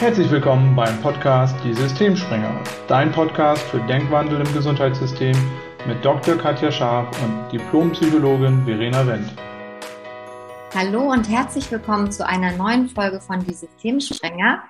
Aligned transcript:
Herzlich 0.00 0.30
willkommen 0.30 0.76
beim 0.76 1.02
Podcast 1.02 1.56
Die 1.64 1.74
Systemspringer, 1.74 2.62
dein 2.86 3.10
Podcast 3.10 3.64
für 3.64 3.80
Denkwandel 3.80 4.46
im 4.46 4.54
Gesundheitssystem 4.54 5.36
mit 5.88 6.04
Dr. 6.04 6.36
Katja 6.36 6.70
Scharf 6.70 7.20
und 7.20 7.50
Diplompsychologin 7.50 8.64
Verena 8.64 9.04
Wendt. 9.04 9.34
Hallo 10.72 11.10
und 11.10 11.28
herzlich 11.28 11.68
willkommen 11.72 12.12
zu 12.12 12.24
einer 12.24 12.52
neuen 12.52 12.88
Folge 12.88 13.20
von 13.20 13.44
Die 13.44 13.52
Systemspringer. 13.52 14.62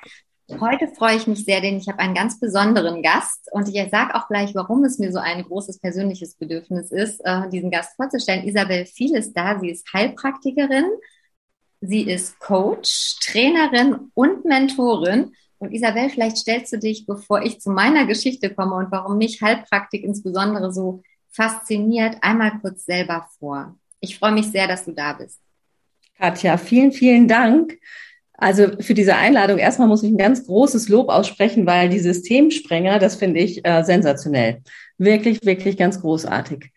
Heute 0.61 0.89
freue 0.97 1.17
ich 1.17 1.27
mich 1.27 1.45
sehr, 1.45 1.61
denn 1.61 1.77
ich 1.77 1.89
habe 1.89 1.99
einen 1.99 2.15
ganz 2.15 2.41
besonderen 2.41 3.03
Gast 3.03 3.51
und 3.53 3.69
ich 3.69 3.91
sage 3.91 4.15
auch 4.15 4.29
gleich, 4.29 4.55
warum 4.55 4.83
es 4.85 4.99
mir 4.99 5.13
so 5.13 5.19
ein 5.19 5.43
großes 5.43 5.79
persönliches 5.79 6.37
Bedürfnis 6.37 6.91
ist, 6.91 7.21
äh, 7.23 7.51
diesen 7.51 7.71
Gast 7.71 7.97
vorzustellen. 7.97 8.49
Isabel 8.49 8.87
Viel 8.87 9.15
ist 9.15 9.35
da, 9.35 9.59
sie 9.61 9.69
ist 9.69 9.93
Heilpraktikerin, 9.93 10.87
sie 11.81 12.03
ist 12.03 12.39
Coach, 12.41 13.17
Trainerin 13.21 14.11
und 14.15 14.45
Mentorin. 14.45 15.33
Und 15.59 15.73
Isabel, 15.73 16.09
vielleicht 16.09 16.39
stellst 16.39 16.73
du 16.73 16.79
dich, 16.79 17.07
bevor 17.07 17.43
ich 17.43 17.61
zu 17.61 17.71
meiner 17.71 18.07
Geschichte 18.07 18.55
komme 18.55 18.77
und 18.77 18.93
warum 18.93 19.19
mich 19.19 19.43
Heilpraktik 19.43 20.05
insbesondere 20.05 20.73
so 20.73 21.03
fasziniert, 21.31 22.17
einmal 22.21 22.59
kurz 22.61 22.85
selber 22.85 23.29
vor. 23.39 23.77
Ich 24.01 24.19
freue 24.19 24.33
mich 24.33 24.47
sehr, 24.47 24.69
dass 24.69 24.85
du 24.85 24.93
da 24.93 25.13
bist. 25.15 25.41
Katja, 26.17 26.57
vielen, 26.57 26.93
vielen 26.93 27.29
Dank. 27.29 27.79
Also 28.35 28.81
für 28.81 28.95
diese 28.95 29.17
Einladung 29.17 29.59
erstmal 29.59 29.89
muss 29.89 30.05
ich 30.05 30.11
ein 30.11 30.17
ganz 30.17 30.47
großes 30.47 30.89
Lob 30.89 31.09
aussprechen, 31.09 31.67
weil 31.67 31.89
die 31.89 31.99
Systemsprenger, 31.99 33.01
das 33.01 33.17
finde 33.17 33.41
ich 33.41 33.65
äh, 33.67 33.83
sensationell. 33.83 34.63
Wirklich, 34.97 35.45
wirklich 35.45 35.77
ganz 35.77 36.01
großartig. 36.01 36.73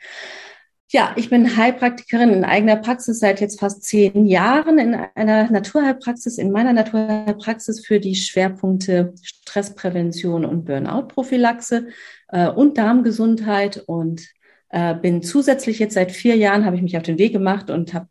Ja, 0.94 1.14
ich 1.16 1.30
bin 1.30 1.56
Heilpraktikerin 1.56 2.32
in 2.32 2.44
eigener 2.44 2.76
Praxis 2.76 3.20
seit 3.20 3.40
jetzt 3.40 3.62
fast 3.62 3.82
zehn 3.84 4.26
Jahren 4.26 4.78
in 4.78 4.94
einer 5.16 5.50
Naturheilpraxis, 5.50 6.38
in 6.38 6.52
meiner 6.52 6.74
Naturheilpraxis 6.74 7.86
für 7.86 8.02
die 8.02 8.16
Schwerpunkte 8.16 9.14
Stressprävention 9.24 10.44
und 10.44 10.66
Burnout-Prophylaxe 10.66 11.88
äh, 12.28 12.50
und 12.50 12.78
Darmgesundheit. 12.78 13.82
Und 13.88 14.28
äh, 14.68 14.94
bin 14.94 15.24
zusätzlich 15.24 15.80
jetzt 15.80 15.94
seit 15.94 16.12
vier 16.12 16.36
Jahren, 16.36 16.66
habe 16.66 16.76
ich 16.76 16.82
mich 16.82 16.98
auf 16.98 17.04
den 17.04 17.18
Weg 17.18 17.32
gemacht 17.32 17.70
und 17.70 17.94
habe 17.94 18.10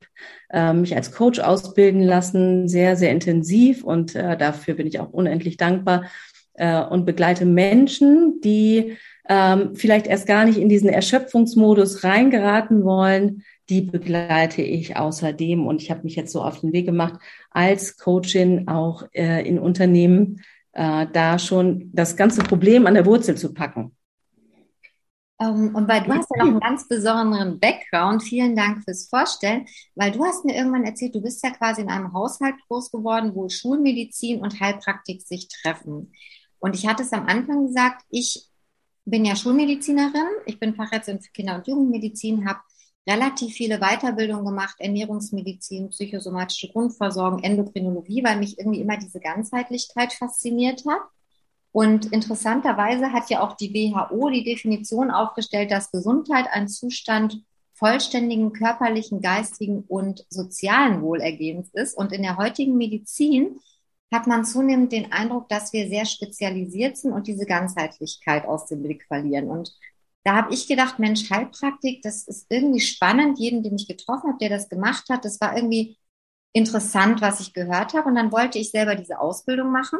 äh, 0.48 0.72
mich 0.72 0.96
als 0.96 1.12
Coach 1.12 1.38
ausbilden 1.38 2.02
lassen, 2.02 2.66
sehr, 2.66 2.96
sehr 2.96 3.10
intensiv. 3.10 3.84
Und 3.84 4.14
äh, 4.14 4.38
dafür 4.38 4.72
bin 4.72 4.86
ich 4.86 5.00
auch 5.00 5.10
unendlich 5.10 5.58
dankbar 5.58 6.06
äh, 6.54 6.82
und 6.82 7.04
begleite 7.04 7.44
Menschen, 7.44 8.40
die 8.42 8.96
ähm, 9.28 9.74
vielleicht 9.74 10.06
erst 10.06 10.26
gar 10.26 10.44
nicht 10.44 10.58
in 10.58 10.68
diesen 10.68 10.88
Erschöpfungsmodus 10.88 12.04
reingeraten 12.04 12.84
wollen, 12.84 13.44
die 13.68 13.82
begleite 13.82 14.62
ich 14.62 14.96
außerdem. 14.96 15.66
Und 15.66 15.82
ich 15.82 15.90
habe 15.90 16.02
mich 16.02 16.16
jetzt 16.16 16.32
so 16.32 16.42
auf 16.42 16.60
den 16.60 16.72
Weg 16.72 16.86
gemacht, 16.86 17.20
als 17.50 17.96
Coachin 17.96 18.68
auch 18.68 19.04
äh, 19.12 19.46
in 19.46 19.58
Unternehmen 19.58 20.42
äh, 20.72 21.06
da 21.12 21.38
schon 21.38 21.90
das 21.92 22.16
ganze 22.16 22.42
Problem 22.42 22.86
an 22.86 22.94
der 22.94 23.06
Wurzel 23.06 23.36
zu 23.36 23.54
packen. 23.54 23.96
Um, 25.38 25.68
ähm, 25.68 25.74
und 25.74 25.88
weil 25.88 26.02
du 26.02 26.12
hast 26.12 26.28
ja 26.34 26.44
noch 26.44 26.50
einen 26.50 26.60
ganz 26.60 26.86
besonderen 26.86 27.58
Background, 27.58 28.22
vielen 28.22 28.54
Dank 28.54 28.84
fürs 28.84 29.08
Vorstellen, 29.08 29.64
weil 29.94 30.12
du 30.12 30.22
hast 30.24 30.44
mir 30.44 30.54
irgendwann 30.54 30.84
erzählt, 30.84 31.14
du 31.14 31.22
bist 31.22 31.42
ja 31.42 31.50
quasi 31.50 31.80
in 31.80 31.88
einem 31.88 32.12
Haushalt 32.12 32.56
groß 32.68 32.90
geworden, 32.90 33.32
wo 33.34 33.48
Schulmedizin 33.48 34.40
und 34.40 34.60
Heilpraktik 34.60 35.22
sich 35.22 35.48
treffen. 35.48 36.12
Und 36.58 36.74
ich 36.74 36.86
hatte 36.86 37.04
es 37.04 37.12
am 37.14 37.26
Anfang 37.26 37.68
gesagt, 37.68 38.02
ich 38.10 38.49
bin 39.04 39.24
ja 39.24 39.36
Schulmedizinerin, 39.36 40.28
ich 40.46 40.58
bin 40.58 40.74
Fachärztin 40.74 41.20
für 41.20 41.32
Kinder- 41.32 41.56
und 41.56 41.66
Jugendmedizin, 41.66 42.48
habe 42.48 42.60
relativ 43.08 43.54
viele 43.54 43.78
Weiterbildungen 43.78 44.44
gemacht, 44.44 44.76
Ernährungsmedizin, 44.78 45.90
psychosomatische 45.90 46.68
Grundversorgung, 46.68 47.42
Endokrinologie, 47.42 48.22
weil 48.22 48.38
mich 48.38 48.58
irgendwie 48.58 48.80
immer 48.80 48.96
diese 48.98 49.20
Ganzheitlichkeit 49.20 50.12
fasziniert 50.12 50.84
hat. 50.86 51.02
Und 51.72 52.06
interessanterweise 52.06 53.12
hat 53.12 53.30
ja 53.30 53.40
auch 53.42 53.56
die 53.56 53.72
WHO 53.72 54.28
die 54.30 54.44
Definition 54.44 55.10
aufgestellt, 55.10 55.70
dass 55.70 55.92
Gesundheit 55.92 56.46
ein 56.50 56.68
Zustand 56.68 57.42
vollständigen 57.74 58.52
körperlichen, 58.52 59.22
geistigen 59.22 59.84
und 59.88 60.26
sozialen 60.28 61.00
Wohlergehens 61.00 61.70
ist. 61.72 61.96
Und 61.96 62.12
in 62.12 62.22
der 62.22 62.36
heutigen 62.36 62.76
Medizin 62.76 63.60
hat 64.12 64.26
man 64.26 64.44
zunehmend 64.44 64.92
den 64.92 65.12
Eindruck, 65.12 65.48
dass 65.48 65.72
wir 65.72 65.88
sehr 65.88 66.04
spezialisiert 66.04 66.96
sind 66.96 67.12
und 67.12 67.26
diese 67.26 67.46
Ganzheitlichkeit 67.46 68.44
aus 68.46 68.66
dem 68.66 68.82
Blick 68.82 69.04
verlieren. 69.06 69.48
Und 69.48 69.72
da 70.24 70.36
habe 70.36 70.52
ich 70.52 70.66
gedacht, 70.68 70.98
Mensch, 70.98 71.30
Heilpraktik, 71.30 72.02
das 72.02 72.26
ist 72.26 72.46
irgendwie 72.50 72.80
spannend. 72.80 73.38
Jeden, 73.38 73.62
den 73.62 73.76
ich 73.76 73.88
getroffen 73.88 74.30
habe, 74.30 74.38
der 74.38 74.50
das 74.50 74.68
gemacht 74.68 75.08
hat, 75.08 75.24
das 75.24 75.40
war 75.40 75.56
irgendwie 75.56 75.96
interessant, 76.52 77.20
was 77.20 77.40
ich 77.40 77.52
gehört 77.52 77.94
habe. 77.94 78.08
Und 78.08 78.16
dann 78.16 78.32
wollte 78.32 78.58
ich 78.58 78.70
selber 78.70 78.96
diese 78.96 79.20
Ausbildung 79.20 79.70
machen 79.70 79.98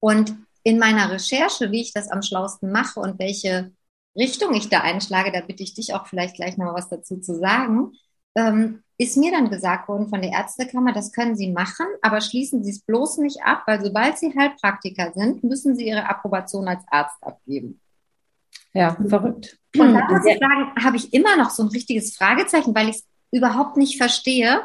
und 0.00 0.34
in 0.62 0.78
meiner 0.78 1.10
Recherche, 1.10 1.70
wie 1.70 1.82
ich 1.82 1.92
das 1.92 2.10
am 2.10 2.22
schlausten 2.22 2.72
mache 2.72 3.00
und 3.00 3.18
welche 3.18 3.72
Richtung 4.16 4.54
ich 4.54 4.68
da 4.68 4.80
einschlage, 4.80 5.32
da 5.32 5.40
bitte 5.40 5.62
ich 5.62 5.74
dich 5.74 5.94
auch 5.94 6.06
vielleicht 6.06 6.36
gleich 6.36 6.56
noch 6.56 6.74
was 6.74 6.88
dazu 6.88 7.18
zu 7.18 7.38
sagen, 7.38 7.92
ähm, 8.34 8.82
ist 9.00 9.16
mir 9.16 9.32
dann 9.32 9.48
gesagt 9.48 9.88
worden 9.88 10.10
von 10.10 10.20
der 10.20 10.32
Ärztekammer, 10.32 10.92
das 10.92 11.10
können 11.12 11.34
Sie 11.34 11.50
machen, 11.50 11.86
aber 12.02 12.20
schließen 12.20 12.62
Sie 12.62 12.70
es 12.70 12.80
bloß 12.80 13.16
nicht 13.16 13.42
ab, 13.42 13.62
weil 13.66 13.82
sobald 13.82 14.18
Sie 14.18 14.34
Heilpraktiker 14.38 15.12
sind, 15.14 15.42
müssen 15.42 15.74
Sie 15.74 15.88
Ihre 15.88 16.06
Approbation 16.06 16.68
als 16.68 16.84
Arzt 16.88 17.16
abgeben. 17.22 17.80
Ja, 18.74 18.94
verrückt. 19.08 19.58
Und 19.74 19.94
da 19.94 20.06
muss 20.06 20.26
ich 20.26 20.38
sagen, 20.38 20.84
habe 20.84 20.98
ich 20.98 21.14
immer 21.14 21.38
noch 21.38 21.48
so 21.48 21.62
ein 21.62 21.70
richtiges 21.70 22.14
Fragezeichen, 22.14 22.74
weil 22.74 22.90
ich 22.90 22.96
es 22.96 23.06
überhaupt 23.32 23.78
nicht 23.78 23.96
verstehe, 23.96 24.60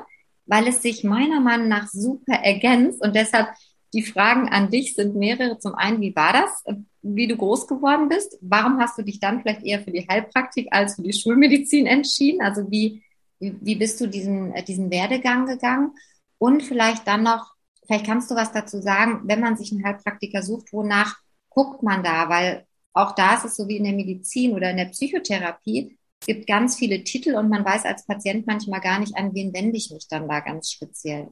weil 0.45 0.67
es 0.67 0.81
sich 0.81 1.05
meiner 1.05 1.39
Meinung 1.39 1.69
nach 1.69 1.87
super 1.87 2.33
ergänzt 2.33 3.01
und 3.01 3.15
deshalb 3.15 3.47
die 3.93 4.03
Fragen 4.03 4.49
an 4.49 4.69
dich 4.69 4.95
sind 4.95 5.15
mehrere. 5.15 5.59
Zum 5.59 5.75
einen, 5.75 6.01
wie 6.01 6.13
war 6.13 6.33
das, 6.33 6.75
wie 7.01 7.27
du 7.27 7.37
groß 7.37 7.67
geworden 7.67 8.09
bist? 8.09 8.37
Warum 8.41 8.81
hast 8.81 8.97
du 8.97 9.01
dich 9.01 9.21
dann 9.21 9.41
vielleicht 9.41 9.63
eher 9.63 9.79
für 9.79 9.91
die 9.91 10.05
Heilpraktik 10.05 10.67
als 10.71 10.95
für 10.95 11.03
die 11.03 11.13
Schulmedizin 11.13 11.85
entschieden? 11.85 12.41
Also 12.41 12.69
wie, 12.69 13.04
wie, 13.39 13.55
wie 13.61 13.75
bist 13.75 13.99
du 14.01 14.07
diesen, 14.07 14.53
äh, 14.53 14.63
diesen 14.63 14.91
Werdegang 14.91 15.45
gegangen? 15.45 15.93
Und 16.37 16.63
vielleicht 16.63 17.07
dann 17.07 17.23
noch, 17.23 17.53
vielleicht 17.85 18.05
kannst 18.05 18.29
du 18.31 18.35
was 18.35 18.51
dazu 18.51 18.81
sagen, 18.81 19.21
wenn 19.25 19.39
man 19.39 19.57
sich 19.57 19.71
einen 19.71 19.85
Heilpraktiker 19.85 20.43
sucht, 20.43 20.73
wonach 20.73 21.15
guckt 21.49 21.83
man 21.83 22.03
da? 22.03 22.29
Weil 22.29 22.65
auch 22.93 23.13
da 23.13 23.35
ist 23.35 23.45
es 23.45 23.55
so 23.55 23.67
wie 23.67 23.77
in 23.77 23.83
der 23.83 23.93
Medizin 23.93 24.53
oder 24.53 24.71
in 24.71 24.77
der 24.77 24.85
Psychotherapie, 24.85 25.97
es 26.21 26.27
gibt 26.27 26.47
ganz 26.47 26.75
viele 26.75 27.03
Titel 27.03 27.35
und 27.35 27.49
man 27.49 27.63
weiß 27.63 27.85
als 27.85 28.05
Patient 28.05 28.47
manchmal 28.47 28.81
gar 28.81 28.99
nicht, 28.99 29.15
an 29.15 29.33
wen 29.35 29.53
wende 29.53 29.77
ich 29.77 29.91
mich 29.91 30.07
dann 30.07 30.27
da 30.27 30.39
ganz 30.39 30.71
speziell. 30.71 31.29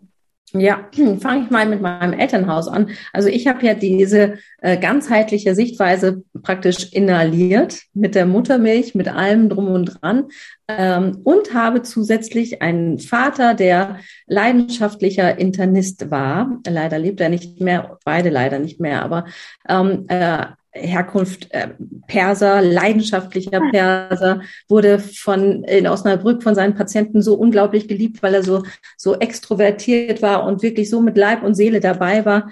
Ja, 0.56 0.88
fange 1.20 1.46
ich 1.46 1.50
mal 1.50 1.66
mit 1.66 1.82
meinem 1.82 2.14
Elternhaus 2.14 2.68
an. 2.68 2.92
Also 3.12 3.28
ich 3.28 3.48
habe 3.48 3.66
ja 3.66 3.74
diese 3.74 4.38
äh, 4.62 4.78
ganzheitliche 4.78 5.56
Sichtweise 5.56 6.24
praktisch 6.44 6.94
inhaliert 6.94 7.82
mit 7.94 8.14
der 8.14 8.28
Muttermilch, 8.28 8.94
mit 8.94 9.08
allem 9.08 9.50
drum 9.50 9.68
und 9.70 9.86
dran 9.86 10.26
ähm, 10.68 11.22
und 11.24 11.56
habe 11.56 11.82
zusätzlich 11.82 12.62
einen 12.62 13.00
Vater, 13.00 13.56
der 13.56 13.98
leidenschaftlicher 14.28 15.40
Internist 15.40 16.12
war. 16.12 16.60
Leider 16.68 17.00
lebt 17.00 17.20
er 17.20 17.30
nicht 17.30 17.60
mehr, 17.60 17.98
beide 18.06 18.30
leider 18.30 18.60
nicht 18.60 18.80
mehr, 18.80 19.04
aber 19.04 19.26
ähm, 19.68 20.06
äh, 20.08 20.46
Herkunft 20.74 21.54
äh, 21.54 21.70
Perser, 22.08 22.62
leidenschaftlicher 22.62 23.62
Perser, 23.72 24.42
wurde 24.68 25.00
von 25.00 25.64
in 25.64 25.88
Osnabrück 25.88 26.44
von 26.44 26.56
seinen 26.56 26.76
Patienten 26.76 27.22
so 27.22 27.36
unglaublich 27.36 27.88
geliebt, 27.88 28.24
weil 28.24 28.34
er 28.34 28.44
so 28.44 28.64
so 28.98 29.16
extrovertiert 29.16 30.22
war 30.22 30.46
und 30.46 30.64
wirklich 30.64 30.90
so 30.90 31.02
mit 31.02 31.18
Leib 31.18 31.44
und 31.44 31.56
Seele 31.56 31.80
dabei 31.80 32.26
war. 32.26 32.52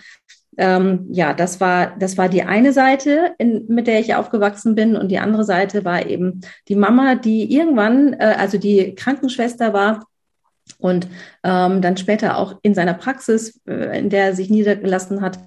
Ähm, 0.58 1.08
ja, 1.12 1.34
das 1.34 1.60
war 1.62 1.96
das 1.98 2.18
war 2.18 2.30
die 2.30 2.44
eine 2.44 2.74
Seite, 2.74 3.34
in, 3.38 3.66
mit 3.68 3.88
der 3.88 4.00
ich 4.00 4.16
aufgewachsen 4.16 4.76
bin, 4.76 4.96
und 4.96 5.10
die 5.10 5.20
andere 5.20 5.44
Seite 5.44 5.86
war 5.86 6.06
eben 6.06 6.42
die 6.68 6.76
Mama, 6.76 7.16
die 7.16 7.52
irgendwann, 7.54 8.14
äh, 8.14 8.36
also 8.38 8.58
die 8.58 8.94
Krankenschwester 8.96 9.74
war 9.74 10.06
und 10.78 11.08
ähm, 11.44 11.82
dann 11.82 11.98
später 11.98 12.38
auch 12.38 12.60
in 12.62 12.74
seiner 12.74 12.94
Praxis, 12.94 13.62
äh, 13.68 13.98
in 13.98 14.10
der 14.10 14.26
er 14.26 14.36
sich 14.36 14.50
niedergelassen 14.50 15.22
hat, 15.22 15.40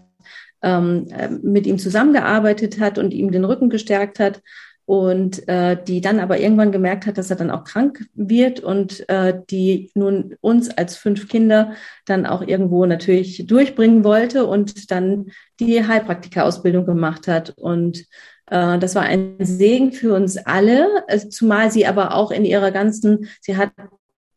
ähm, 0.65 1.07
äh, 1.11 1.29
mit 1.29 1.67
ihm 1.67 1.79
zusammengearbeitet 1.79 2.81
hat 2.81 2.99
und 2.99 3.15
ihm 3.15 3.31
den 3.31 3.45
Rücken 3.45 3.71
gestärkt 3.71 4.19
hat 4.19 4.43
und 4.87 5.49
äh, 5.49 5.83
die 5.83 6.01
dann 6.01 6.21
aber 6.21 6.39
irgendwann 6.39 6.73
gemerkt 6.73 7.07
hat, 7.07 7.17
dass 7.17 7.31
er 7.31 7.37
dann 7.37 7.51
auch 7.51 7.65
krank 7.65 8.07
wird 8.15 8.61
und 8.61 9.09
äh, 9.09 9.41
die 9.51 9.91
nun 9.95 10.37
uns 10.41 10.71
als 10.71 10.97
fünf 10.97 11.29
Kinder 11.29 11.73
dann 12.05 12.27
auch 12.27 12.43
irgendwo 12.43 12.85
natürlich 12.85 13.47
durchbringen 13.47 14.05
wollte 14.05 14.47
und 14.47 14.91
dann 14.91 15.27
die 15.61 15.87
Heilpraktika-Ausbildung 15.87 16.85
gemacht 16.85 17.29
hat. 17.29 17.55
Und 17.57 18.05
äh, 18.51 18.79
das 18.79 18.95
war 18.95 19.03
ein 19.03 19.37
Segen 19.39 19.93
für 19.93 20.15
uns 20.15 20.37
alle, 20.37 21.05
äh, 21.09 21.19
zumal 21.29 21.71
sie 21.71 21.87
aber 21.87 22.15
auch 22.15 22.31
in 22.31 22.45
ihrer 22.45 22.71
ganzen, 22.71 23.29
sie 23.41 23.57
hat 23.57 23.71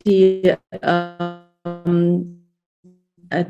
die 0.06 0.54
äh, 0.70 1.38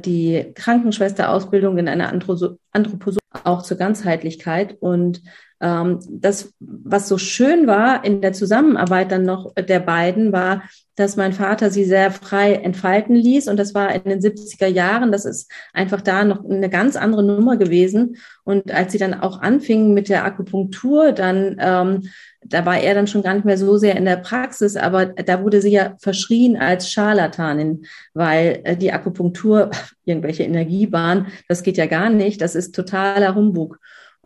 die 0.05 0.53
Krankenschwesterausbildung 0.55 1.79
in 1.79 1.89
einer 1.89 2.09
Anthroposophie 2.09 3.19
auch 3.45 3.63
zur 3.63 3.77
Ganzheitlichkeit. 3.77 4.77
Und 4.81 5.23
ähm, 5.61 5.99
das, 6.09 6.53
was 6.61 7.09
so 7.09 7.19
schön 7.19 7.67
war 7.67 8.05
in 8.05 8.21
der 8.21 8.33
Zusammenarbeit 8.33 9.11
dann 9.11 9.25
noch 9.25 9.55
der 9.55 9.81
beiden, 9.81 10.33
war, 10.33 10.63
dass 10.95 11.17
mein 11.17 11.33
Vater 11.33 11.71
sie 11.71 11.85
sehr 11.85 12.11
frei 12.11 12.55
entfalten 12.55 13.15
ließ. 13.15 13.49
Und 13.49 13.57
das 13.57 13.75
war 13.75 13.95
in 13.95 14.03
den 14.05 14.21
70er 14.21 14.67
Jahren. 14.67 15.13
Das 15.13 15.25
ist 15.25 15.51
einfach 15.73 16.01
da 16.01 16.25
noch 16.25 16.45
eine 16.45 16.69
ganz 16.69 16.97
andere 16.97 17.23
Nummer 17.25 17.57
gewesen. 17.57 18.17
Und 18.45 18.73
als 18.73 18.93
sie 18.93 18.99
dann 18.99 19.15
auch 19.15 19.41
anfingen 19.41 19.95
mit 19.95 20.09
der 20.09 20.25
Akupunktur, 20.25 21.13
dann, 21.13 21.57
ähm, 21.61 22.09
da 22.45 22.65
war 22.67 22.79
er 22.79 22.95
dann 22.95 23.07
schon 23.07 23.23
gar 23.23 23.35
nicht 23.35 23.45
mehr 23.45 23.59
so 23.59 23.77
sehr 23.77 23.97
in 23.97 24.05
der 24.05 24.17
Praxis, 24.17 24.77
aber 24.77 25.07
da 25.07 25.43
wurde 25.43 25.61
sie 25.61 25.73
ja 25.73 25.95
verschrien 25.99 26.57
als 26.57 26.91
Scharlatanin, 26.91 27.85
weil 28.15 28.61
äh, 28.65 28.77
die 28.77 28.93
Akupunktur, 28.93 29.71
irgendwelche 30.05 30.45
Energiebahnen, 30.45 31.27
das 31.49 31.63
geht 31.63 31.77
ja 31.77 31.87
gar 31.87 32.11
nicht. 32.11 32.41
Das 32.41 32.55
ist 32.55 32.75
totaler 32.75 33.35
Humbug. 33.35 33.79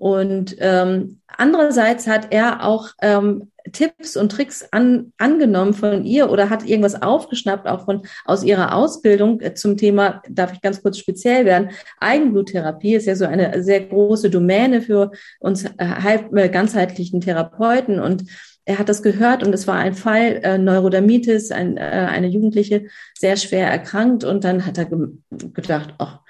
Und 0.03 0.57
ähm, 0.59 1.21
andererseits 1.29 2.09
hat 2.09 2.33
er 2.33 2.65
auch 2.65 2.89
ähm, 3.01 3.53
Tipps 3.71 4.17
und 4.17 4.33
Tricks 4.33 4.67
an, 4.73 5.13
angenommen 5.17 5.75
von 5.75 6.05
ihr 6.05 6.29
oder 6.29 6.51
hat 6.51 6.67
irgendwas 6.67 7.01
aufgeschnappt, 7.01 7.69
auch 7.69 7.85
von 7.85 8.03
aus 8.25 8.43
ihrer 8.43 8.75
Ausbildung 8.75 9.41
äh, 9.41 9.55
zum 9.55 9.77
Thema, 9.77 10.21
darf 10.29 10.53
ich 10.55 10.61
ganz 10.61 10.83
kurz 10.83 10.99
speziell 10.99 11.45
werden, 11.45 11.71
Eigenbluttherapie 12.01 12.97
ist 12.97 13.07
ja 13.07 13.15
so 13.15 13.27
eine 13.27 13.63
sehr 13.63 13.79
große 13.79 14.29
Domäne 14.29 14.83
für 14.83 15.13
uns 15.39 15.67
äh, 15.67 16.19
äh, 16.35 16.49
ganzheitlichen 16.49 17.21
Therapeuten. 17.21 18.01
Und 18.01 18.25
er 18.65 18.81
hat 18.81 18.89
das 18.89 19.05
gehört 19.05 19.47
und 19.47 19.55
es 19.55 19.69
war 19.69 19.77
ein 19.77 19.95
Fall 19.95 20.41
äh, 20.43 20.59
Neurodermitis, 20.59 21.53
ein, 21.53 21.77
äh, 21.77 21.81
eine 21.81 22.27
Jugendliche 22.27 22.87
sehr 23.17 23.37
schwer 23.37 23.69
erkrankt. 23.69 24.25
Und 24.25 24.43
dann 24.43 24.67
hat 24.67 24.79
er 24.79 24.87
ge 24.87 24.99
gedacht, 25.31 25.95
ach, 25.99 26.23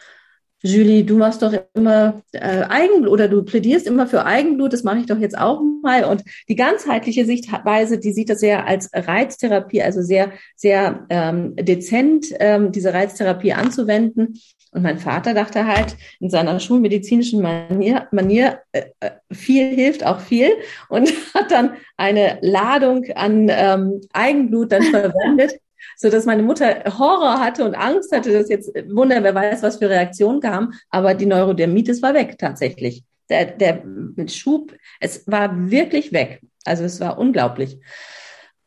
Julie, 0.63 1.05
du 1.05 1.17
machst 1.17 1.43
doch 1.43 1.53
immer 1.75 2.23
äh, 2.33 2.63
Eigenblut 2.69 3.11
oder 3.11 3.29
du 3.29 3.43
plädierst 3.43 3.87
immer 3.87 4.07
für 4.07 4.25
Eigenblut, 4.25 4.73
das 4.73 4.85
mache 4.85 4.99
ich 4.99 5.07
doch 5.07 5.19
jetzt 5.19 5.37
auch 5.37 5.61
mal. 5.83 6.05
Und 6.05 6.23
die 6.49 6.55
ganzheitliche 6.55 7.25
Sichtweise, 7.25 7.99
die 7.99 8.13
sieht 8.13 8.31
das 8.31 8.41
sehr 8.41 8.67
als 8.67 8.89
Reiztherapie, 8.93 9.83
also 9.83 10.03
sehr, 10.03 10.33
sehr 10.55 11.05
ähm, 11.11 11.57
dezent, 11.57 12.27
ähm, 12.39 12.71
diese 12.71 12.95
Reiztherapie 12.95 13.53
anzuwenden. 13.53 14.39
Und 14.71 14.83
mein 14.83 14.99
Vater 14.99 15.35
dachte 15.35 15.67
halt 15.67 15.97
in 16.21 16.31
seiner 16.31 16.59
schulmedizinischen 16.61 17.43
Manier, 17.43 18.07
Manier 18.13 18.61
äh, 18.71 18.85
äh 19.01 19.11
viel 19.33 19.75
hilft 19.75 20.07
auch 20.07 20.21
viel 20.21 20.51
und 20.89 21.13
hat 21.35 21.51
dann 21.51 21.73
eine 21.97 22.39
Ladung 22.41 23.05
an 23.17 23.49
ähm, 23.51 24.01
Eigenblut 24.13 24.73
dann 24.73 24.83
verwendet 24.85 25.59
so 25.97 26.11
dass 26.11 26.27
meine 26.27 26.43
Mutter 26.43 26.85
Horror 26.99 27.41
hatte 27.41 27.65
und 27.65 27.75
Angst 27.75 28.13
hatte, 28.13 28.33
dass 28.33 28.49
jetzt 28.49 28.73
Wunder, 28.91 29.23
wer 29.23 29.35
weiß, 29.35 29.63
was 29.63 29.77
für 29.77 29.89
Reaktionen 29.89 30.41
kamen, 30.41 30.75
aber 30.91 31.15
die 31.15 31.27
Neurodermitis 31.27 32.03
war 32.03 32.15
weg 32.15 32.37
tatsächlich. 32.39 33.05
Der, 33.31 33.47
der 33.47 33.83
Schub, 34.27 34.75
es 35.01 35.27
war 35.27 35.71
wirklich 35.71 36.13
weg. 36.13 36.43
Also 36.65 36.85
es 36.85 37.01
war 37.01 37.19
unglaublich. 37.19 37.79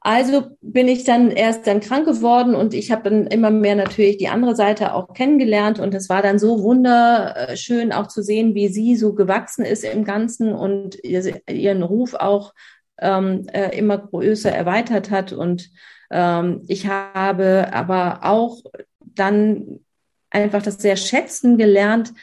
Also 0.07 0.43
bin 0.61 0.87
ich 0.87 1.03
dann 1.03 1.31
erst 1.31 1.65
dann 1.65 1.79
krank 1.79 2.05
geworden 2.05 2.53
und 2.53 2.75
ich 2.75 2.91
habe 2.91 3.09
dann 3.09 3.25
immer 3.25 3.49
mehr 3.49 3.75
natürlich 3.75 4.17
die 4.17 4.27
andere 4.27 4.55
Seite 4.55 4.93
auch 4.93 5.13
kennengelernt 5.13 5.79
und 5.79 5.95
es 5.95 6.09
war 6.09 6.21
dann 6.21 6.37
so 6.37 6.61
wunderschön 6.61 7.91
auch 7.91 8.05
zu 8.05 8.21
sehen, 8.21 8.53
wie 8.53 8.67
sie 8.67 8.95
so 8.97 9.15
gewachsen 9.15 9.65
ist 9.65 9.83
im 9.83 10.03
Ganzen 10.03 10.53
und 10.53 11.03
ihren 11.03 11.81
Ruf 11.81 12.13
auch 12.13 12.53
ähm, 12.99 13.47
äh, 13.51 13.75
immer 13.75 13.97
größer 13.97 14.51
erweitert 14.51 15.09
hat 15.09 15.33
und 15.33 15.71
ich 16.09 16.87
habe 16.87 17.73
aber 17.73 18.19
auch 18.23 18.61
dann 18.99 19.79
einfach 20.29 20.61
das 20.61 20.77
sehr 20.77 20.97
schätzen 20.97 21.57
gelernt, 21.57 22.13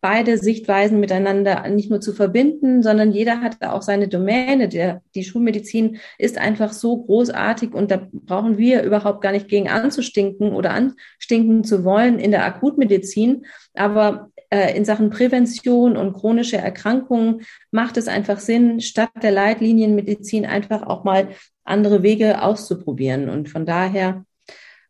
beide 0.00 0.38
Sichtweisen 0.38 1.00
miteinander 1.00 1.68
nicht 1.68 1.90
nur 1.90 2.00
zu 2.00 2.12
verbinden, 2.12 2.82
sondern 2.82 3.10
jeder 3.10 3.40
hat 3.40 3.62
auch 3.62 3.82
seine 3.82 4.06
Domäne. 4.08 4.68
Der, 4.68 5.02
die 5.14 5.24
Schulmedizin 5.24 5.98
ist 6.18 6.38
einfach 6.38 6.72
so 6.72 6.96
großartig 7.04 7.74
und 7.74 7.90
da 7.90 8.06
brauchen 8.12 8.58
wir 8.58 8.82
überhaupt 8.82 9.22
gar 9.22 9.32
nicht 9.32 9.48
gegen 9.48 9.68
anzustinken 9.68 10.52
oder 10.52 10.70
anstinken 10.70 11.64
zu 11.64 11.84
wollen 11.84 12.20
in 12.20 12.30
der 12.30 12.44
Akutmedizin. 12.44 13.44
Aber 13.74 14.30
äh, 14.50 14.76
in 14.76 14.84
Sachen 14.84 15.10
Prävention 15.10 15.96
und 15.96 16.12
chronische 16.12 16.58
Erkrankungen 16.58 17.42
macht 17.72 17.96
es 17.96 18.06
einfach 18.06 18.38
Sinn, 18.38 18.80
statt 18.80 19.10
der 19.20 19.32
Leitlinienmedizin 19.32 20.46
einfach 20.46 20.82
auch 20.86 21.02
mal 21.02 21.28
andere 21.68 22.02
Wege 22.02 22.42
auszuprobieren. 22.42 23.28
Und 23.28 23.48
von 23.48 23.66
daher, 23.66 24.24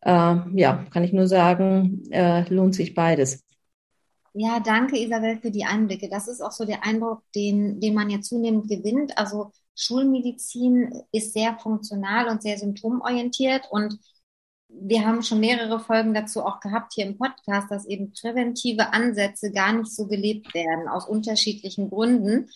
äh, 0.01 0.35
ja, 0.53 0.85
kann 0.91 1.03
ich 1.03 1.13
nur 1.13 1.27
sagen, 1.27 2.03
äh, 2.11 2.47
lohnt 2.53 2.75
sich 2.75 2.93
beides. 2.93 3.43
Ja, 4.33 4.59
danke 4.59 4.97
Isabel 4.97 5.39
für 5.41 5.51
die 5.51 5.65
Einblicke. 5.65 6.07
Das 6.09 6.27
ist 6.27 6.41
auch 6.41 6.51
so 6.51 6.65
der 6.65 6.85
Eindruck, 6.85 7.23
den, 7.35 7.79
den 7.79 7.95
man 7.95 8.09
ja 8.09 8.21
zunehmend 8.21 8.69
gewinnt. 8.69 9.17
Also 9.17 9.51
Schulmedizin 9.75 11.03
ist 11.11 11.33
sehr 11.33 11.57
funktional 11.57 12.27
und 12.27 12.43
sehr 12.43 12.57
symptomorientiert 12.57 13.67
und 13.71 13.97
wir 14.69 15.05
haben 15.05 15.23
schon 15.23 15.39
mehrere 15.39 15.79
Folgen 15.79 16.13
dazu 16.13 16.43
auch 16.43 16.59
gehabt 16.59 16.93
hier 16.93 17.05
im 17.07 17.17
Podcast, 17.17 17.71
dass 17.71 17.87
eben 17.87 18.13
präventive 18.13 18.93
Ansätze 18.93 19.51
gar 19.51 19.73
nicht 19.73 19.91
so 19.91 20.05
gelebt 20.07 20.53
werden, 20.53 20.87
aus 20.87 21.07
unterschiedlichen 21.07 21.89
Gründen. 21.89 22.49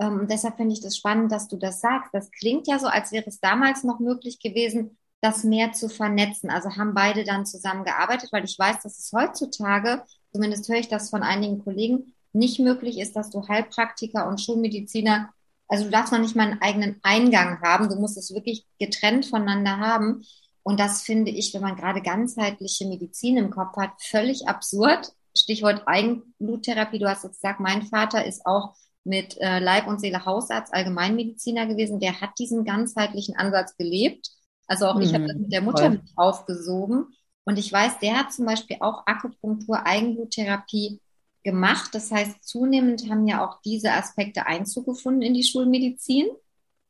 Ähm, 0.00 0.26
deshalb 0.30 0.56
finde 0.56 0.74
ich 0.74 0.80
das 0.80 0.96
spannend, 0.96 1.32
dass 1.32 1.48
du 1.48 1.56
das 1.56 1.80
sagst. 1.80 2.10
Das 2.12 2.30
klingt 2.30 2.66
ja 2.68 2.78
so, 2.78 2.86
als 2.86 3.12
wäre 3.12 3.26
es 3.26 3.40
damals 3.40 3.84
noch 3.84 3.98
möglich 3.98 4.40
gewesen, 4.40 4.96
das 5.20 5.44
mehr 5.44 5.72
zu 5.72 5.88
vernetzen. 5.88 6.50
Also 6.50 6.76
haben 6.76 6.94
beide 6.94 7.24
dann 7.24 7.46
zusammengearbeitet, 7.46 8.32
weil 8.32 8.44
ich 8.44 8.58
weiß, 8.58 8.82
dass 8.82 8.98
es 8.98 9.12
heutzutage, 9.12 10.02
zumindest 10.32 10.68
höre 10.68 10.78
ich 10.78 10.88
das 10.88 11.10
von 11.10 11.22
einigen 11.22 11.58
Kollegen, 11.64 12.14
nicht 12.32 12.60
möglich 12.60 12.98
ist, 12.98 13.16
dass 13.16 13.30
du 13.30 13.48
Heilpraktiker 13.48 14.28
und 14.28 14.40
Schulmediziner, 14.40 15.30
also 15.66 15.84
du 15.84 15.90
darfst 15.90 16.12
noch 16.12 16.20
nicht 16.20 16.36
mal 16.36 16.48
einen 16.48 16.62
eigenen 16.62 17.00
Eingang 17.02 17.60
haben, 17.62 17.88
du 17.88 17.96
musst 17.96 18.16
es 18.16 18.32
wirklich 18.32 18.66
getrennt 18.78 19.26
voneinander 19.26 19.78
haben. 19.78 20.22
Und 20.62 20.78
das 20.78 21.02
finde 21.02 21.30
ich, 21.30 21.54
wenn 21.54 21.62
man 21.62 21.76
gerade 21.76 22.02
ganzheitliche 22.02 22.86
Medizin 22.86 23.38
im 23.38 23.50
Kopf 23.50 23.76
hat, 23.76 23.90
völlig 24.00 24.46
absurd. 24.46 25.12
Stichwort 25.36 25.82
Eigenbluttherapie. 25.86 26.98
Du 26.98 27.08
hast 27.08 27.24
jetzt 27.24 27.40
gesagt, 27.40 27.60
mein 27.60 27.82
Vater 27.82 28.24
ist 28.24 28.44
auch 28.44 28.74
mit 29.08 29.36
äh, 29.40 29.58
Leib 29.58 29.86
und 29.86 30.00
Seele 30.00 30.24
Hausarzt, 30.24 30.72
Allgemeinmediziner 30.72 31.66
gewesen. 31.66 31.98
Der 31.98 32.20
hat 32.20 32.38
diesen 32.38 32.64
ganzheitlichen 32.64 33.36
Ansatz 33.36 33.76
gelebt. 33.76 34.30
Also 34.66 34.86
auch 34.86 34.96
mhm. 34.96 35.02
ich 35.02 35.14
habe 35.14 35.26
das 35.26 35.36
mit 35.36 35.52
der 35.52 35.62
Mutter 35.62 35.90
mit 35.90 36.02
aufgesogen. 36.14 37.06
Und 37.44 37.58
ich 37.58 37.72
weiß, 37.72 37.98
der 38.00 38.18
hat 38.18 38.32
zum 38.32 38.44
Beispiel 38.44 38.76
auch 38.80 39.06
Akupunktur, 39.06 39.86
Eigenbluttherapie 39.86 41.00
gemacht. 41.42 41.94
Das 41.94 42.12
heißt, 42.12 42.44
zunehmend 42.44 43.08
haben 43.10 43.26
ja 43.26 43.46
auch 43.46 43.60
diese 43.62 43.92
Aspekte 43.92 44.46
Einzug 44.46 44.86
gefunden 44.86 45.22
in 45.22 45.34
die 45.34 45.44
Schulmedizin. 45.44 46.26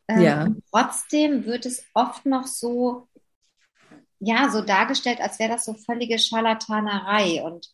Ähm, 0.09 0.21
ja. 0.21 0.49
Trotzdem 0.73 1.44
wird 1.44 1.64
es 1.67 1.85
oft 1.94 2.26
noch 2.26 2.47
so 2.47 3.09
ja, 4.21 4.50
so 4.50 4.62
dargestellt, 4.62 5.21
als 5.21 5.38
wäre 5.38 5.53
das 5.53 5.64
so 5.64 5.75
völlige 5.75 6.19
Scharlatanerei. 6.19 7.43
Und 7.43 7.69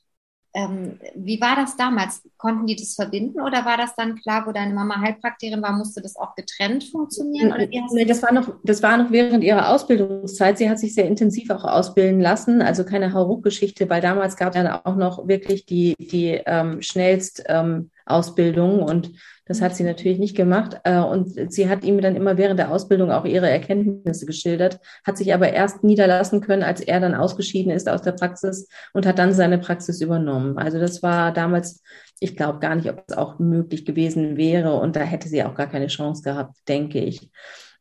ähm, 0.54 1.00
wie 1.16 1.40
war 1.40 1.56
das 1.56 1.76
damals? 1.76 2.22
Konnten 2.36 2.66
die 2.66 2.76
das 2.76 2.94
verbinden 2.94 3.40
oder 3.40 3.64
war 3.64 3.76
das 3.76 3.96
dann 3.96 4.14
klar, 4.14 4.46
wo 4.46 4.52
deine 4.52 4.72
Mama 4.72 5.00
Heilpraktikerin 5.00 5.62
war, 5.62 5.72
musste 5.72 6.00
das 6.00 6.16
auch 6.16 6.36
getrennt 6.36 6.84
funktionieren? 6.84 7.52
Oder 7.52 7.66
nee, 7.66 8.04
das 8.04 8.22
war 8.22 8.32
noch, 8.32 8.54
das 8.62 8.80
war 8.80 8.96
noch 8.96 9.10
während 9.10 9.42
ihrer 9.42 9.70
Ausbildungszeit. 9.70 10.56
Sie 10.56 10.70
hat 10.70 10.78
sich 10.78 10.94
sehr 10.94 11.06
intensiv 11.06 11.50
auch 11.50 11.64
ausbilden 11.64 12.20
lassen, 12.20 12.62
also 12.62 12.84
keine 12.84 13.12
Hauruck-Geschichte, 13.12 13.90
weil 13.90 14.00
damals 14.00 14.36
gab 14.36 14.54
es 14.54 14.62
dann 14.62 14.68
auch 14.68 14.94
noch 14.94 15.26
wirklich 15.26 15.66
die, 15.66 15.96
die 15.98 16.40
ähm, 16.46 16.80
schnellst 16.82 17.42
ähm, 17.48 17.90
Ausbildung 18.06 18.82
und 18.82 19.12
das 19.46 19.60
hat 19.60 19.76
sie 19.76 19.84
natürlich 19.84 20.18
nicht 20.18 20.36
gemacht. 20.36 20.80
Äh, 20.84 20.98
und 20.98 21.52
sie 21.52 21.68
hat 21.68 21.84
ihm 21.84 22.00
dann 22.00 22.16
immer 22.16 22.38
während 22.38 22.58
der 22.58 22.70
Ausbildung 22.70 23.10
auch 23.10 23.24
ihre 23.24 23.50
Erkenntnisse 23.50 24.26
geschildert, 24.26 24.80
hat 25.06 25.18
sich 25.18 25.34
aber 25.34 25.52
erst 25.52 25.84
niederlassen 25.84 26.40
können, 26.40 26.62
als 26.62 26.80
er 26.80 27.00
dann 27.00 27.14
ausgeschieden 27.14 27.72
ist 27.72 27.88
aus 27.88 28.02
der 28.02 28.12
Praxis 28.12 28.68
und 28.92 29.06
hat 29.06 29.18
dann 29.18 29.32
seine 29.32 29.58
Praxis 29.58 30.00
übernommen. 30.00 30.56
Also 30.58 30.78
das 30.78 31.02
war 31.02 31.32
damals, 31.32 31.82
ich 32.20 32.36
glaube 32.36 32.58
gar 32.58 32.74
nicht, 32.74 32.88
ob 32.88 33.04
es 33.06 33.16
auch 33.16 33.38
möglich 33.38 33.84
gewesen 33.84 34.36
wäre. 34.36 34.74
Und 34.74 34.96
da 34.96 35.00
hätte 35.00 35.28
sie 35.28 35.44
auch 35.44 35.54
gar 35.54 35.68
keine 35.68 35.88
Chance 35.88 36.22
gehabt, 36.22 36.56
denke 36.68 37.00
ich. 37.00 37.30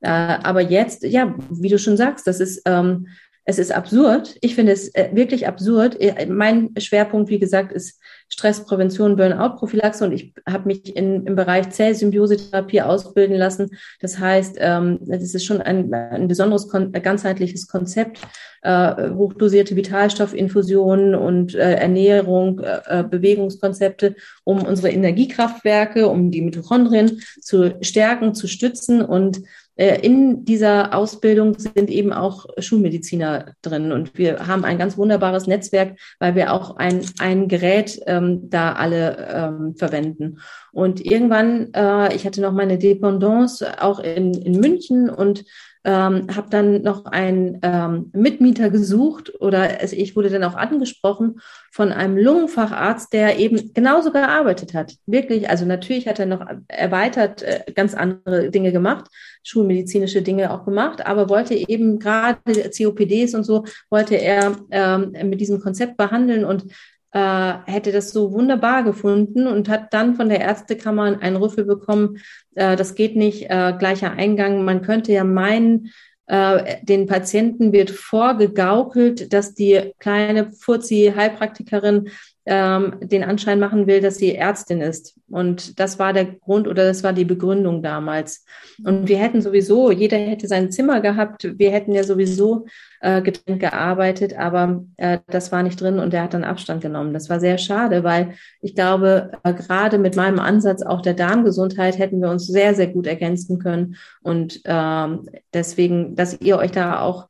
Äh, 0.02 0.10
aber 0.10 0.62
jetzt, 0.62 1.04
ja, 1.04 1.34
wie 1.50 1.70
du 1.70 1.80
schon 1.80 1.96
sagst, 1.96 2.28
das 2.28 2.42
ist, 2.42 2.62
ähm, 2.66 3.08
es 3.46 3.60
ist 3.60 3.72
absurd. 3.72 4.38
Ich 4.42 4.56
finde 4.56 4.72
es 4.72 4.94
äh, 4.96 5.10
wirklich 5.14 5.48
absurd. 5.48 5.98
Mein 6.30 6.70
Schwerpunkt, 6.78 7.30
wie 7.30 7.40
gesagt, 7.40 7.74
ist 7.74 8.00
Stressprävention, 8.30 9.16
Burnout-Prophylaxe 9.16 10.06
und 10.06 10.12
ich 10.14 10.34
habe 10.48 10.68
mich 10.68 10.96
in, 10.96 11.26
im 11.26 11.36
Bereich 11.36 11.70
Zellsymbiose-Therapie 11.70 12.82
ausbilden 12.82 13.36
lassen. 13.36 13.72
Das 14.00 14.18
heißt, 14.18 14.56
ähm, 14.60 15.00
ist 15.08 15.46
schon 15.46 15.62
ein, 15.62 15.94
ein 15.94 16.28
besonderes, 16.28 16.70
kon 16.70 16.92
ganzheitliches 16.94 17.68
Konzept, 17.68 18.22
äh, 18.64 19.10
hochdosierte 19.12 19.76
Vitalstoffinfusionen 19.76 21.14
und 21.14 21.54
äh, 21.54 21.74
Ernährung, 21.74 22.60
äh, 22.60 22.80
äh, 22.88 23.04
Bewegungskonzepte, 23.04 24.16
um 24.46 24.64
unsere 24.64 24.90
Energiekraftwerke, 24.90 26.08
um 26.08 26.32
die 26.32 26.42
Mitochondrien 26.42 27.22
zu 27.42 27.76
stärken, 27.82 28.34
zu 28.34 28.48
stützen 28.48 29.02
und 29.02 29.40
äh, 29.40 29.42
in 29.76 30.46
dieser 30.46 30.96
Ausbildung 30.96 31.58
sind 31.58 31.90
eben 31.90 32.14
auch 32.14 32.46
Schulmediziner 32.60 33.54
drin 33.64 33.92
und 33.92 34.18
wir 34.18 34.46
haben 34.48 34.66
ein 34.66 34.78
ganz 34.78 34.98
wunderbares 34.98 35.48
Netzwerk, 35.48 35.98
weil 36.20 36.36
wir 36.36 36.54
auch 36.54 36.78
ein, 36.78 37.02
ein 37.20 37.48
Gerät 37.48 38.00
ähm, 38.06 38.50
da 38.50 38.74
alle 38.74 39.28
ähm, 39.34 39.76
verwenden. 39.76 40.40
Und 40.72 41.04
irgendwann, 41.04 41.74
äh, 41.74 42.16
ich 42.16 42.26
hatte 42.26 42.42
noch 42.42 42.52
meine 42.52 42.78
Dependance 42.78 43.66
auch 43.82 44.00
in, 44.00 44.34
in 44.34 44.60
München 44.60 45.10
und 45.10 45.44
ähm, 45.86 46.28
habe 46.34 46.50
dann 46.50 46.82
noch 46.82 47.06
einen 47.06 47.60
ähm, 47.62 48.10
Mitmieter 48.14 48.70
gesucht 48.70 49.34
oder 49.42 49.82
also 49.82 49.96
ich 49.96 50.16
wurde 50.16 50.30
dann 50.30 50.44
auch 50.44 50.56
angesprochen 50.56 51.42
von 51.72 51.92
einem 51.92 52.18
Lungenfacharzt, 52.18 53.12
der 53.12 53.38
eben 53.38 53.74
genauso 53.74 54.12
gearbeitet 54.12 54.74
hat. 54.74 54.96
Wirklich, 55.06 55.50
also 55.50 55.66
natürlich 55.66 56.08
hat 56.08 56.20
er 56.20 56.26
noch 56.26 56.46
erweitert 56.68 57.42
äh, 57.44 57.64
ganz 57.76 57.94
andere 57.96 58.50
Dinge 58.50 58.72
gemacht, 58.72 59.08
schulmedizinische 59.44 60.22
Dinge 60.22 60.52
auch 60.52 60.64
gemacht, 60.64 61.06
aber 61.06 61.30
wollte 61.30 61.54
eben 61.54 62.00
gerade 62.00 62.40
COPDs 62.70 63.36
und 63.36 63.44
so, 63.44 63.66
wollte 63.90 64.16
er 64.16 64.56
ähm, 64.72 65.12
mit 65.24 65.42
diesem 65.42 65.60
Konzept 65.60 65.98
behandeln 65.98 66.46
und 66.46 66.66
äh, 67.14 67.54
hätte 67.66 67.92
das 67.92 68.10
so 68.10 68.32
wunderbar 68.32 68.84
gefunden 68.84 69.48
und 69.48 69.70
hat 69.70 69.94
dann 69.94 70.16
von 70.16 70.30
der 70.30 70.42
Ärztekammer 70.42 71.20
einen 71.22 71.36
Rüffel 71.36 71.64
bekommen, 71.64 72.18
äh, 72.56 72.76
das 72.76 72.96
geht 72.96 73.16
nicht, 73.16 73.44
äh, 73.50 73.74
gleicher 73.78 74.12
Eingang. 74.12 74.66
Man 74.66 74.82
könnte 74.82 75.12
ja 75.14 75.24
meinen, 75.24 75.92
äh, 76.26 76.78
den 76.84 77.06
Patienten 77.06 77.72
wird 77.72 77.92
vorgegaukelt, 77.92 79.32
dass 79.32 79.54
die 79.54 79.94
kleine 80.00 80.52
Furzi-Heilpraktikerin 80.52 82.10
ähm, 82.46 82.96
den 83.02 83.24
Anschein 83.24 83.60
machen 83.60 83.88
will, 83.88 84.02
dass 84.02 84.18
sie 84.18 84.36
Ärztin 84.36 84.82
ist. 84.82 85.18
Und 85.30 85.80
das 85.80 85.98
war 85.98 86.12
der 86.12 86.26
Grund 86.26 86.68
oder 86.68 86.86
das 86.86 87.04
war 87.04 87.14
die 87.14 87.24
Begründung 87.24 87.82
damals. 87.82 88.46
Und 88.84 89.08
wir 89.08 89.18
hätten 89.18 89.42
sowieso, 89.42 89.92
jeder 89.92 90.18
hätte 90.18 90.48
sein 90.48 90.72
Zimmer 90.72 91.00
gehabt, 91.00 91.48
wir 91.58 91.72
hätten 91.72 91.94
ja 91.94 92.04
sowieso 92.04 92.66
äh, 93.00 93.22
getrennt 93.22 93.62
gearbeitet, 93.62 94.38
aber 94.38 94.84
äh, 94.98 95.20
das 95.28 95.52
war 95.54 95.64
nicht 95.64 95.80
drin 95.80 96.00
und 96.00 96.14
er 96.14 96.24
hat 96.24 96.34
dann 96.34 96.44
Abstand 96.44 96.82
genommen. 96.82 97.14
Das 97.14 97.30
war 97.30 97.40
sehr 97.40 97.58
schade, 97.58 98.04
weil 98.04 98.34
ich 98.62 98.76
glaube, 98.76 99.32
äh, 99.44 99.54
gerade 99.54 99.98
mit 99.98 100.18
meinem 100.18 100.40
Ansatz 100.40 100.82
auch 100.82 101.02
der 101.02 101.14
Darmgesundheit 101.14 101.98
hätten 101.98 102.22
wir 102.22 102.30
uns 102.30 102.48
sehr, 102.48 102.76
sehr 102.76 102.88
gut 102.88 103.08
ergänzen 103.08 103.60
können. 103.60 103.96
Und 104.22 104.62
ähm, 104.66 105.30
deswegen, 105.54 106.16
dass 106.16 106.42
ihr 106.42 106.58
euch 106.58 106.72
da 106.72 107.00
auch 107.00 107.30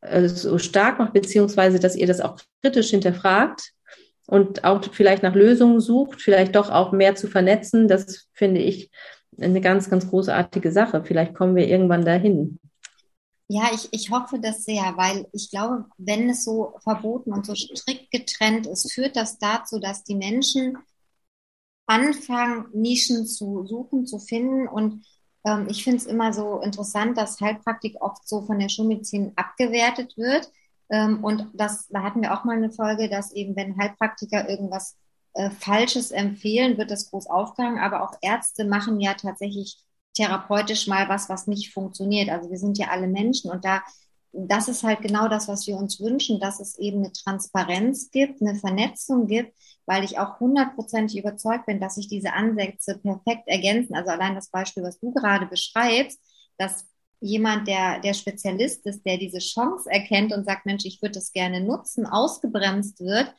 äh, 0.00 0.28
so 0.28 0.58
stark 0.58 0.98
macht, 0.98 1.12
beziehungsweise 1.12 1.78
dass 1.78 1.96
ihr 1.96 2.06
das 2.06 2.20
auch 2.20 2.38
kritisch 2.62 2.90
hinterfragt, 2.90 3.72
und 4.28 4.62
auch 4.64 4.84
vielleicht 4.92 5.22
nach 5.22 5.34
Lösungen 5.34 5.80
sucht, 5.80 6.20
vielleicht 6.20 6.54
doch 6.54 6.68
auch 6.70 6.92
mehr 6.92 7.16
zu 7.16 7.28
vernetzen, 7.28 7.88
das 7.88 8.28
finde 8.34 8.60
ich 8.60 8.90
eine 9.40 9.62
ganz, 9.62 9.88
ganz 9.88 10.06
großartige 10.10 10.70
Sache. 10.70 11.02
Vielleicht 11.02 11.34
kommen 11.34 11.56
wir 11.56 11.66
irgendwann 11.66 12.04
dahin. 12.04 12.58
Ja, 13.48 13.70
ich, 13.72 13.88
ich 13.90 14.10
hoffe 14.10 14.38
das 14.38 14.64
sehr, 14.64 14.82
weil 14.96 15.26
ich 15.32 15.50
glaube, 15.50 15.86
wenn 15.96 16.28
es 16.28 16.44
so 16.44 16.74
verboten 16.80 17.32
und 17.32 17.46
so 17.46 17.54
strikt 17.54 18.10
getrennt 18.10 18.66
ist, 18.66 18.92
führt 18.92 19.16
das 19.16 19.38
dazu, 19.38 19.78
dass 19.78 20.04
die 20.04 20.16
Menschen 20.16 20.76
anfangen, 21.86 22.66
Nischen 22.74 23.26
zu 23.26 23.64
suchen, 23.64 24.06
zu 24.06 24.18
finden. 24.18 24.68
Und 24.68 25.06
ähm, 25.46 25.68
ich 25.70 25.84
finde 25.84 25.96
es 25.96 26.06
immer 26.06 26.34
so 26.34 26.60
interessant, 26.60 27.16
dass 27.16 27.40
Heilpraktik 27.40 27.96
oft 28.00 28.28
so 28.28 28.42
von 28.42 28.58
der 28.58 28.68
Schulmedizin 28.68 29.32
abgewertet 29.36 30.18
wird. 30.18 30.52
Ähm, 30.90 31.22
und 31.22 31.48
das, 31.54 31.88
da 31.88 32.02
hatten 32.02 32.22
wir 32.22 32.34
auch 32.34 32.44
mal 32.44 32.56
eine 32.56 32.70
Folge, 32.70 33.08
dass 33.08 33.32
eben, 33.32 33.56
wenn 33.56 33.76
Heilpraktiker 33.78 34.48
irgendwas 34.48 34.96
äh, 35.34 35.50
Falsches 35.50 36.10
empfehlen, 36.10 36.78
wird 36.78 36.90
das 36.90 37.10
groß 37.10 37.26
aufgehangen. 37.26 37.78
Aber 37.78 38.02
auch 38.02 38.16
Ärzte 38.22 38.64
machen 38.64 39.00
ja 39.00 39.14
tatsächlich 39.14 39.78
therapeutisch 40.14 40.86
mal 40.86 41.08
was, 41.08 41.28
was 41.28 41.46
nicht 41.46 41.72
funktioniert. 41.72 42.28
Also 42.28 42.50
wir 42.50 42.58
sind 42.58 42.78
ja 42.78 42.88
alle 42.88 43.06
Menschen 43.06 43.50
und 43.50 43.64
da, 43.64 43.82
das 44.32 44.68
ist 44.68 44.82
halt 44.82 45.00
genau 45.00 45.28
das, 45.28 45.48
was 45.48 45.66
wir 45.66 45.76
uns 45.76 46.00
wünschen, 46.00 46.40
dass 46.40 46.60
es 46.60 46.78
eben 46.78 46.98
eine 46.98 47.12
Transparenz 47.12 48.10
gibt, 48.10 48.42
eine 48.42 48.56
Vernetzung 48.56 49.26
gibt, 49.26 49.54
weil 49.86 50.04
ich 50.04 50.18
auch 50.18 50.40
hundertprozentig 50.40 51.18
überzeugt 51.18 51.66
bin, 51.66 51.80
dass 51.80 51.94
sich 51.94 52.08
diese 52.08 52.32
Ansätze 52.32 52.98
perfekt 52.98 53.44
ergänzen. 53.46 53.94
Also 53.94 54.10
allein 54.10 54.34
das 54.34 54.50
Beispiel, 54.50 54.82
was 54.82 54.98
du 54.98 55.12
gerade 55.12 55.46
beschreibst, 55.46 56.20
dass 56.58 56.84
jemand, 57.20 57.66
der, 57.68 58.00
der 58.00 58.14
Spezialist 58.14 58.86
ist, 58.86 59.04
der 59.04 59.18
diese 59.18 59.38
Chance 59.38 59.90
erkennt 59.90 60.32
und 60.32 60.44
sagt, 60.44 60.66
Mensch, 60.66 60.84
ich 60.84 61.02
würde 61.02 61.14
das 61.14 61.32
gerne 61.32 61.60
nutzen, 61.60 62.06
ausgebremst 62.06 63.00
wird, 63.00 63.34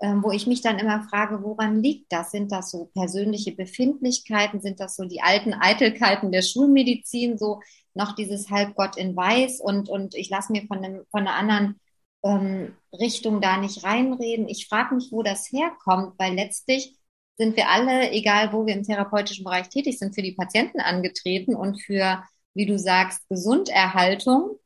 ähm, 0.00 0.22
wo 0.22 0.32
ich 0.32 0.46
mich 0.46 0.60
dann 0.60 0.78
immer 0.78 1.02
frage, 1.08 1.42
woran 1.42 1.82
liegt 1.82 2.12
das? 2.12 2.32
Sind 2.32 2.50
das 2.50 2.70
so 2.70 2.90
persönliche 2.94 3.52
Befindlichkeiten? 3.52 4.60
Sind 4.60 4.80
das 4.80 4.96
so 4.96 5.04
die 5.04 5.22
alten 5.22 5.54
Eitelkeiten 5.54 6.32
der 6.32 6.42
Schulmedizin? 6.42 7.38
So 7.38 7.60
noch 7.94 8.14
dieses 8.14 8.50
Halbgott 8.50 8.96
in 8.96 9.14
Weiß 9.14 9.60
und, 9.60 9.88
und 9.88 10.14
ich 10.14 10.28
lasse 10.28 10.52
mir 10.52 10.66
von, 10.66 10.78
einem, 10.78 11.04
von 11.10 11.20
einer 11.20 11.36
anderen 11.36 11.80
ähm, 12.24 12.74
Richtung 12.92 13.40
da 13.40 13.56
nicht 13.58 13.84
reinreden. 13.84 14.48
Ich 14.48 14.66
frage 14.68 14.94
mich, 14.94 15.08
wo 15.12 15.22
das 15.22 15.50
herkommt, 15.52 16.14
weil 16.18 16.34
letztlich 16.34 16.96
sind 17.38 17.56
wir 17.56 17.68
alle, 17.70 18.10
egal 18.10 18.52
wo 18.52 18.66
wir 18.66 18.74
im 18.74 18.82
therapeutischen 18.82 19.44
Bereich 19.44 19.68
tätig 19.68 19.98
sind, 19.98 20.14
für 20.14 20.22
die 20.22 20.32
Patienten 20.32 20.80
angetreten 20.80 21.54
und 21.54 21.80
für 21.80 22.22
wie 22.54 22.66
du 22.66 22.78
sagst, 22.78 23.28
Gesunderhaltung. 23.28 24.58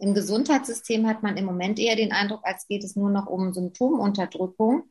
Im 0.00 0.14
Gesundheitssystem 0.14 1.06
hat 1.06 1.22
man 1.22 1.36
im 1.36 1.44
Moment 1.44 1.78
eher 1.78 1.96
den 1.96 2.12
Eindruck, 2.12 2.40
als 2.44 2.66
geht 2.66 2.84
es 2.84 2.96
nur 2.96 3.10
noch 3.10 3.26
um 3.26 3.52
Symptomunterdrückung. 3.52 4.84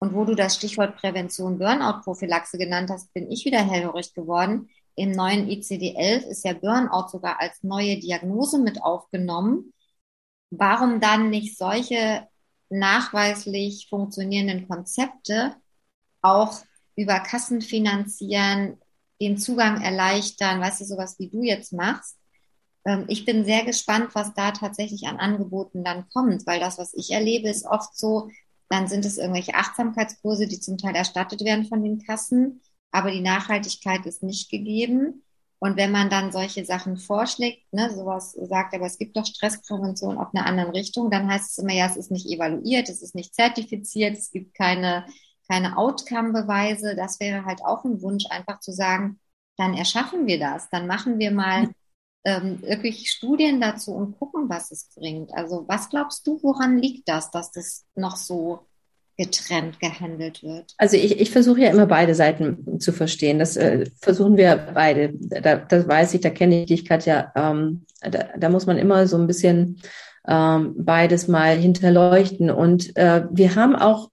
Und 0.00 0.14
wo 0.14 0.24
du 0.24 0.34
das 0.34 0.56
Stichwort 0.56 0.96
Prävention 0.96 1.58
Burnout-Prophylaxe 1.58 2.56
genannt 2.56 2.90
hast, 2.90 3.12
bin 3.12 3.30
ich 3.30 3.44
wieder 3.44 3.58
hellhörig 3.58 4.14
geworden. 4.14 4.68
Im 4.94 5.12
neuen 5.12 5.48
ICD-11 5.48 6.26
ist 6.26 6.44
ja 6.44 6.52
Burnout 6.54 7.08
sogar 7.08 7.40
als 7.40 7.62
neue 7.62 7.98
Diagnose 7.98 8.58
mit 8.58 8.82
aufgenommen. 8.82 9.72
Warum 10.50 11.00
dann 11.00 11.30
nicht 11.30 11.58
solche 11.58 12.26
nachweislich 12.70 13.88
funktionierenden 13.88 14.68
Konzepte 14.68 15.56
auch 16.22 16.62
über 16.96 17.20
Kassen 17.20 17.60
finanzieren, 17.60 18.78
den 19.20 19.38
Zugang 19.38 19.80
erleichtern, 19.80 20.60
weißt 20.60 20.80
du, 20.80 20.84
sowas 20.84 21.16
wie 21.18 21.28
du 21.28 21.42
jetzt 21.42 21.72
machst. 21.72 22.16
Ähm, 22.84 23.04
ich 23.08 23.24
bin 23.24 23.44
sehr 23.44 23.64
gespannt, 23.64 24.14
was 24.14 24.34
da 24.34 24.52
tatsächlich 24.52 25.06
an 25.06 25.18
Angeboten 25.18 25.84
dann 25.84 26.08
kommt, 26.10 26.46
weil 26.46 26.60
das, 26.60 26.78
was 26.78 26.94
ich 26.94 27.10
erlebe, 27.10 27.48
ist 27.48 27.66
oft 27.66 27.96
so, 27.96 28.30
dann 28.68 28.86
sind 28.86 29.04
es 29.04 29.18
irgendwelche 29.18 29.54
Achtsamkeitskurse, 29.54 30.46
die 30.46 30.60
zum 30.60 30.78
Teil 30.78 30.94
erstattet 30.94 31.42
werden 31.44 31.66
von 31.66 31.82
den 31.82 31.98
Kassen, 32.04 32.60
aber 32.90 33.10
die 33.10 33.20
Nachhaltigkeit 33.20 34.06
ist 34.06 34.22
nicht 34.22 34.50
gegeben. 34.50 35.22
Und 35.60 35.76
wenn 35.76 35.90
man 35.90 36.08
dann 36.08 36.30
solche 36.30 36.64
Sachen 36.64 36.96
vorschlägt, 36.96 37.72
ne, 37.72 37.90
sowas 37.92 38.32
sagt, 38.32 38.74
aber 38.74 38.86
es 38.86 38.96
gibt 38.96 39.16
doch 39.16 39.26
Stressprävention 39.26 40.16
auf 40.16 40.32
einer 40.32 40.46
anderen 40.46 40.70
Richtung, 40.70 41.10
dann 41.10 41.28
heißt 41.28 41.50
es 41.50 41.58
immer, 41.58 41.72
ja, 41.72 41.86
es 41.86 41.96
ist 41.96 42.12
nicht 42.12 42.26
evaluiert, 42.26 42.88
es 42.88 43.02
ist 43.02 43.16
nicht 43.16 43.34
zertifiziert, 43.34 44.16
es 44.16 44.30
gibt 44.30 44.54
keine 44.54 45.04
keine 45.48 45.76
Outcome-Beweise. 45.76 46.94
Das 46.96 47.20
wäre 47.20 47.44
halt 47.44 47.64
auch 47.64 47.84
ein 47.84 48.02
Wunsch, 48.02 48.24
einfach 48.30 48.60
zu 48.60 48.72
sagen, 48.72 49.18
dann 49.56 49.74
erschaffen 49.74 50.26
wir 50.26 50.38
das, 50.38 50.68
dann 50.70 50.86
machen 50.86 51.18
wir 51.18 51.32
mal 51.32 51.68
ähm, 52.24 52.62
wirklich 52.62 53.10
Studien 53.10 53.60
dazu 53.60 53.92
und 53.92 54.18
gucken, 54.18 54.48
was 54.48 54.70
es 54.70 54.88
bringt. 54.94 55.32
Also 55.34 55.64
was 55.66 55.88
glaubst 55.88 56.26
du, 56.26 56.38
woran 56.42 56.78
liegt 56.78 57.08
das, 57.08 57.30
dass 57.30 57.50
das 57.50 57.84
noch 57.94 58.16
so 58.16 58.60
getrennt 59.16 59.80
gehandelt 59.80 60.42
wird? 60.42 60.74
Also 60.78 60.96
ich, 60.96 61.20
ich 61.20 61.30
versuche 61.30 61.60
ja 61.60 61.70
immer 61.70 61.86
beide 61.86 62.14
Seiten 62.14 62.78
zu 62.80 62.92
verstehen. 62.92 63.38
Das 63.38 63.56
äh, 63.56 63.86
versuchen 64.00 64.36
wir 64.36 64.70
beide. 64.74 65.12
Da, 65.14 65.56
das 65.56 65.88
weiß 65.88 66.14
ich, 66.14 66.20
da 66.20 66.30
kenne 66.30 66.62
ich 66.62 66.66
dich, 66.66 66.84
Katja. 66.84 67.32
Ähm, 67.34 67.84
da, 68.00 68.28
da 68.38 68.48
muss 68.48 68.66
man 68.66 68.78
immer 68.78 69.06
so 69.08 69.16
ein 69.16 69.26
bisschen 69.26 69.80
ähm, 70.26 70.74
beides 70.78 71.26
mal 71.26 71.56
hinterleuchten. 71.56 72.50
Und 72.50 72.96
äh, 72.96 73.24
wir 73.30 73.56
haben 73.56 73.74
auch 73.74 74.10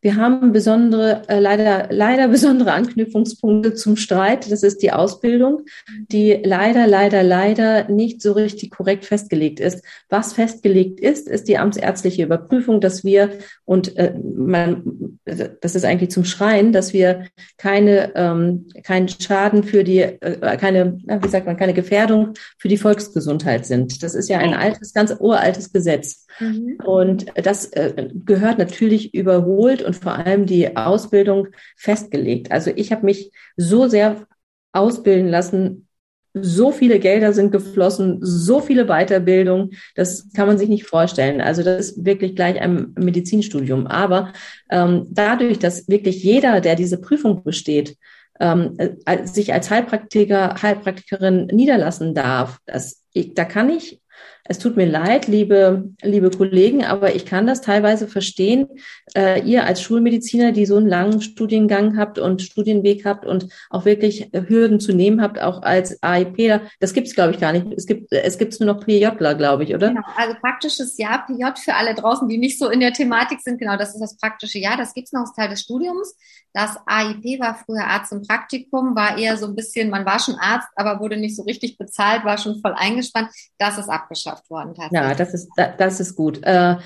wir 0.00 0.16
haben 0.16 0.52
besondere, 0.52 1.22
äh, 1.28 1.40
leider, 1.40 1.88
leider 1.90 2.28
besondere 2.28 2.72
Anknüpfungspunkte 2.72 3.74
zum 3.74 3.96
Streit. 3.96 4.50
Das 4.50 4.62
ist 4.62 4.82
die 4.82 4.92
Ausbildung, 4.92 5.62
die 6.10 6.40
leider, 6.44 6.86
leider, 6.86 7.22
leider 7.22 7.88
nicht 7.88 8.22
so 8.22 8.32
richtig 8.32 8.70
korrekt 8.70 9.04
festgelegt 9.04 9.58
ist. 9.58 9.84
Was 10.08 10.34
festgelegt 10.34 11.00
ist, 11.00 11.28
ist 11.28 11.48
die 11.48 11.58
amtsärztliche 11.58 12.22
Überprüfung, 12.22 12.80
dass 12.80 13.02
wir, 13.02 13.30
und 13.64 13.96
äh, 13.96 14.14
man, 14.22 15.18
das 15.24 15.74
ist 15.74 15.84
eigentlich 15.84 16.10
zum 16.10 16.24
Schreien, 16.24 16.72
dass 16.72 16.92
wir 16.92 17.24
keine, 17.56 18.14
ähm, 18.14 18.66
keinen 18.84 19.08
Schaden 19.08 19.64
für 19.64 19.82
die, 19.82 20.00
äh, 20.00 20.56
keine, 20.58 20.98
wie 21.06 21.28
sagt 21.28 21.46
man, 21.46 21.56
keine 21.56 21.74
Gefährdung 21.74 22.34
für 22.58 22.68
die 22.68 22.78
Volksgesundheit 22.78 23.66
sind. 23.66 24.02
Das 24.02 24.14
ist 24.14 24.28
ja 24.28 24.38
ein 24.38 24.54
altes, 24.54 24.94
ganz 24.94 25.14
uraltes 25.18 25.72
Gesetz. 25.72 26.26
Mhm. 26.40 26.78
Und 26.84 27.26
das 27.34 27.66
äh, 27.66 28.08
gehört 28.24 28.58
natürlich 28.58 29.14
überholt 29.14 29.82
und 29.82 29.96
vor 29.96 30.14
allem 30.14 30.46
die 30.46 30.76
Ausbildung 30.76 31.48
festgelegt. 31.76 32.52
Also 32.52 32.70
ich 32.74 32.92
habe 32.92 33.04
mich 33.04 33.32
so 33.56 33.88
sehr 33.88 34.26
ausbilden 34.72 35.28
lassen, 35.28 35.88
so 36.34 36.70
viele 36.72 36.98
Gelder 37.00 37.32
sind 37.32 37.50
geflossen, 37.52 38.18
so 38.20 38.60
viele 38.60 38.86
Weiterbildung, 38.86 39.70
das 39.94 40.30
kann 40.34 40.46
man 40.46 40.58
sich 40.58 40.68
nicht 40.68 40.84
vorstellen. 40.84 41.40
Also 41.40 41.62
das 41.62 41.90
ist 41.90 42.04
wirklich 42.04 42.36
gleich 42.36 42.60
ein 42.60 42.94
Medizinstudium. 42.98 43.86
Aber 43.86 44.32
ähm, 44.70 45.06
dadurch, 45.10 45.58
dass 45.58 45.88
wirklich 45.88 46.22
jeder, 46.22 46.60
der 46.60 46.76
diese 46.76 47.00
Prüfung 47.00 47.42
besteht, 47.42 47.96
ähm, 48.40 48.76
äh, 48.78 49.26
sich 49.26 49.52
als 49.52 49.70
Heilpraktiker, 49.70 50.54
Heilpraktikerin 50.62 51.46
niederlassen 51.46 52.14
darf. 52.14 52.58
Das, 52.66 53.02
ich, 53.12 53.34
da 53.34 53.44
kann 53.44 53.70
ich 53.70 54.00
es 54.48 54.58
tut 54.58 54.76
mir 54.76 54.86
leid, 54.86 55.28
liebe, 55.28 55.90
liebe 56.02 56.30
Kollegen, 56.30 56.84
aber 56.84 57.14
ich 57.14 57.26
kann 57.26 57.46
das 57.46 57.60
teilweise 57.60 58.08
verstehen. 58.08 58.66
Äh, 59.14 59.42
ihr 59.42 59.64
als 59.64 59.82
Schulmediziner, 59.82 60.52
die 60.52 60.64
so 60.64 60.76
einen 60.76 60.88
langen 60.88 61.20
Studiengang 61.20 61.98
habt 61.98 62.18
und 62.18 62.40
Studienweg 62.40 63.04
habt 63.04 63.26
und 63.26 63.48
auch 63.68 63.84
wirklich 63.84 64.30
Hürden 64.32 64.80
zu 64.80 64.94
nehmen 64.94 65.20
habt, 65.20 65.40
auch 65.40 65.62
als 65.62 66.02
AIP, 66.02 66.60
das 66.80 66.94
gibt 66.94 67.08
es, 67.08 67.14
glaube 67.14 67.32
ich, 67.32 67.40
gar 67.40 67.52
nicht. 67.52 67.66
Es 67.76 67.86
gibt 67.86 68.10
es 68.10 68.38
gibt's 68.38 68.58
nur 68.58 68.72
noch 68.72 68.84
PJler, 68.84 69.34
glaube 69.34 69.64
ich, 69.64 69.74
oder? 69.74 69.88
Genau, 69.88 70.00
also 70.16 70.34
praktisches 70.40 70.96
Jahr 70.96 71.26
PJ 71.26 71.44
für 71.62 71.74
alle 71.74 71.94
draußen, 71.94 72.26
die 72.26 72.38
nicht 72.38 72.58
so 72.58 72.70
in 72.70 72.80
der 72.80 72.94
Thematik 72.94 73.40
sind. 73.40 73.58
Genau, 73.58 73.76
das 73.76 73.94
ist 73.94 74.00
das 74.00 74.16
praktische 74.16 74.58
Jahr. 74.58 74.78
Das 74.78 74.94
gibt 74.94 75.08
es 75.08 75.12
noch 75.12 75.20
als 75.20 75.34
Teil 75.34 75.50
des 75.50 75.60
Studiums. 75.60 76.16
Das 76.58 76.76
AIP 76.86 77.38
war 77.38 77.54
früher 77.54 77.84
Arzt 77.84 78.10
im 78.10 78.22
Praktikum, 78.22 78.96
war 78.96 79.16
eher 79.16 79.36
so 79.36 79.46
ein 79.46 79.54
bisschen, 79.54 79.90
man 79.90 80.04
war 80.04 80.18
schon 80.18 80.34
Arzt, 80.40 80.66
aber 80.74 80.98
wurde 80.98 81.16
nicht 81.16 81.36
so 81.36 81.44
richtig 81.44 81.78
bezahlt, 81.78 82.24
war 82.24 82.36
schon 82.36 82.60
voll 82.60 82.74
eingespannt. 82.76 83.30
Das 83.58 83.78
ist 83.78 83.88
abgeschafft 83.88 84.50
worden. 84.50 84.74
Ja, 84.90 85.14
das 85.14 85.34
ist, 85.34 85.48
das 85.56 86.00
ist 86.00 86.16
gut. 86.16 86.42
Äh, 86.42 86.78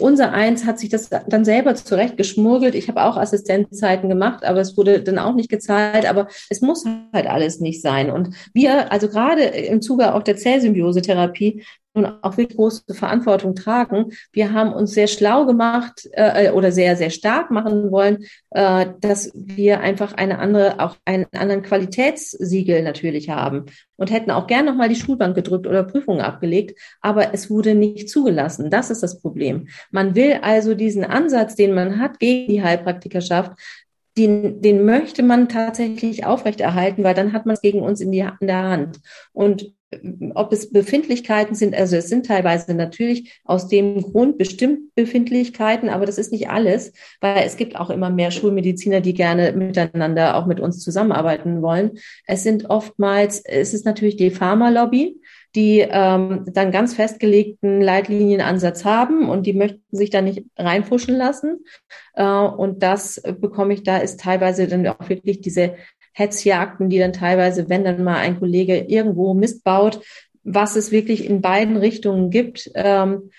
unser 0.00 0.32
Eins 0.32 0.66
hat 0.66 0.80
sich 0.80 0.88
das 0.88 1.08
dann 1.08 1.44
selber 1.44 1.76
zurecht 1.76 2.16
geschmurgelt. 2.16 2.74
Ich 2.74 2.88
habe 2.88 3.04
auch 3.04 3.16
Assistenzzeiten 3.16 4.08
gemacht, 4.08 4.44
aber 4.44 4.58
es 4.58 4.76
wurde 4.76 5.00
dann 5.00 5.20
auch 5.20 5.36
nicht 5.36 5.50
gezahlt. 5.50 6.04
Aber 6.10 6.26
es 6.50 6.60
muss 6.60 6.84
halt 7.12 7.28
alles 7.28 7.60
nicht 7.60 7.82
sein. 7.82 8.10
Und 8.10 8.34
wir, 8.54 8.90
also 8.90 9.08
gerade 9.08 9.42
im 9.44 9.82
Zuge 9.82 10.16
auch 10.16 10.24
der 10.24 10.36
Zellsymbiose-Therapie, 10.36 11.62
auch 12.04 12.36
wirklich 12.36 12.56
große 12.56 12.94
Verantwortung 12.94 13.54
tragen. 13.54 14.12
Wir 14.32 14.52
haben 14.52 14.72
uns 14.72 14.92
sehr 14.92 15.06
schlau 15.06 15.46
gemacht 15.46 16.08
äh, 16.12 16.50
oder 16.50 16.72
sehr, 16.72 16.96
sehr 16.96 17.10
stark 17.10 17.50
machen 17.50 17.90
wollen, 17.90 18.24
äh, 18.50 18.86
dass 19.00 19.32
wir 19.34 19.80
einfach 19.80 20.12
eine 20.12 20.38
andere, 20.38 20.80
auch 20.80 20.96
einen 21.04 21.26
anderen 21.32 21.62
Qualitätssiegel 21.62 22.82
natürlich 22.82 23.30
haben 23.30 23.66
und 23.96 24.10
hätten 24.10 24.30
auch 24.30 24.46
gern 24.46 24.66
nochmal 24.66 24.88
die 24.88 24.96
Schulbank 24.96 25.34
gedrückt 25.34 25.66
oder 25.66 25.84
Prüfungen 25.84 26.20
abgelegt, 26.20 26.78
aber 27.00 27.32
es 27.32 27.48
wurde 27.48 27.74
nicht 27.74 28.10
zugelassen. 28.10 28.70
Das 28.70 28.90
ist 28.90 29.02
das 29.02 29.20
Problem. 29.20 29.68
Man 29.90 30.14
will 30.14 30.40
also 30.42 30.74
diesen 30.74 31.04
Ansatz, 31.04 31.54
den 31.54 31.72
man 31.72 31.98
hat 31.98 32.18
gegen 32.18 32.52
die 32.52 32.62
Heilpraktikerschaft, 32.62 33.52
den, 34.16 34.62
den 34.62 34.84
möchte 34.84 35.22
man 35.22 35.48
tatsächlich 35.48 36.24
aufrechterhalten, 36.24 37.04
weil 37.04 37.14
dann 37.14 37.32
hat 37.32 37.44
man 37.46 37.54
es 37.54 37.60
gegen 37.60 37.80
uns 37.80 38.00
in, 38.00 38.12
die, 38.12 38.26
in 38.40 38.46
der 38.46 38.62
Hand. 38.62 39.00
Und 39.32 39.74
ob 40.34 40.52
es 40.52 40.72
Befindlichkeiten 40.72 41.54
sind, 41.54 41.74
also 41.74 41.96
es 41.96 42.08
sind 42.08 42.26
teilweise 42.26 42.74
natürlich 42.74 43.40
aus 43.44 43.68
dem 43.68 44.02
Grund 44.02 44.36
bestimmt 44.36 44.94
Befindlichkeiten, 44.96 45.88
aber 45.88 46.06
das 46.06 46.18
ist 46.18 46.32
nicht 46.32 46.50
alles, 46.50 46.92
weil 47.20 47.44
es 47.46 47.56
gibt 47.56 47.76
auch 47.76 47.90
immer 47.90 48.10
mehr 48.10 48.32
Schulmediziner, 48.32 49.00
die 49.00 49.14
gerne 49.14 49.52
miteinander 49.52 50.36
auch 50.36 50.46
mit 50.46 50.58
uns 50.58 50.80
zusammenarbeiten 50.80 51.62
wollen. 51.62 51.98
Es 52.26 52.42
sind 52.42 52.68
oftmals, 52.68 53.40
es 53.44 53.74
ist 53.74 53.86
natürlich 53.86 54.16
die 54.16 54.30
Pharmalobby, 54.30 55.20
die 55.54 55.86
ähm, 55.88 56.44
dann 56.52 56.70
ganz 56.70 56.92
festgelegten 56.92 57.80
Leitlinienansatz 57.80 58.84
haben 58.84 59.28
und 59.28 59.46
die 59.46 59.54
möchten 59.54 59.80
sich 59.90 60.10
da 60.10 60.20
nicht 60.20 60.44
reinfuschen 60.58 61.16
lassen. 61.16 61.64
Äh, 62.12 62.24
und 62.24 62.82
das 62.82 63.22
bekomme 63.40 63.72
ich, 63.72 63.82
da 63.82 63.96
ist 63.96 64.20
teilweise 64.20 64.68
dann 64.68 64.86
auch 64.86 65.08
wirklich 65.08 65.40
diese 65.40 65.76
Hetzjagden, 66.16 66.88
die 66.88 66.98
dann 66.98 67.12
teilweise, 67.12 67.68
wenn 67.68 67.84
dann 67.84 68.02
mal 68.02 68.16
ein 68.16 68.38
Kollege 68.38 68.78
irgendwo 68.78 69.34
Mist 69.34 69.64
baut, 69.64 70.00
was 70.44 70.74
es 70.74 70.90
wirklich 70.90 71.28
in 71.28 71.42
beiden 71.42 71.76
Richtungen 71.76 72.30
gibt, 72.30 72.70
ähm, 72.74 73.30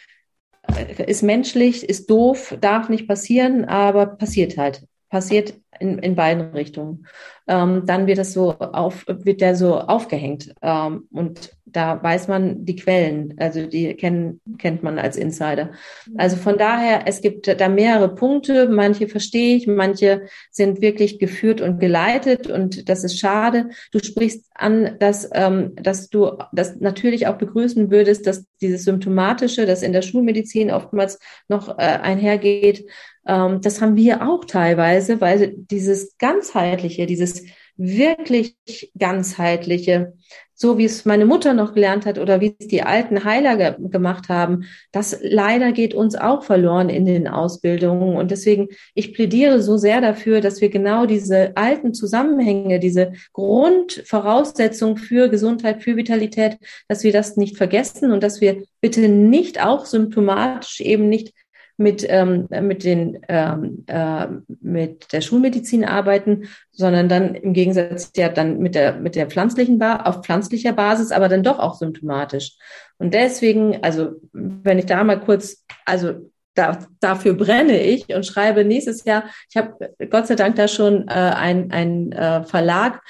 ist 1.07 1.23
menschlich, 1.23 1.89
ist 1.89 2.09
doof, 2.09 2.55
darf 2.61 2.87
nicht 2.89 3.07
passieren, 3.07 3.65
aber 3.65 4.05
passiert 4.05 4.57
halt. 4.57 4.85
Passiert 5.09 5.55
in, 5.79 5.97
in 5.99 6.15
beiden 6.15 6.51
Richtungen. 6.51 7.07
Ähm, 7.47 7.83
dann 7.85 8.05
wird 8.05 8.19
das 8.19 8.33
so 8.33 8.53
auf, 8.53 9.05
wird 9.07 9.41
der 9.41 9.55
so 9.55 9.79
aufgehängt. 9.79 10.53
Ähm, 10.61 11.07
und 11.11 11.56
da 11.77 12.01
weiß 12.01 12.27
man 12.27 12.65
die 12.65 12.75
Quellen, 12.75 13.35
also 13.37 13.67
die 13.67 13.93
kennen, 13.93 14.41
kennt 14.57 14.81
man 14.81 14.97
als 14.97 15.15
Insider. 15.15 15.71
Also 16.17 16.35
von 16.35 16.57
daher, 16.57 17.03
es 17.05 17.21
gibt 17.21 17.47
da 17.47 17.69
mehrere 17.69 18.15
Punkte, 18.15 18.67
manche 18.67 19.07
verstehe 19.07 19.55
ich, 19.55 19.67
manche 19.67 20.23
sind 20.49 20.81
wirklich 20.81 21.19
geführt 21.19 21.61
und 21.61 21.79
geleitet 21.79 22.47
und 22.47 22.89
das 22.89 23.03
ist 23.03 23.19
schade. 23.19 23.69
Du 23.91 23.99
sprichst 23.99 24.47
an, 24.55 24.97
dass, 24.99 25.29
ähm, 25.33 25.75
dass 25.75 26.09
du 26.09 26.31
das 26.51 26.77
natürlich 26.79 27.27
auch 27.27 27.37
begrüßen 27.37 27.91
würdest, 27.91 28.25
dass 28.25 28.45
dieses 28.59 28.83
Symptomatische, 28.83 29.67
das 29.67 29.83
in 29.83 29.93
der 29.93 30.01
Schulmedizin 30.01 30.71
oftmals 30.71 31.19
noch 31.47 31.69
äh, 31.77 31.81
einhergeht, 31.81 32.85
ähm, 33.27 33.61
das 33.61 33.81
haben 33.81 33.95
wir 33.95 34.27
auch 34.27 34.45
teilweise, 34.45 35.21
weil 35.21 35.53
dieses 35.55 36.17
ganzheitliche, 36.17 37.05
dieses 37.05 37.43
wirklich 37.77 38.55
ganzheitliche, 38.97 40.13
so 40.59 40.79
wie 40.79 40.85
es 40.85 41.05
meine 41.05 41.25
Mutter 41.27 41.53
noch 41.53 41.75
gelernt 41.75 42.07
hat 42.07 42.17
oder 42.17 42.41
wie 42.41 42.55
es 42.57 42.67
die 42.67 42.81
alten 42.81 43.23
Heiler 43.23 43.57
ge 43.57 43.75
gemacht 43.89 44.27
haben, 44.27 44.65
das 44.91 45.19
leider 45.21 45.71
geht 45.71 45.93
uns 45.93 46.15
auch 46.15 46.43
verloren 46.43 46.89
in 46.89 47.05
den 47.05 47.27
Ausbildungen. 47.27 48.15
Und 48.15 48.31
deswegen, 48.31 48.69
ich 48.95 49.13
plädiere 49.13 49.61
so 49.61 49.77
sehr 49.77 50.01
dafür, 50.01 50.41
dass 50.41 50.59
wir 50.59 50.69
genau 50.69 51.05
diese 51.05 51.55
alten 51.55 51.93
Zusammenhänge, 51.93 52.79
diese 52.79 53.13
Grundvoraussetzung 53.33 54.97
für 54.97 55.29
Gesundheit, 55.29 55.83
für 55.83 55.95
Vitalität, 55.95 56.57
dass 56.87 57.03
wir 57.03 57.13
das 57.13 57.37
nicht 57.37 57.55
vergessen 57.55 58.11
und 58.11 58.23
dass 58.23 58.41
wir 58.41 58.63
bitte 58.81 59.07
nicht 59.07 59.63
auch 59.63 59.85
symptomatisch 59.85 60.81
eben 60.81 61.07
nicht 61.07 61.33
mit, 61.77 62.05
ähm, 62.09 62.47
mit, 62.49 62.83
den, 62.83 63.19
ähm, 63.29 63.83
äh, 63.87 64.27
mit 64.61 65.13
der 65.13 65.21
Schulmedizin 65.21 65.85
arbeiten, 65.85 66.49
sondern 66.71 67.07
dann 67.07 67.35
im 67.35 67.53
Gegensatz 67.53 68.11
ja 68.15 68.29
dann 68.29 68.57
mit 68.57 68.75
der, 68.75 68.93
mit 68.93 69.15
der 69.15 69.27
pflanzlichen 69.27 69.77
ba 69.77 69.97
auf 69.97 70.23
pflanzlicher 70.23 70.73
Basis, 70.73 71.11
aber 71.11 71.29
dann 71.29 71.43
doch 71.43 71.59
auch 71.59 71.75
symptomatisch. 71.75 72.57
Und 72.97 73.13
deswegen, 73.13 73.83
also 73.83 74.13
wenn 74.33 74.79
ich 74.79 74.87
da 74.87 75.03
mal 75.03 75.19
kurz, 75.19 75.63
also 75.85 76.13
da, 76.55 76.79
dafür 76.99 77.35
brenne 77.35 77.79
ich 77.79 78.07
und 78.09 78.25
schreibe 78.25 78.65
nächstes 78.65 79.05
Jahr, 79.05 79.25
ich 79.49 79.57
habe 79.57 79.93
Gott 80.09 80.25
sei 80.25 80.33
Dank 80.33 80.55
da 80.55 80.67
schon 80.67 81.07
äh, 81.07 81.11
ein, 81.11 81.71
ein 81.71 82.11
äh, 82.11 82.43
Verlag, 82.43 83.01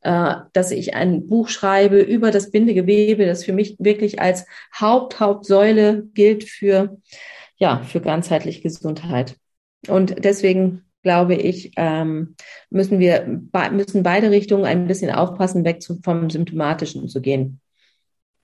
äh, 0.00 0.34
dass 0.52 0.72
ich 0.72 0.94
ein 0.94 1.28
Buch 1.28 1.48
schreibe 1.48 2.00
über 2.00 2.32
das 2.32 2.50
Bindegewebe, 2.50 3.26
das 3.26 3.44
für 3.44 3.52
mich 3.52 3.76
wirklich 3.78 4.20
als 4.20 4.46
Haupt, 4.78 5.20
Hauptsäule 5.20 6.08
gilt 6.14 6.42
für 6.42 6.98
ja, 7.58 7.82
für 7.82 8.00
ganzheitliche 8.00 8.62
Gesundheit. 8.62 9.36
Und 9.86 10.24
deswegen 10.24 10.84
glaube 11.02 11.34
ich, 11.34 11.72
ähm, 11.76 12.34
müssen 12.70 12.98
wir 12.98 13.42
müssen 13.70 14.02
beide 14.02 14.30
Richtungen 14.30 14.64
ein 14.64 14.86
bisschen 14.86 15.10
aufpassen, 15.10 15.64
weg 15.64 15.82
vom 16.02 16.30
Symptomatischen 16.30 17.08
zu 17.08 17.20
gehen. 17.20 17.60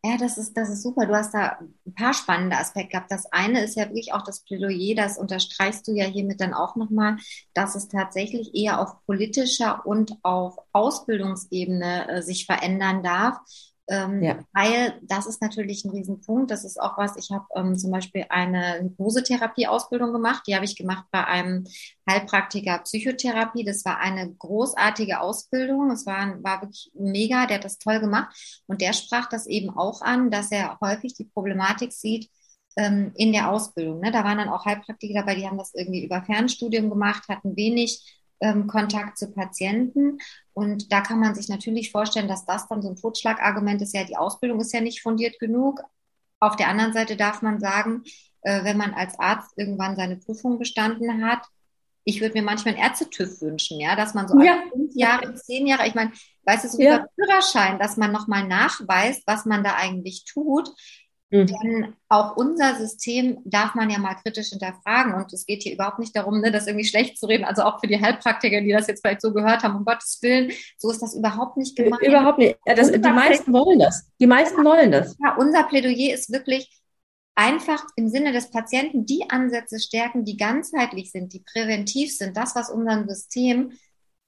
Ja, 0.07 0.19
das 0.19 0.37
ist, 0.37 0.55
das 0.55 0.69
ist 0.69 0.83
super. 0.83 1.07
Du 1.07 1.15
hast 1.15 1.33
da 1.33 1.59
ein 1.87 1.95
paar 1.95 2.13
spannende 2.13 2.59
Aspekte 2.59 2.91
gehabt. 2.91 3.11
Das 3.11 3.25
eine 3.33 3.65
ist 3.65 3.75
ja 3.75 3.85
wirklich 3.85 4.13
auch 4.13 4.23
das 4.23 4.45
Plädoyer, 4.45 4.95
das 4.95 5.17
unterstreichst 5.17 5.89
du 5.89 5.93
ja 5.93 6.05
hiermit 6.05 6.43
dann 6.43 6.53
auch 6.53 6.77
nochmal, 6.77 7.17
dass 7.55 7.75
es 7.75 7.89
tatsächlich 7.89 8.55
eher 8.55 8.83
auf 8.83 9.03
politischer 9.07 9.87
und 9.87 10.13
auf 10.23 10.59
Ausbildungsebene 10.73 12.09
äh, 12.09 12.23
sich 12.23 12.45
verändern 12.45 13.03
darf. 13.03 13.39
Ähm, 13.87 14.23
ja. 14.23 14.39
Weil 14.53 14.99
das 15.03 15.27
ist 15.27 15.43
natürlich 15.43 15.85
ein 15.85 15.91
Riesenpunkt. 15.91 16.51
Das 16.51 16.65
ist 16.65 16.81
auch 16.81 16.97
was, 16.97 17.17
ich 17.17 17.31
habe 17.31 17.45
ähm, 17.55 17.77
zum 17.77 17.91
Beispiel 17.91 18.25
eine 18.31 18.81
Hypnosetherapie-Ausbildung 18.81 20.13
gemacht. 20.13 20.45
Die 20.47 20.55
habe 20.55 20.65
ich 20.65 20.77
gemacht 20.77 21.05
bei 21.11 21.25
einem 21.27 21.65
Heilpraktiker 22.09 22.79
Psychotherapie. 22.79 23.65
Das 23.65 23.85
war 23.85 23.99
eine 23.99 24.33
großartige 24.33 25.21
Ausbildung. 25.21 25.91
Es 25.91 26.07
war, 26.07 26.43
war 26.43 26.63
wirklich 26.63 26.91
mega. 26.95 27.47
Der 27.47 27.59
hat 27.59 27.65
das 27.65 27.79
toll 27.79 28.01
gemacht. 28.01 28.63
Und 28.67 28.81
der 28.81 28.95
sprach 28.95 29.29
das 29.29 29.47
eben 29.47 29.71
auch 29.71 30.01
an, 30.01 30.31
dass 30.31 30.51
er 30.51 30.79
häufig 30.81 31.15
die 31.15 31.25
Problematik 31.25 31.93
sieht, 31.93 32.31
ähm, 32.77 33.13
in 33.17 33.33
der 33.33 33.51
Ausbildung. 33.51 34.01
Ne? 34.01 34.11
Da 34.13 34.25
waren 34.25 34.39
dann 34.39 34.49
auch 34.49 34.65
Heilpraktiker 34.65 35.21
dabei, 35.21 35.35
die 35.35 35.47
haben 35.47 35.59
das 35.59 35.75
irgendwie 35.75 36.05
über 36.05 36.23
Fernstudium 36.23 36.91
gemacht, 36.91 37.29
hatten 37.29 37.57
wenig 37.57 38.24
ähm, 38.45 38.67
Kontakt 38.67 39.17
zu 39.17 39.33
Patienten. 39.33 40.19
Und 40.53 40.93
da 40.93 41.01
kann 41.01 41.19
man 41.19 41.35
sich 41.35 41.49
natürlich 41.49 41.91
vorstellen, 41.91 42.29
dass 42.29 42.45
das 42.45 42.69
dann 42.69 42.83
so 42.83 42.91
ein 42.91 42.97
Totschlagargument 42.97 43.81
ist, 43.81 43.95
ja, 43.95 44.05
die 44.05 44.17
Ausbildung 44.17 44.61
ist 44.61 44.73
ja 44.73 44.81
nicht 44.81 45.03
fundiert 45.03 45.39
genug. 45.39 45.81
Auf 46.41 46.57
der 46.57 46.69
anderen 46.69 46.93
Seite 46.93 47.17
darf 47.17 47.41
man 47.41 47.59
sagen, 47.59 48.03
äh, 48.43 48.63
wenn 48.65 48.77
man 48.77 48.93
als 48.93 49.19
Arzt 49.19 49.55
irgendwann 49.57 49.97
seine 49.97 50.17
Prüfung 50.17 50.59
bestanden 50.59 51.25
hat, 51.27 51.47
ich 52.07 52.21
würde 52.21 52.35
mir 52.35 52.43
manchmal 52.45 52.75
einen 52.75 52.83
Ärztetüv 52.83 53.41
wünschen, 53.41 53.81
ja, 53.81 53.97
dass 53.97 54.13
man 54.13 54.29
so 54.29 54.39
ja. 54.39 54.63
fünf 54.71 54.95
Jahre, 54.95 55.35
zehn 55.37 55.67
Jahre, 55.67 55.89
ich 55.89 55.95
meine, 55.95 56.13
weißt 56.45 56.65
du, 56.65 56.69
so 56.69 56.83
ja. 56.83 57.07
Führerschein, 57.15 57.79
dass 57.79 57.97
man 57.97 58.13
nochmal 58.13 58.47
nachweist, 58.47 59.23
was 59.27 59.47
man 59.47 59.65
da 59.65 59.77
eigentlich 59.77 60.27
tut. 60.27 60.69
Mhm. 61.35 61.47
Denn 61.47 61.97
auch 62.09 62.37
unser 62.37 62.77
System 62.77 63.39
darf 63.45 63.75
man 63.75 63.91
ja 63.91 63.99
mal 63.99 64.15
kritisch 64.15 64.51
hinterfragen. 64.51 65.15
Und 65.15 65.33
es 65.33 65.47
geht 65.47 65.65
hier 65.65 65.75
überhaupt 65.75 65.99
nicht 65.99 66.15
darum, 66.15 66.41
ne, 66.41 66.53
das 66.53 66.69
irgendwie 66.69 66.87
schlecht 66.87 67.19
zu 67.19 67.27
reden. 67.27 67.45
Also 67.45 67.63
auch 67.63 67.81
für 67.81 67.89
die 67.89 68.01
Heilpraktiker, 68.01 68.61
die 68.61 68.71
das 68.71 68.87
jetzt 68.87 69.01
vielleicht 69.01 69.21
so 69.21 69.33
gehört 69.33 69.65
haben, 69.65 69.75
um 69.75 69.85
Gottes 69.85 70.19
Willen, 70.23 70.53
so 70.79 70.93
ist 70.93 71.03
das 71.03 71.17
überhaupt 71.17 71.57
nicht 71.57 71.77
gemeint. 71.77 72.03
Überhaupt 72.03 72.39
nicht. 72.39 72.57
Das, 72.65 72.93
die 72.93 72.99
meisten 72.99 73.53
wollen 73.53 73.81
das. 73.81 74.09
Die 74.21 74.27
meisten 74.29 74.65
wollen 74.65 74.93
das. 74.93 75.17
Ja, 75.23 75.35
unser 75.37 75.65
Plädoyer 75.65 76.15
ist 76.15 76.31
wirklich 76.31 76.71
einfach 77.35 77.85
im 77.97 78.09
Sinne 78.09 78.33
des 78.33 78.53
Patienten 78.53 79.05
die 79.05 79.25
Ansätze 79.29 79.81
stärken, 79.81 80.25
die 80.25 80.37
ganzheitlich 80.37 81.11
sind, 81.11 81.33
die 81.33 81.41
präventiv 81.53 82.17
sind, 82.17 82.37
das, 82.37 82.55
was 82.55 82.71
unserem 82.71 83.09
System 83.09 83.73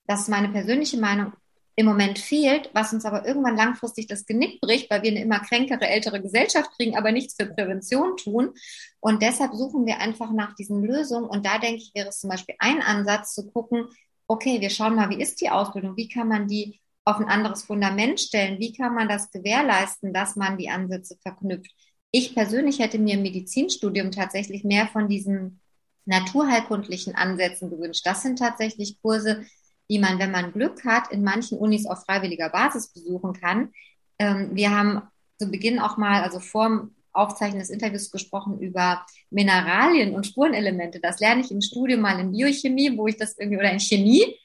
das 0.06 0.22
ist 0.22 0.28
meine 0.28 0.48
persönliche 0.48 0.98
Meinung, 0.98 1.32
im 1.78 1.84
Moment 1.84 2.18
fehlt, 2.18 2.70
was 2.72 2.94
uns 2.94 3.04
aber 3.04 3.26
irgendwann 3.26 3.56
langfristig 3.56 4.06
das 4.06 4.24
Genick 4.24 4.62
bricht, 4.62 4.90
weil 4.90 5.02
wir 5.02 5.10
eine 5.10 5.20
immer 5.20 5.40
kränkere 5.40 5.86
ältere 5.86 6.22
Gesellschaft 6.22 6.70
kriegen, 6.72 6.96
aber 6.96 7.12
nichts 7.12 7.34
für 7.38 7.46
Prävention 7.46 8.16
tun. 8.16 8.54
Und 9.00 9.22
deshalb 9.22 9.52
suchen 9.54 9.84
wir 9.84 10.00
einfach 10.00 10.32
nach 10.32 10.54
diesen 10.54 10.82
Lösungen. 10.82 11.28
Und 11.28 11.44
da 11.44 11.58
denke 11.58 11.82
ich, 11.82 11.92
wäre 11.94 12.08
es 12.08 12.20
zum 12.20 12.30
Beispiel 12.30 12.54
ein 12.58 12.80
Ansatz 12.80 13.34
zu 13.34 13.50
gucken, 13.50 13.88
okay, 14.26 14.60
wir 14.60 14.70
schauen 14.70 14.96
mal, 14.96 15.10
wie 15.10 15.20
ist 15.20 15.42
die 15.42 15.50
Ausbildung? 15.50 15.96
Wie 15.96 16.08
kann 16.08 16.28
man 16.28 16.48
die 16.48 16.80
auf 17.04 17.18
ein 17.18 17.28
anderes 17.28 17.64
Fundament 17.64 18.20
stellen? 18.20 18.58
Wie 18.58 18.72
kann 18.72 18.94
man 18.94 19.08
das 19.08 19.30
gewährleisten, 19.30 20.14
dass 20.14 20.34
man 20.34 20.56
die 20.56 20.70
Ansätze 20.70 21.16
verknüpft? 21.20 21.70
Ich 22.10 22.34
persönlich 22.34 22.78
hätte 22.78 22.98
mir 22.98 23.14
im 23.14 23.22
Medizinstudium 23.22 24.10
tatsächlich 24.10 24.64
mehr 24.64 24.86
von 24.88 25.08
diesen 25.08 25.60
naturheilkundlichen 26.06 27.14
Ansätzen 27.14 27.68
gewünscht. 27.68 28.06
Das 28.06 28.22
sind 28.22 28.38
tatsächlich 28.38 29.00
Kurse, 29.02 29.44
die 29.88 29.98
man, 29.98 30.18
wenn 30.18 30.30
man 30.30 30.52
Glück 30.52 30.84
hat, 30.84 31.10
in 31.12 31.22
manchen 31.22 31.58
Unis 31.58 31.86
auf 31.86 32.04
freiwilliger 32.04 32.48
Basis 32.48 32.88
besuchen 32.92 33.32
kann. 33.32 33.72
Ähm, 34.18 34.50
wir 34.52 34.70
haben 34.70 35.02
zu 35.38 35.50
Beginn 35.50 35.78
auch 35.78 35.96
mal, 35.96 36.22
also 36.22 36.40
vor 36.40 36.88
Aufzeichnen 37.12 37.60
des 37.60 37.70
Interviews 37.70 38.10
gesprochen 38.10 38.60
über 38.60 39.04
Mineralien 39.30 40.14
und 40.14 40.26
Spurenelemente. 40.26 41.00
Das 41.00 41.18
lerne 41.20 41.40
ich 41.40 41.50
im 41.50 41.62
Studium 41.62 42.00
mal 42.00 42.20
in 42.20 42.32
Biochemie, 42.32 42.96
wo 42.96 43.06
ich 43.06 43.16
das 43.16 43.38
irgendwie, 43.38 43.58
oder 43.58 43.72
in 43.72 43.80
Chemie. 43.80 44.36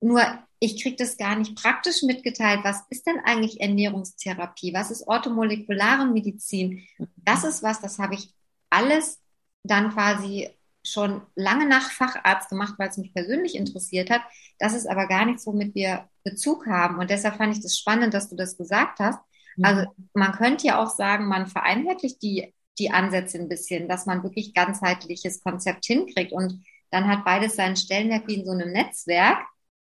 Nur 0.00 0.22
ich 0.58 0.82
kriege 0.82 0.96
das 0.96 1.16
gar 1.16 1.36
nicht 1.36 1.54
praktisch 1.56 2.02
mitgeteilt. 2.02 2.60
Was 2.62 2.82
ist 2.88 3.06
denn 3.06 3.18
eigentlich 3.24 3.60
Ernährungstherapie? 3.60 4.72
Was 4.72 4.90
ist 4.90 5.06
orthomolekulare 5.06 6.06
Medizin? 6.06 6.86
Das 7.16 7.44
ist 7.44 7.62
was, 7.62 7.80
das 7.80 7.98
habe 7.98 8.14
ich 8.14 8.30
alles 8.70 9.20
dann 9.62 9.90
quasi 9.90 10.48
schon 10.84 11.22
lange 11.34 11.66
nach 11.66 11.90
Facharzt 11.90 12.50
gemacht, 12.50 12.74
weil 12.78 12.90
es 12.90 12.98
mich 12.98 13.12
persönlich 13.14 13.56
interessiert 13.56 14.10
hat. 14.10 14.20
Das 14.58 14.74
ist 14.74 14.86
aber 14.86 15.08
gar 15.08 15.24
nichts, 15.24 15.46
womit 15.46 15.74
wir 15.74 16.08
Bezug 16.22 16.66
haben. 16.66 16.98
Und 16.98 17.10
deshalb 17.10 17.36
fand 17.36 17.56
ich 17.56 17.62
das 17.62 17.78
spannend, 17.78 18.14
dass 18.14 18.28
du 18.28 18.36
das 18.36 18.56
gesagt 18.56 18.98
hast. 18.98 19.18
Mhm. 19.56 19.64
Also 19.64 19.86
man 20.12 20.32
könnte 20.32 20.66
ja 20.66 20.82
auch 20.82 20.90
sagen, 20.90 21.26
man 21.26 21.46
vereinheitlicht 21.46 22.22
die, 22.22 22.54
die 22.78 22.90
Ansätze 22.90 23.38
ein 23.38 23.48
bisschen, 23.48 23.88
dass 23.88 24.06
man 24.06 24.22
wirklich 24.22 24.54
ganzheitliches 24.54 25.42
Konzept 25.42 25.86
hinkriegt. 25.86 26.32
Und 26.32 26.62
dann 26.90 27.08
hat 27.08 27.24
beides 27.24 27.56
seinen 27.56 27.76
Stellenwert 27.76 28.28
wie 28.28 28.34
in 28.34 28.44
so 28.44 28.52
einem 28.52 28.70
Netzwerk. 28.70 29.38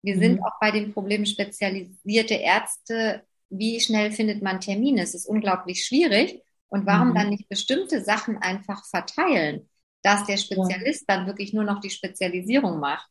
Wir 0.03 0.17
mhm. 0.17 0.21
sind 0.21 0.43
auch 0.45 0.61
bei 0.61 0.71
dem 0.71 0.93
Problem 0.93 1.25
spezialisierte 1.25 2.35
Ärzte. 2.35 3.23
Wie 3.49 3.81
schnell 3.81 4.13
findet 4.13 4.43
man 4.43 4.61
Termine? 4.61 5.03
Es 5.03 5.15
ist 5.15 5.27
unglaublich 5.27 5.87
schwierig. 5.87 6.43
Und 6.69 6.87
warum 6.87 7.11
mhm. 7.11 7.15
dann 7.15 7.31
nicht 7.31 7.49
bestimmte 7.49 8.05
Sachen 8.05 8.37
einfach 8.37 8.85
verteilen? 8.85 9.69
Dass 10.05 10.25
der 10.25 10.37
Spezialist 10.37 11.07
ja. 11.09 11.17
dann 11.17 11.27
wirklich 11.27 11.53
nur 11.53 11.65
noch 11.65 11.81
die 11.81 11.91
Spezialisierung 11.91 12.79
macht. 12.79 13.09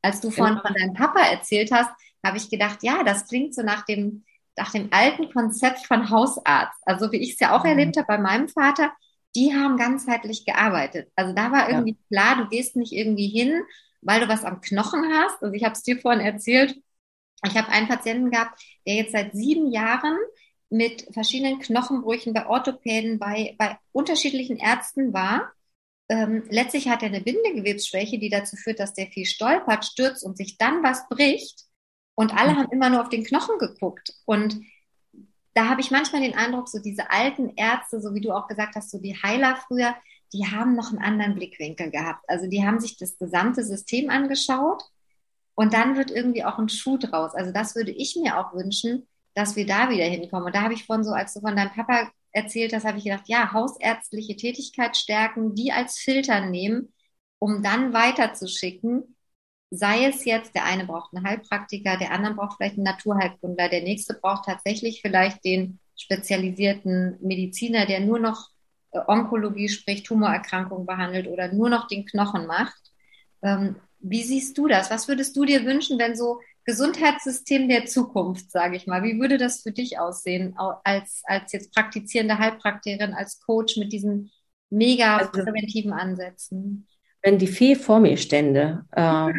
Als 0.00 0.20
du 0.20 0.30
vorhin 0.30 0.60
von 0.64 0.72
deinem 0.72 0.94
Papa 0.94 1.20
erzählt 1.20 1.72
hast, 1.72 1.90
habe 2.24 2.38
ich 2.38 2.48
gedacht, 2.48 2.82
ja, 2.82 3.02
das 3.02 3.26
klingt 3.26 3.54
so 3.54 3.62
nach 3.62 3.84
dem, 3.84 4.24
nach 4.56 4.70
dem 4.70 4.88
alten 4.92 5.32
Konzept 5.32 5.86
von 5.86 6.08
Hausarzt. 6.08 6.78
Also 6.82 7.10
wie 7.10 7.16
ich 7.16 7.32
es 7.32 7.40
ja 7.40 7.54
auch 7.54 7.64
mhm. 7.64 7.70
erlebt 7.70 7.96
habe 7.96 8.06
bei 8.06 8.18
meinem 8.18 8.48
Vater, 8.48 8.92
die 9.34 9.54
haben 9.54 9.76
ganzheitlich 9.76 10.46
gearbeitet. 10.46 11.10
Also 11.16 11.34
da 11.34 11.50
war 11.50 11.68
irgendwie 11.68 11.96
ja. 12.08 12.22
klar, 12.22 12.44
du 12.44 12.48
gehst 12.48 12.76
nicht 12.76 12.92
irgendwie 12.92 13.28
hin, 13.28 13.60
weil 14.00 14.20
du 14.20 14.28
was 14.28 14.44
am 14.44 14.60
Knochen 14.60 15.04
hast. 15.12 15.42
Also 15.42 15.52
ich 15.52 15.64
habe 15.64 15.74
es 15.74 15.82
dir 15.82 16.00
vorhin 16.00 16.24
erzählt. 16.24 16.80
Ich 17.44 17.56
habe 17.56 17.68
einen 17.68 17.88
Patienten 17.88 18.30
gehabt, 18.30 18.62
der 18.86 18.94
jetzt 18.94 19.12
seit 19.12 19.34
sieben 19.34 19.70
Jahren 19.72 20.16
mit 20.70 21.08
verschiedenen 21.12 21.58
Knochenbrüchen 21.58 22.32
bei 22.32 22.46
Orthopäden, 22.46 23.18
bei, 23.18 23.56
bei 23.58 23.78
unterschiedlichen 23.92 24.56
Ärzten 24.56 25.12
war 25.12 25.52
ähm, 26.08 26.44
letztlich 26.50 26.88
hat 26.88 27.02
er 27.02 27.08
eine 27.08 27.20
Bindegewebsschwäche, 27.20 28.18
die 28.18 28.28
dazu 28.28 28.56
führt, 28.56 28.78
dass 28.78 28.94
der 28.94 29.08
viel 29.08 29.26
stolpert, 29.26 29.84
stürzt 29.84 30.24
und 30.24 30.36
sich 30.36 30.56
dann 30.58 30.82
was 30.82 31.08
bricht. 31.08 31.64
Und 32.14 32.34
alle 32.36 32.52
mhm. 32.52 32.56
haben 32.58 32.72
immer 32.72 32.90
nur 32.90 33.02
auf 33.02 33.08
den 33.08 33.24
Knochen 33.24 33.58
geguckt. 33.58 34.12
Und 34.24 34.60
da 35.54 35.68
habe 35.68 35.80
ich 35.80 35.90
manchmal 35.90 36.22
den 36.22 36.34
Eindruck, 36.34 36.68
so 36.68 36.78
diese 36.78 37.10
alten 37.10 37.50
Ärzte, 37.56 38.00
so 38.00 38.14
wie 38.14 38.20
du 38.20 38.32
auch 38.32 38.46
gesagt 38.46 38.76
hast, 38.76 38.90
so 38.90 38.98
die 38.98 39.16
Heiler 39.22 39.56
früher, 39.66 39.94
die 40.32 40.46
haben 40.46 40.76
noch 40.76 40.90
einen 40.90 41.02
anderen 41.02 41.34
Blickwinkel 41.34 41.90
gehabt. 41.90 42.24
Also 42.28 42.46
die 42.46 42.64
haben 42.64 42.80
sich 42.80 42.98
das 42.98 43.18
gesamte 43.18 43.64
System 43.64 44.10
angeschaut 44.10 44.82
und 45.54 45.72
dann 45.72 45.96
wird 45.96 46.10
irgendwie 46.10 46.44
auch 46.44 46.58
ein 46.58 46.68
Schuh 46.68 46.98
draus. 46.98 47.34
Also 47.34 47.52
das 47.52 47.74
würde 47.74 47.90
ich 47.90 48.16
mir 48.16 48.38
auch 48.38 48.54
wünschen, 48.54 49.08
dass 49.34 49.56
wir 49.56 49.66
da 49.66 49.90
wieder 49.90 50.04
hinkommen. 50.04 50.46
Und 50.46 50.54
da 50.54 50.62
habe 50.62 50.74
ich 50.74 50.84
von 50.84 51.04
so, 51.04 51.12
als 51.12 51.34
du 51.34 51.40
von 51.40 51.56
deinem 51.56 51.72
Papa 51.72 52.10
erzählt 52.36 52.72
hast, 52.74 52.84
habe 52.84 52.98
ich 52.98 53.04
gedacht, 53.04 53.24
ja, 53.26 53.52
hausärztliche 53.52 54.36
Tätigkeit 54.36 54.96
stärken, 54.96 55.54
die 55.54 55.72
als 55.72 55.98
Filter 55.98 56.40
nehmen, 56.40 56.92
um 57.38 57.62
dann 57.62 57.92
weiterzuschicken. 57.92 59.16
Sei 59.70 60.06
es 60.06 60.24
jetzt, 60.24 60.54
der 60.54 60.64
eine 60.64 60.84
braucht 60.84 61.14
einen 61.14 61.26
Heilpraktiker, 61.26 61.96
der 61.96 62.12
andere 62.12 62.34
braucht 62.34 62.56
vielleicht 62.56 62.76
einen 62.76 62.84
Naturheilkundler, 62.84 63.68
der 63.68 63.82
nächste 63.82 64.14
braucht 64.14 64.44
tatsächlich 64.44 65.00
vielleicht 65.00 65.44
den 65.44 65.80
spezialisierten 65.96 67.16
Mediziner, 67.20 67.86
der 67.86 68.00
nur 68.00 68.18
noch 68.18 68.50
äh, 68.92 69.00
Onkologie, 69.06 69.68
sprich 69.68 70.02
Tumorerkrankungen 70.02 70.86
behandelt 70.86 71.26
oder 71.26 71.52
nur 71.52 71.70
noch 71.70 71.88
den 71.88 72.04
Knochen 72.04 72.46
macht. 72.46 72.92
Ähm, 73.42 73.76
wie 73.98 74.22
siehst 74.22 74.56
du 74.58 74.68
das? 74.68 74.90
Was 74.90 75.08
würdest 75.08 75.36
du 75.36 75.46
dir 75.46 75.64
wünschen, 75.64 75.98
wenn 75.98 76.14
so 76.14 76.40
Gesundheitssystem 76.66 77.68
der 77.68 77.86
Zukunft, 77.86 78.50
sage 78.50 78.76
ich 78.76 78.86
mal. 78.86 79.04
Wie 79.04 79.20
würde 79.20 79.38
das 79.38 79.62
für 79.62 79.70
dich 79.70 79.98
aussehen, 79.98 80.56
als, 80.84 81.22
als 81.24 81.52
jetzt 81.52 81.72
praktizierende 81.72 82.38
Heilpraktikerin, 82.38 83.14
als 83.14 83.40
Coach 83.40 83.76
mit 83.76 83.92
diesen 83.92 84.32
mega 84.68 85.18
also, 85.18 85.30
präventiven 85.30 85.92
Ansätzen? 85.92 86.88
Wenn 87.22 87.38
die 87.38 87.46
Fee 87.46 87.76
vor 87.76 88.00
mir 88.00 88.16
stände, 88.16 88.84
äh, 88.92 89.32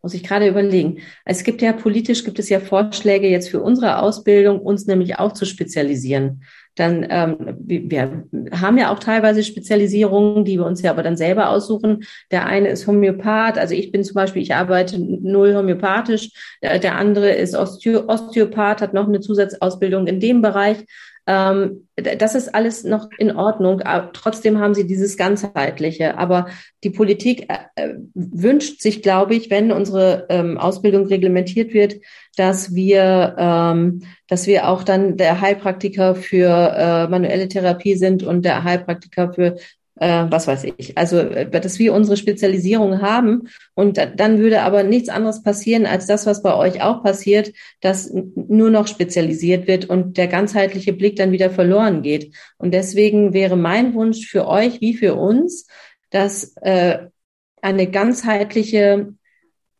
muss 0.00 0.14
ich 0.14 0.24
gerade 0.24 0.48
überlegen. 0.48 1.00
Es 1.24 1.44
gibt 1.44 1.62
ja 1.62 1.72
politisch 1.72 2.24
gibt 2.24 2.38
es 2.38 2.48
ja 2.48 2.58
Vorschläge 2.58 3.28
jetzt 3.28 3.50
für 3.50 3.62
unsere 3.62 3.98
Ausbildung, 3.98 4.58
uns 4.60 4.86
nämlich 4.86 5.18
auch 5.18 5.32
zu 5.32 5.44
spezialisieren 5.44 6.42
dann 6.74 7.06
ähm, 7.10 7.36
wir 7.64 8.24
haben 8.52 8.78
ja 8.78 8.90
auch 8.90 8.98
teilweise 8.98 9.42
Spezialisierungen, 9.42 10.44
die 10.44 10.58
wir 10.58 10.66
uns 10.66 10.82
ja 10.82 10.90
aber 10.90 11.02
dann 11.02 11.16
selber 11.16 11.50
aussuchen. 11.50 12.04
Der 12.30 12.46
eine 12.46 12.68
ist 12.68 12.86
Homöopath, 12.86 13.58
also 13.58 13.74
ich 13.74 13.92
bin 13.92 14.04
zum 14.04 14.14
Beispiel, 14.14 14.42
ich 14.42 14.54
arbeite 14.54 14.98
null 14.98 15.54
homöopathisch, 15.54 16.30
der 16.62 16.96
andere 16.96 17.30
ist 17.30 17.54
Osteopath, 17.54 18.80
hat 18.80 18.94
noch 18.94 19.08
eine 19.08 19.20
Zusatzausbildung 19.20 20.06
in 20.06 20.20
dem 20.20 20.40
Bereich. 20.42 20.78
Ähm, 21.26 21.88
das 21.96 22.34
ist 22.34 22.54
alles 22.54 22.84
noch 22.84 23.08
in 23.18 23.36
Ordnung. 23.36 23.80
Aber 23.82 24.12
trotzdem 24.12 24.58
haben 24.58 24.74
sie 24.74 24.86
dieses 24.86 25.16
ganzheitliche. 25.16 26.18
Aber 26.18 26.46
die 26.82 26.90
Politik 26.90 27.48
äh, 27.48 27.58
äh, 27.76 27.94
wünscht 28.14 28.80
sich, 28.80 29.02
glaube 29.02 29.34
ich, 29.34 29.50
wenn 29.50 29.72
unsere 29.72 30.26
ähm, 30.30 30.58
Ausbildung 30.58 31.06
reglementiert 31.06 31.74
wird, 31.74 31.96
dass 32.36 32.74
wir, 32.74 33.36
ähm, 33.38 34.02
dass 34.26 34.46
wir 34.46 34.68
auch 34.68 34.82
dann 34.82 35.16
der 35.16 35.40
Heilpraktiker 35.40 36.14
für 36.14 36.48
äh, 36.48 37.08
manuelle 37.08 37.48
Therapie 37.48 37.94
sind 37.94 38.22
und 38.22 38.44
der 38.44 38.64
Heilpraktiker 38.64 39.32
für 39.32 39.56
äh, 39.96 40.26
was 40.28 40.46
weiß 40.46 40.64
ich. 40.76 40.96
Also, 40.96 41.18
äh, 41.18 41.48
dass 41.48 41.78
wir 41.78 41.92
unsere 41.94 42.16
Spezialisierung 42.16 43.02
haben 43.02 43.48
und 43.74 43.98
dann 43.98 44.38
würde 44.38 44.62
aber 44.62 44.82
nichts 44.82 45.08
anderes 45.08 45.42
passieren 45.42 45.86
als 45.86 46.06
das, 46.06 46.26
was 46.26 46.42
bei 46.42 46.54
euch 46.54 46.82
auch 46.82 47.02
passiert, 47.02 47.52
dass 47.80 48.12
nur 48.12 48.70
noch 48.70 48.86
spezialisiert 48.86 49.66
wird 49.66 49.84
und 49.86 50.16
der 50.16 50.28
ganzheitliche 50.28 50.92
Blick 50.92 51.16
dann 51.16 51.32
wieder 51.32 51.50
verloren 51.50 52.02
geht. 52.02 52.34
Und 52.58 52.72
deswegen 52.72 53.32
wäre 53.34 53.56
mein 53.56 53.94
Wunsch 53.94 54.26
für 54.26 54.46
euch 54.48 54.80
wie 54.80 54.94
für 54.94 55.14
uns, 55.14 55.66
dass 56.10 56.56
äh, 56.62 57.06
eine 57.60 57.90
ganzheitliche 57.90 59.14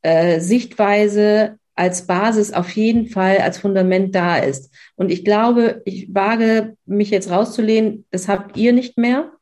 äh, 0.03 0.41
Sichtweise 0.41 1.59
als 1.75 2.07
Basis 2.07 2.53
auf 2.53 2.71
jeden 2.71 3.07
Fall 3.09 3.39
als 3.39 3.59
Fundament 3.59 4.15
da 4.15 4.37
ist. 4.37 4.73
Und 4.95 5.11
ich 5.11 5.25
glaube, 5.25 5.81
ich 5.87 6.15
wage 6.15 6.77
mich 6.85 7.11
jetzt 7.11 7.31
rauszulehnen, 7.31 8.05
das 8.11 8.29
habt 8.29 8.57
ihr 8.57 8.73
nicht 8.73 8.99
mehr 8.99 9.33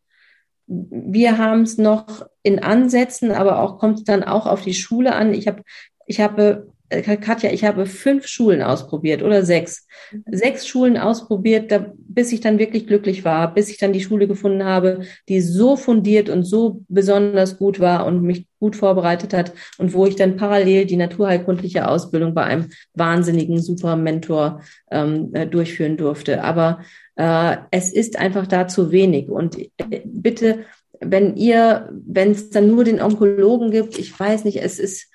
wir 0.71 1.37
haben 1.37 1.63
es 1.63 1.79
noch 1.79 2.27
in 2.45 2.61
Ansätzen, 2.61 3.33
aber 3.33 3.61
auch 3.61 3.79
kommt 3.79 3.99
es 3.99 4.05
dann 4.05 4.23
auch 4.23 4.47
auf 4.47 4.63
die 4.63 4.75
Schule 4.75 5.15
an. 5.15 5.35
Ich 5.35 5.49
habe, 5.49 5.63
ich 6.07 6.21
habe, 6.21 6.69
äh, 6.91 7.03
Katja, 7.03 7.51
ich 7.51 7.65
habe 7.65 7.87
fünf 7.87 8.29
Schulen 8.29 8.63
ausprobiert 8.63 9.23
oder 9.25 9.45
sechs. 9.45 9.89
Sechs 10.31 10.69
Schulen 10.69 10.97
ausprobiert, 10.97 11.73
da, 11.73 11.93
bis 11.97 12.31
ich 12.31 12.41
dann 12.41 12.61
wirklich 12.61 12.87
glücklich 12.87 13.25
war, 13.25 13.53
bis 13.53 13.69
ich 13.69 13.79
dann 13.79 13.93
die 13.93 14.01
Schule 14.01 14.29
gefunden 14.29 14.65
habe, 14.65 15.01
die 15.29 15.41
so 15.41 15.77
fundiert 15.77 16.29
und 16.29 16.45
so 16.45 16.83
besonders 16.89 17.59
gut 17.59 17.81
war 17.81 18.07
und 18.07 18.23
mich 18.23 18.47
gut 18.61 18.77
vorbereitet 18.77 19.35
hat 19.35 19.53
und 19.79 19.93
wo 19.93 20.07
ich 20.07 20.15
dann 20.15 20.37
parallel 20.37 20.85
die 20.85 20.97
naturheilkundliche 20.97 21.89
Ausbildung 21.89 22.33
bei 22.33 22.45
einem 22.45 22.69
wahnsinnigen 22.95 23.61
super 23.61 23.97
Mentor 23.97 24.61
ähm, 24.93 25.31
äh, 25.33 25.47
durchführen 25.47 25.97
durfte. 25.97 26.45
Aber 26.45 26.81
es 27.71 27.93
ist 27.93 28.19
einfach 28.19 28.47
da 28.47 28.69
zu 28.69 28.91
wenig. 28.91 29.29
Und 29.29 29.59
äh, 29.59 30.03
bitte, 30.05 30.65
wenn 31.01 31.37
ihr, 31.37 31.91
wenn 31.93 32.33
es 32.33 32.51
dann 32.51 32.69
nur 32.69 32.85
den 32.85 33.01
Onkologen 33.01 33.71
gibt, 33.71 33.99
ich 33.99 34.19
weiß 34.19 34.45
nicht, 34.45 34.63
es 34.63 34.79
ist, 34.79 35.11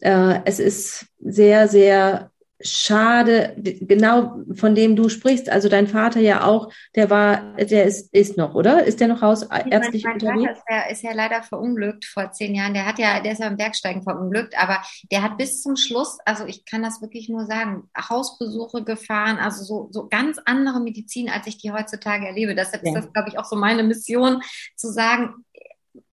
äh, 0.00 0.40
es 0.44 0.58
ist 0.58 1.06
sehr, 1.20 1.68
sehr 1.68 2.30
schade, 2.60 3.54
genau 3.56 4.40
von 4.54 4.74
dem 4.74 4.96
du 4.96 5.08
sprichst. 5.08 5.48
Also 5.48 5.68
dein 5.68 5.86
Vater 5.86 6.20
ja 6.20 6.44
auch, 6.44 6.72
der 6.96 7.08
war, 7.08 7.54
der 7.56 7.84
ist, 7.84 8.12
ist 8.12 8.36
noch, 8.36 8.54
oder? 8.54 8.84
Ist 8.84 9.00
der 9.00 9.08
noch 9.08 9.22
hausärztlich 9.22 10.04
mein, 10.04 10.18
mein 10.20 10.38
unterwegs? 10.38 10.58
Vater 10.58 10.58
ist 10.58 10.64
ja, 10.68 10.90
ist 10.90 11.02
ja 11.02 11.12
leider 11.12 11.42
verunglückt 11.42 12.04
vor 12.04 12.32
zehn 12.32 12.54
Jahren. 12.54 12.74
Der 12.74 12.86
hat 12.86 12.98
ja, 12.98 13.20
der 13.20 13.32
ist 13.32 13.38
ja 13.38 13.46
im 13.46 13.56
Bergsteigen 13.56 14.02
verunglückt, 14.02 14.58
aber 14.58 14.82
der 15.12 15.22
hat 15.22 15.38
bis 15.38 15.62
zum 15.62 15.76
Schluss, 15.76 16.18
also 16.24 16.46
ich 16.46 16.64
kann 16.64 16.82
das 16.82 17.00
wirklich 17.00 17.28
nur 17.28 17.46
sagen, 17.46 17.88
Hausbesuche 17.96 18.82
gefahren, 18.82 19.38
also 19.38 19.62
so, 19.64 19.88
so 19.92 20.08
ganz 20.08 20.38
andere 20.44 20.80
Medizin, 20.80 21.28
als 21.28 21.46
ich 21.46 21.58
die 21.58 21.72
heutzutage 21.72 22.26
erlebe. 22.26 22.54
Deshalb 22.56 22.82
ja. 22.82 22.90
ist 22.90 23.04
das, 23.04 23.12
glaube 23.12 23.28
ich, 23.28 23.38
auch 23.38 23.44
so 23.44 23.56
meine 23.56 23.84
Mission, 23.84 24.42
zu 24.76 24.92
sagen, 24.92 25.44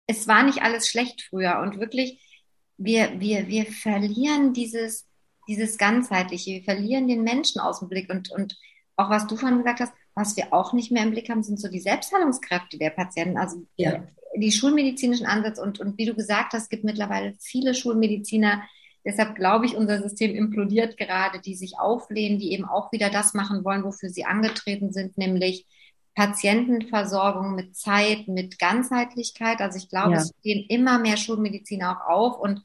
es 0.07 0.26
war 0.26 0.42
nicht 0.42 0.62
alles 0.62 0.88
schlecht 0.88 1.22
früher 1.29 1.61
und 1.61 1.79
wirklich, 1.79 2.26
wir, 2.79 3.20
wir, 3.20 3.46
wir 3.46 3.66
verlieren 3.66 4.55
dieses, 4.55 5.07
dieses 5.50 5.78
Ganzheitliche. 5.78 6.52
Wir 6.52 6.62
verlieren 6.62 7.08
den 7.08 7.24
Menschen 7.24 7.60
aus 7.60 7.80
dem 7.80 7.88
Blick. 7.88 8.08
Und, 8.08 8.30
und 8.30 8.56
auch 8.96 9.10
was 9.10 9.26
du 9.26 9.36
vorhin 9.36 9.58
gesagt 9.58 9.80
hast, 9.80 9.92
was 10.14 10.36
wir 10.36 10.52
auch 10.52 10.72
nicht 10.72 10.92
mehr 10.92 11.02
im 11.02 11.10
Blick 11.10 11.28
haben, 11.28 11.42
sind 11.42 11.60
so 11.60 11.68
die 11.68 11.80
Selbstheilungskräfte 11.80 12.78
der 12.78 12.90
Patienten. 12.90 13.36
Also 13.36 13.66
ja. 13.76 14.04
die 14.36 14.52
schulmedizinischen 14.52 15.26
Ansätze. 15.26 15.60
Und, 15.60 15.80
und 15.80 15.98
wie 15.98 16.06
du 16.06 16.14
gesagt 16.14 16.52
hast, 16.52 16.70
gibt 16.70 16.84
mittlerweile 16.84 17.34
viele 17.40 17.74
Schulmediziner. 17.74 18.62
Deshalb 19.04 19.34
glaube 19.34 19.66
ich, 19.66 19.76
unser 19.76 20.00
System 20.02 20.34
implodiert 20.34 20.96
gerade, 20.96 21.40
die 21.40 21.56
sich 21.56 21.78
auflehnen, 21.78 22.38
die 22.38 22.52
eben 22.52 22.64
auch 22.64 22.92
wieder 22.92 23.10
das 23.10 23.34
machen 23.34 23.64
wollen, 23.64 23.82
wofür 23.82 24.08
sie 24.10 24.26
angetreten 24.26 24.92
sind, 24.92 25.18
nämlich 25.18 25.66
Patientenversorgung 26.14 27.54
mit 27.54 27.76
Zeit, 27.76 28.28
mit 28.28 28.58
Ganzheitlichkeit. 28.58 29.60
Also 29.60 29.78
ich 29.78 29.88
glaube, 29.88 30.12
ja. 30.12 30.18
es 30.18 30.32
stehen 30.40 30.66
immer 30.68 30.98
mehr 30.98 31.16
Schulmediziner 31.16 31.96
auch 31.96 32.08
auf 32.08 32.40
und 32.40 32.62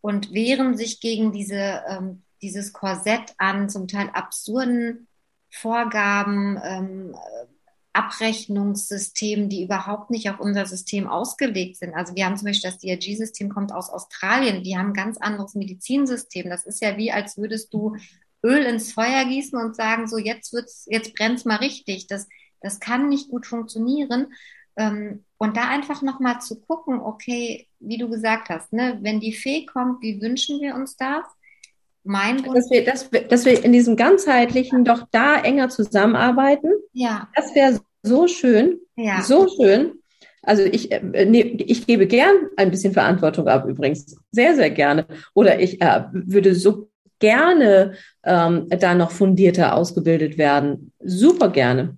und 0.00 0.32
wehren 0.32 0.76
sich 0.76 1.00
gegen 1.00 1.32
diese, 1.32 1.82
ähm, 1.88 2.22
dieses 2.42 2.72
Korsett 2.72 3.34
an 3.38 3.68
zum 3.68 3.88
Teil 3.88 4.10
absurden 4.10 5.08
Vorgaben, 5.50 6.58
ähm, 6.62 7.16
Abrechnungssystemen, 7.92 9.48
die 9.48 9.64
überhaupt 9.64 10.10
nicht 10.10 10.30
auf 10.30 10.38
unser 10.38 10.64
System 10.64 11.08
ausgelegt 11.08 11.76
sind. 11.76 11.92
Also 11.94 12.14
wir 12.14 12.24
haben 12.24 12.36
zum 12.36 12.46
Beispiel 12.46 12.70
das 12.70 12.78
DRG-System 12.78 13.48
kommt 13.48 13.72
aus 13.72 13.90
Australien, 13.90 14.62
die 14.62 14.78
haben 14.78 14.88
ein 14.90 14.94
ganz 14.94 15.18
anderes 15.18 15.54
Medizinsystem. 15.54 16.48
Das 16.48 16.66
ist 16.66 16.80
ja 16.82 16.96
wie, 16.96 17.10
als 17.10 17.36
würdest 17.36 17.74
du 17.74 17.96
Öl 18.44 18.62
ins 18.64 18.92
Feuer 18.92 19.24
gießen 19.24 19.58
und 19.58 19.74
sagen, 19.74 20.06
so 20.06 20.18
jetzt 20.18 20.52
wird's, 20.52 20.86
jetzt 20.88 21.14
brennt's 21.14 21.44
mal 21.44 21.56
richtig. 21.56 22.06
Das, 22.06 22.28
das 22.60 22.78
kann 22.78 23.08
nicht 23.08 23.28
gut 23.28 23.44
funktionieren. 23.46 24.32
Ähm, 24.76 25.24
und 25.42 25.56
da 25.56 25.68
einfach 25.68 26.02
nochmal 26.02 26.40
zu 26.40 26.60
gucken, 26.60 27.00
okay, 27.00 27.66
wie 27.80 27.96
du 27.96 28.10
gesagt 28.10 28.50
hast, 28.50 28.74
ne, 28.74 28.98
wenn 29.00 29.20
die 29.20 29.32
Fee 29.32 29.64
kommt, 29.64 30.02
wie 30.02 30.20
wünschen 30.20 30.60
wir 30.60 30.74
uns 30.74 30.96
das? 30.96 31.24
Mein 32.04 32.44
Wunsch. 32.44 32.56
Dass 32.56 32.70
wir, 32.70 32.84
dass, 32.84 33.10
wir, 33.10 33.22
dass 33.22 33.44
wir 33.46 33.64
in 33.64 33.72
diesem 33.72 33.96
ganzheitlichen 33.96 34.84
doch 34.84 35.06
da 35.10 35.40
enger 35.40 35.70
zusammenarbeiten. 35.70 36.70
Ja. 36.92 37.28
Das 37.34 37.54
wäre 37.54 37.80
so 38.02 38.28
schön. 38.28 38.80
Ja. 38.96 39.22
So 39.22 39.48
schön. 39.48 39.94
Also 40.42 40.62
ich, 40.62 40.92
äh, 40.92 41.24
ich 41.24 41.86
gebe 41.86 42.06
gern 42.06 42.36
ein 42.58 42.70
bisschen 42.70 42.92
Verantwortung 42.92 43.48
ab, 43.48 43.66
übrigens. 43.66 44.16
Sehr, 44.32 44.54
sehr 44.54 44.70
gerne. 44.70 45.06
Oder 45.32 45.58
ich 45.60 45.80
äh, 45.80 46.04
würde 46.12 46.54
so 46.54 46.90
gerne 47.18 47.94
ähm, 48.24 48.66
da 48.68 48.94
noch 48.94 49.10
fundierter 49.10 49.74
ausgebildet 49.74 50.36
werden. 50.36 50.92
Super 51.02 51.48
gerne 51.48 51.96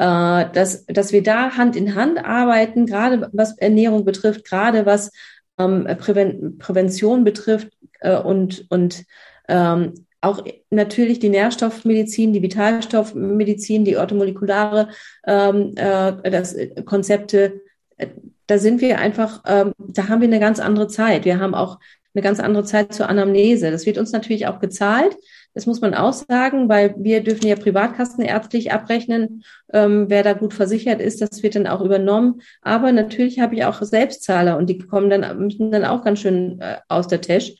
dass, 0.00 0.86
dass 0.86 1.12
wir 1.12 1.24
da 1.24 1.56
Hand 1.56 1.74
in 1.74 1.96
Hand 1.96 2.24
arbeiten, 2.24 2.86
gerade 2.86 3.28
was 3.32 3.58
Ernährung 3.58 4.04
betrifft, 4.04 4.44
gerade 4.44 4.86
was 4.86 5.10
ähm, 5.58 5.88
Präven 5.98 6.58
Prävention 6.58 7.24
betrifft 7.24 7.68
äh, 8.00 8.16
und, 8.16 8.66
und 8.70 9.04
ähm, 9.48 9.94
auch 10.20 10.44
natürlich 10.70 11.18
die 11.18 11.28
Nährstoffmedizin, 11.28 12.32
die 12.32 12.42
Vitalstoffmedizin, 12.42 13.84
die 13.84 13.96
orthomolekulare 13.96 14.88
ähm, 15.26 15.74
äh, 15.76 16.30
das, 16.30 16.56
Konzepte, 16.84 17.60
äh, 17.96 18.08
da 18.46 18.58
sind 18.58 18.80
wir 18.80 18.98
einfach, 18.98 19.42
ähm, 19.46 19.72
da 19.78 20.08
haben 20.08 20.20
wir 20.20 20.28
eine 20.28 20.40
ganz 20.40 20.58
andere 20.58 20.88
Zeit. 20.88 21.24
Wir 21.24 21.38
haben 21.38 21.54
auch 21.54 21.78
eine 22.14 22.22
ganz 22.22 22.40
andere 22.40 22.64
Zeit 22.64 22.94
zur 22.94 23.08
Anamnese. 23.08 23.70
Das 23.70 23.86
wird 23.86 23.98
uns 23.98 24.10
natürlich 24.12 24.46
auch 24.46 24.58
gezahlt. 24.58 25.16
Das 25.54 25.66
muss 25.66 25.80
man 25.80 25.94
auch 25.94 26.12
sagen, 26.12 26.68
weil 26.68 26.94
wir 26.98 27.22
dürfen 27.22 27.46
ja 27.46 27.56
Privatkassen 27.56 28.24
ärztlich 28.24 28.72
abrechnen. 28.72 29.42
Ähm, 29.72 30.06
wer 30.08 30.22
da 30.22 30.32
gut 30.34 30.54
versichert 30.54 31.00
ist, 31.00 31.20
das 31.20 31.42
wird 31.42 31.56
dann 31.56 31.66
auch 31.66 31.80
übernommen. 31.80 32.42
Aber 32.62 32.92
natürlich 32.92 33.40
habe 33.40 33.54
ich 33.56 33.64
auch 33.64 33.82
Selbstzahler 33.82 34.56
und 34.56 34.70
die 34.70 34.78
kommen 34.78 35.10
dann, 35.10 35.38
müssen 35.38 35.70
dann 35.70 35.84
auch 35.84 36.04
ganz 36.04 36.20
schön 36.20 36.60
äh, 36.60 36.76
aus 36.88 37.08
der 37.08 37.20
Tasche. 37.20 37.54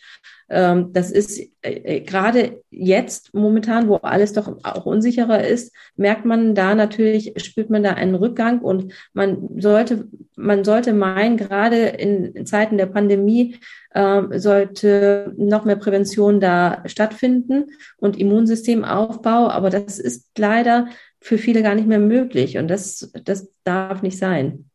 Ähm, 0.50 0.92
das 0.92 1.10
ist 1.10 1.38
äh, 1.60 1.72
äh, 1.72 2.00
gerade 2.00 2.62
jetzt 2.70 3.34
momentan, 3.34 3.88
wo 3.88 3.96
alles 3.96 4.32
doch 4.32 4.48
auch 4.64 4.86
unsicherer 4.86 5.46
ist, 5.46 5.74
merkt 5.96 6.24
man 6.24 6.54
da 6.54 6.74
natürlich, 6.74 7.34
spürt 7.36 7.68
man 7.68 7.82
da 7.82 7.92
einen 7.92 8.14
Rückgang 8.14 8.60
und 8.60 8.92
man 9.12 9.60
sollte, 9.60 10.08
man 10.36 10.64
sollte 10.64 10.94
meinen, 10.94 11.36
gerade 11.36 11.88
in 11.88 12.46
Zeiten 12.46 12.78
der 12.78 12.86
Pandemie 12.86 13.56
äh, 13.90 14.38
sollte 14.38 15.34
noch 15.36 15.66
mehr 15.66 15.76
Prävention 15.76 16.40
da 16.40 16.82
stattfinden 16.86 17.66
und 17.98 18.18
Immunsystemaufbau, 18.18 19.50
aber 19.50 19.68
das 19.68 19.98
ist 19.98 20.30
leider 20.38 20.88
für 21.20 21.36
viele 21.36 21.62
gar 21.62 21.74
nicht 21.74 21.88
mehr 21.88 21.98
möglich 21.98 22.56
und 22.56 22.68
das, 22.68 23.12
das 23.24 23.50
darf 23.64 24.02
nicht 24.02 24.18
sein. 24.18 24.70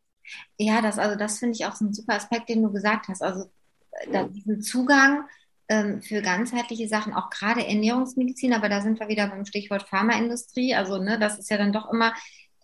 Ja, 0.56 0.80
das, 0.80 0.98
also 0.98 1.16
das 1.16 1.38
finde 1.38 1.54
ich 1.54 1.66
auch 1.66 1.74
so 1.74 1.84
ein 1.84 1.92
super 1.92 2.14
Aspekt, 2.14 2.48
den 2.48 2.62
du 2.62 2.70
gesagt 2.70 3.08
hast. 3.08 3.22
Also 3.22 3.46
da, 4.12 4.24
diesen 4.24 4.60
Zugang 4.62 5.24
für 5.66 6.20
ganzheitliche 6.20 6.88
Sachen, 6.88 7.14
auch 7.14 7.30
gerade 7.30 7.66
Ernährungsmedizin, 7.66 8.52
aber 8.52 8.68
da 8.68 8.82
sind 8.82 9.00
wir 9.00 9.08
wieder 9.08 9.28
beim 9.28 9.46
Stichwort 9.46 9.88
Pharmaindustrie. 9.88 10.74
Also, 10.74 10.98
ne, 10.98 11.18
das 11.18 11.38
ist 11.38 11.50
ja 11.50 11.56
dann 11.56 11.72
doch 11.72 11.90
immer, 11.90 12.12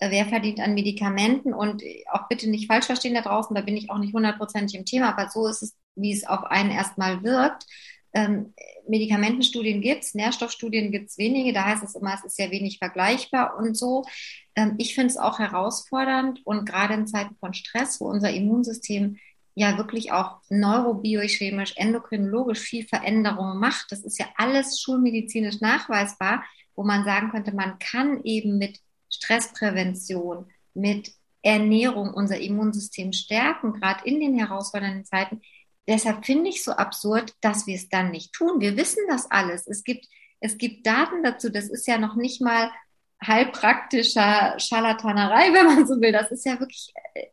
äh, 0.01 0.11
wer 0.11 0.27
verdient 0.27 0.61
an 0.61 0.75
Medikamenten 0.75 1.55
und 1.55 1.83
auch 2.11 2.27
bitte 2.29 2.49
nicht 2.51 2.67
falsch 2.67 2.87
verstehen 2.87 3.15
da 3.15 3.21
draußen, 3.21 3.55
da 3.55 3.61
bin 3.61 3.77
ich 3.77 3.91
auch 3.91 3.99
nicht 3.99 4.15
hundertprozentig 4.15 4.79
im 4.79 4.87
Thema, 4.87 5.11
aber 5.11 5.31
so 5.31 5.47
ist 5.47 5.63
es, 5.63 5.77
wie 5.95 6.13
es 6.13 6.27
auf 6.27 6.45
einen 6.45 6.71
erstmal 6.71 7.23
wirkt. 7.23 7.67
Ähm, 8.13 8.55
Medikamentenstudien 8.89 9.83
gibt 9.83 10.03
es, 10.03 10.15
Nährstoffstudien 10.15 10.91
gibt 10.91 11.11
es 11.11 11.19
wenige, 11.19 11.53
da 11.53 11.67
heißt 11.67 11.85
es 11.85 11.95
immer, 11.95 12.15
es 12.15 12.25
ist 12.25 12.39
ja 12.39 12.51
wenig 12.51 12.79
vergleichbar 12.79 13.57
und 13.57 13.77
so. 13.77 14.05
Ähm, 14.57 14.75
ich 14.79 14.95
finde 14.95 15.09
es 15.09 15.17
auch 15.17 15.39
herausfordernd 15.39 16.41
und 16.45 16.65
gerade 16.67 16.95
in 16.95 17.07
Zeiten 17.07 17.37
von 17.39 17.55
Stress, 17.55 18.01
wo 18.01 18.07
unser 18.07 18.31
Immunsystem 18.31 19.17
ja 19.55 19.77
wirklich 19.79 20.13
auch 20.13 20.41
neurobiochemisch, 20.49 21.75
endokrinologisch 21.77 22.61
viel 22.61 22.87
Veränderungen 22.87 23.59
macht. 23.59 23.87
Das 23.91 24.01
ist 24.01 24.19
ja 24.19 24.27
alles 24.37 24.81
schulmedizinisch 24.81 25.61
nachweisbar, 25.61 26.45
wo 26.77 26.85
man 26.85 27.05
sagen 27.05 27.31
könnte, 27.31 27.53
man 27.55 27.79
kann 27.79 28.23
eben 28.25 28.59
mit 28.59 28.81
Stressprävention, 29.11 30.47
mit 30.75 31.13
Ernährung 31.43 32.13
unser 32.13 32.39
Immunsystem 32.39 33.13
stärken, 33.13 33.73
gerade 33.75 34.05
in 34.05 34.21
den 34.21 34.39
herausfordernden 34.39 35.05
Zeiten. 35.05 35.41
Deshalb 35.89 36.25
finde 36.25 36.51
ich 36.51 36.63
so 36.63 36.73
absurd, 36.73 37.35
dass 37.41 37.67
wir 37.67 37.75
es 37.75 37.89
dann 37.89 38.11
nicht 38.11 38.33
tun. 38.33 38.61
Wir 38.61 38.77
wissen 38.77 39.03
das 39.09 39.31
alles. 39.31 39.67
Es 39.67 39.83
gibt, 39.83 40.07
es 40.41 40.59
gibt 40.59 40.87
Daten 40.87 41.23
dazu. 41.23 41.51
Das 41.51 41.69
ist 41.69 41.87
ja 41.87 41.99
noch 41.99 42.15
nicht 42.15 42.41
mal 42.41 42.71
heilpraktischer 43.25 44.59
Scharlatanerei, 44.59 45.53
wenn 45.53 45.67
man 45.67 45.87
so 45.87 46.01
will. 46.01 46.13
Das 46.13 46.31
ist 46.31 46.45
ja 46.45 46.61
wirklich 46.61 46.93
äh, 47.15 47.27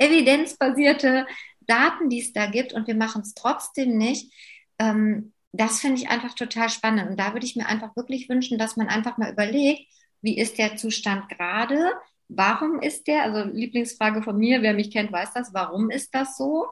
evidenzbasierte 0.00 1.26
Daten, 1.60 2.08
die 2.08 2.20
es 2.20 2.32
da 2.32 2.46
gibt 2.46 2.72
und 2.72 2.86
wir 2.86 2.96
machen 2.96 3.22
es 3.22 3.34
trotzdem 3.34 3.96
nicht. 3.96 4.32
Ähm, 4.78 5.32
das 5.52 5.80
finde 5.80 6.00
ich 6.00 6.08
einfach 6.08 6.34
total 6.34 6.68
spannend. 6.70 7.10
Und 7.10 7.20
da 7.20 7.32
würde 7.32 7.46
ich 7.46 7.56
mir 7.56 7.66
einfach 7.66 7.94
wirklich 7.96 8.28
wünschen, 8.28 8.58
dass 8.58 8.76
man 8.76 8.88
einfach 8.88 9.18
mal 9.18 9.32
überlegt, 9.32 9.82
wie 10.22 10.38
ist 10.38 10.58
der 10.58 10.76
Zustand 10.76 11.28
gerade? 11.28 11.92
Warum 12.28 12.80
ist 12.80 13.06
der? 13.06 13.24
Also 13.24 13.50
Lieblingsfrage 13.50 14.22
von 14.22 14.38
mir, 14.38 14.62
wer 14.62 14.74
mich 14.74 14.90
kennt, 14.90 15.12
weiß 15.12 15.32
das. 15.34 15.52
Warum 15.52 15.90
ist 15.90 16.14
das 16.14 16.36
so? 16.36 16.66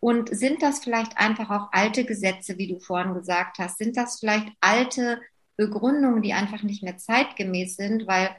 Und 0.00 0.34
sind 0.34 0.62
das 0.62 0.82
vielleicht 0.82 1.18
einfach 1.18 1.50
auch 1.50 1.72
alte 1.72 2.04
Gesetze, 2.04 2.58
wie 2.58 2.68
du 2.68 2.78
vorhin 2.78 3.14
gesagt 3.14 3.58
hast? 3.58 3.78
Sind 3.78 3.96
das 3.96 4.20
vielleicht 4.20 4.48
alte 4.60 5.20
Begründungen, 5.56 6.22
die 6.22 6.32
einfach 6.32 6.62
nicht 6.62 6.82
mehr 6.82 6.96
zeitgemäß 6.96 7.76
sind? 7.76 8.06
Weil 8.06 8.34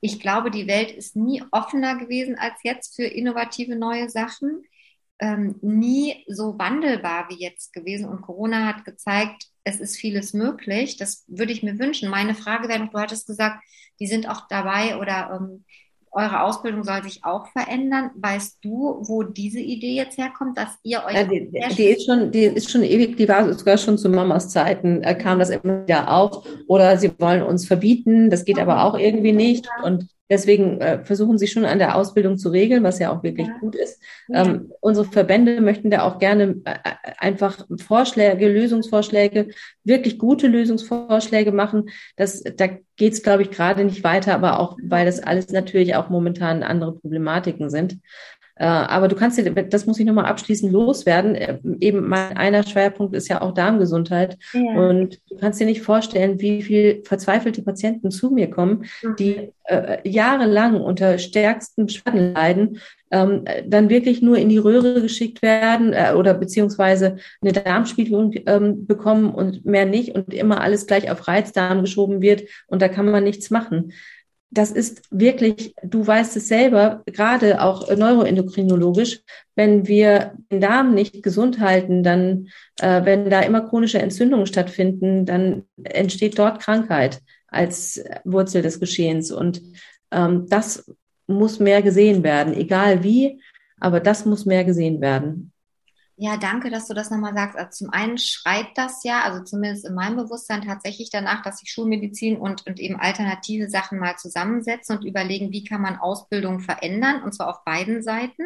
ich 0.00 0.20
glaube, 0.20 0.50
die 0.50 0.66
Welt 0.66 0.90
ist 0.90 1.16
nie 1.16 1.42
offener 1.50 1.96
gewesen 1.96 2.36
als 2.38 2.54
jetzt 2.62 2.96
für 2.96 3.04
innovative 3.04 3.76
neue 3.76 4.08
Sachen, 4.08 4.64
ähm, 5.18 5.56
nie 5.62 6.24
so 6.28 6.58
wandelbar 6.58 7.28
wie 7.30 7.42
jetzt 7.42 7.72
gewesen. 7.72 8.08
Und 8.08 8.22
Corona 8.22 8.66
hat 8.66 8.84
gezeigt, 8.84 9.46
es 9.64 9.80
ist 9.80 9.96
vieles 9.96 10.32
möglich. 10.34 10.96
Das 10.96 11.24
würde 11.26 11.52
ich 11.52 11.62
mir 11.62 11.78
wünschen. 11.78 12.10
Meine 12.10 12.34
Frage 12.34 12.68
wäre 12.68 12.80
noch, 12.80 12.90
du 12.90 12.98
hattest 12.98 13.26
gesagt, 13.26 13.64
die 13.98 14.06
sind 14.06 14.28
auch 14.28 14.46
dabei 14.48 14.98
oder 14.98 15.38
ähm, 15.40 15.64
eure 16.16 16.42
Ausbildung 16.42 16.82
soll 16.82 17.02
sich 17.02 17.24
auch 17.24 17.46
verändern. 17.48 18.10
Weißt 18.16 18.58
du, 18.62 18.98
wo 19.02 19.22
diese 19.22 19.60
Idee 19.60 19.94
jetzt 19.94 20.16
herkommt, 20.16 20.56
dass 20.56 20.70
ihr 20.82 21.04
euch. 21.06 21.14
Ja, 21.14 21.24
die, 21.24 21.50
die, 21.76 21.84
ist 21.84 22.06
schon, 22.06 22.30
die 22.32 22.44
ist 22.44 22.70
schon 22.70 22.82
ewig, 22.82 23.16
die 23.16 23.28
war 23.28 23.52
sogar 23.52 23.76
schon 23.76 23.98
zu 23.98 24.08
Mamas 24.08 24.48
Zeiten, 24.48 25.02
äh, 25.02 25.14
kam 25.14 25.38
das 25.38 25.50
immer 25.50 25.82
wieder 25.82 26.10
auf. 26.10 26.46
Oder 26.66 26.96
sie 26.96 27.12
wollen 27.18 27.42
uns 27.42 27.66
verbieten, 27.66 28.30
das 28.30 28.44
geht 28.44 28.58
aber 28.58 28.84
auch 28.84 28.98
irgendwie 28.98 29.32
nicht. 29.32 29.68
Und 29.84 30.08
Deswegen 30.28 30.80
äh, 30.80 31.04
versuchen 31.04 31.38
sie 31.38 31.46
schon 31.46 31.64
an 31.64 31.78
der 31.78 31.94
Ausbildung 31.94 32.36
zu 32.36 32.48
regeln, 32.48 32.82
was 32.82 32.98
ja 32.98 33.12
auch 33.12 33.22
wirklich 33.22 33.46
ja. 33.46 33.58
gut 33.58 33.76
ist. 33.76 34.02
Ja. 34.28 34.44
Ähm, 34.44 34.72
unsere 34.80 35.06
Verbände 35.06 35.60
möchten 35.60 35.90
da 35.90 36.02
auch 36.02 36.18
gerne 36.18 36.60
äh, 36.64 36.72
einfach 37.18 37.64
Vorschläge, 37.78 38.48
Lösungsvorschläge, 38.48 39.48
wirklich 39.84 40.18
gute 40.18 40.48
Lösungsvorschläge 40.48 41.52
machen. 41.52 41.90
Das, 42.16 42.42
da 42.42 42.66
geht 42.96 43.12
es, 43.12 43.22
glaube 43.22 43.42
ich, 43.42 43.50
gerade 43.50 43.84
nicht 43.84 44.02
weiter, 44.02 44.34
aber 44.34 44.58
auch, 44.58 44.76
weil 44.82 45.06
das 45.06 45.20
alles 45.20 45.50
natürlich 45.50 45.94
auch 45.94 46.08
momentan 46.08 46.64
andere 46.64 46.94
Problematiken 46.98 47.70
sind. 47.70 47.98
Äh, 48.58 48.64
aber 48.64 49.08
du 49.08 49.16
kannst 49.16 49.36
dir, 49.36 49.50
das 49.50 49.86
muss 49.86 49.98
ich 49.98 50.06
nochmal 50.06 50.24
abschließend 50.26 50.72
loswerden. 50.72 51.34
Äh, 51.34 51.58
eben 51.80 52.08
mein 52.08 52.36
einer 52.36 52.62
Schwerpunkt 52.62 53.14
ist 53.14 53.28
ja 53.28 53.42
auch 53.42 53.52
Darmgesundheit. 53.52 54.38
Ja. 54.52 54.60
Und 54.80 55.20
du 55.28 55.36
kannst 55.36 55.60
dir 55.60 55.66
nicht 55.66 55.82
vorstellen, 55.82 56.40
wie 56.40 56.62
viel 56.62 57.02
verzweifelte 57.04 57.62
Patienten 57.62 58.10
zu 58.10 58.30
mir 58.30 58.48
kommen, 58.48 58.86
mhm. 59.02 59.16
die 59.16 59.52
äh, 59.64 59.98
jahrelang 60.08 60.80
unter 60.80 61.18
stärksten 61.18 61.86
Beschwerden 61.86 62.32
leiden, 62.34 62.80
ähm, 63.10 63.44
dann 63.66 63.90
wirklich 63.90 64.22
nur 64.22 64.38
in 64.38 64.48
die 64.48 64.58
Röhre 64.58 65.02
geschickt 65.02 65.42
werden 65.42 65.92
äh, 65.92 66.14
oder 66.16 66.34
beziehungsweise 66.34 67.16
eine 67.42 67.52
Darmspiegelung 67.52 68.32
ähm, 68.46 68.86
bekommen 68.86 69.34
und 69.34 69.64
mehr 69.66 69.86
nicht 69.86 70.14
und 70.14 70.32
immer 70.32 70.60
alles 70.60 70.86
gleich 70.86 71.10
auf 71.10 71.28
Reizdarm 71.28 71.82
geschoben 71.82 72.20
wird 72.20 72.44
und 72.66 72.82
da 72.82 72.88
kann 72.88 73.10
man 73.10 73.22
nichts 73.22 73.50
machen 73.50 73.92
das 74.56 74.70
ist 74.70 75.02
wirklich, 75.10 75.74
du 75.82 76.06
weißt 76.06 76.36
es 76.36 76.48
selber, 76.48 77.02
gerade 77.06 77.60
auch 77.60 77.94
neuroendokrinologisch, 77.94 79.20
wenn 79.54 79.86
wir 79.86 80.32
den 80.50 80.60
Darm 80.60 80.94
nicht 80.94 81.22
gesund 81.22 81.60
halten, 81.60 82.02
dann, 82.02 82.48
äh, 82.80 83.04
wenn 83.04 83.28
da 83.28 83.40
immer 83.40 83.60
chronische 83.68 83.98
Entzündungen 83.98 84.46
stattfinden, 84.46 85.26
dann 85.26 85.64
entsteht 85.84 86.38
dort 86.38 86.60
Krankheit 86.60 87.20
als 87.48 88.02
Wurzel 88.24 88.62
des 88.62 88.80
Geschehens. 88.80 89.30
Und 89.30 89.60
ähm, 90.10 90.46
das 90.48 90.90
muss 91.26 91.60
mehr 91.60 91.82
gesehen 91.82 92.22
werden, 92.22 92.54
egal 92.54 93.02
wie, 93.02 93.40
aber 93.78 94.00
das 94.00 94.24
muss 94.24 94.46
mehr 94.46 94.64
gesehen 94.64 95.00
werden. 95.02 95.52
Ja, 96.18 96.38
danke, 96.38 96.70
dass 96.70 96.88
du 96.88 96.94
das 96.94 97.10
nochmal 97.10 97.34
sagst. 97.34 97.58
Also 97.58 97.70
zum 97.84 97.90
einen 97.90 98.16
schreit 98.16 98.68
das 98.74 99.04
ja, 99.04 99.22
also 99.22 99.44
zumindest 99.44 99.86
in 99.86 99.94
meinem 99.94 100.16
Bewusstsein 100.16 100.62
tatsächlich 100.62 101.10
danach, 101.10 101.42
dass 101.42 101.58
sich 101.58 101.70
Schulmedizin 101.70 102.38
und, 102.38 102.66
und 102.66 102.80
eben 102.80 102.96
alternative 102.96 103.68
Sachen 103.68 103.98
mal 103.98 104.16
zusammensetzen 104.16 104.96
und 104.96 105.04
überlegen, 105.04 105.52
wie 105.52 105.64
kann 105.64 105.82
man 105.82 105.98
Ausbildung 105.98 106.60
verändern, 106.60 107.22
und 107.22 107.34
zwar 107.34 107.48
auf 107.48 107.64
beiden 107.64 108.02
Seiten. 108.02 108.44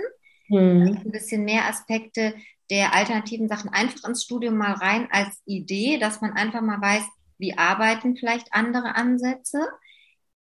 Mhm. 0.48 1.00
Ein 1.04 1.12
bisschen 1.12 1.44
mehr 1.44 1.68
Aspekte 1.68 2.35
der 2.70 2.92
alternativen 2.92 3.48
Sachen 3.48 3.70
einfach 3.70 4.09
ins 4.09 4.24
Studium 4.24 4.56
mal 4.56 4.72
rein 4.72 5.09
als 5.12 5.40
Idee, 5.44 5.98
dass 5.98 6.20
man 6.20 6.33
einfach 6.33 6.62
mal 6.62 6.80
weiß, 6.80 7.04
wie 7.38 7.56
arbeiten 7.56 8.16
vielleicht 8.16 8.52
andere 8.52 8.96
Ansätze. 8.96 9.68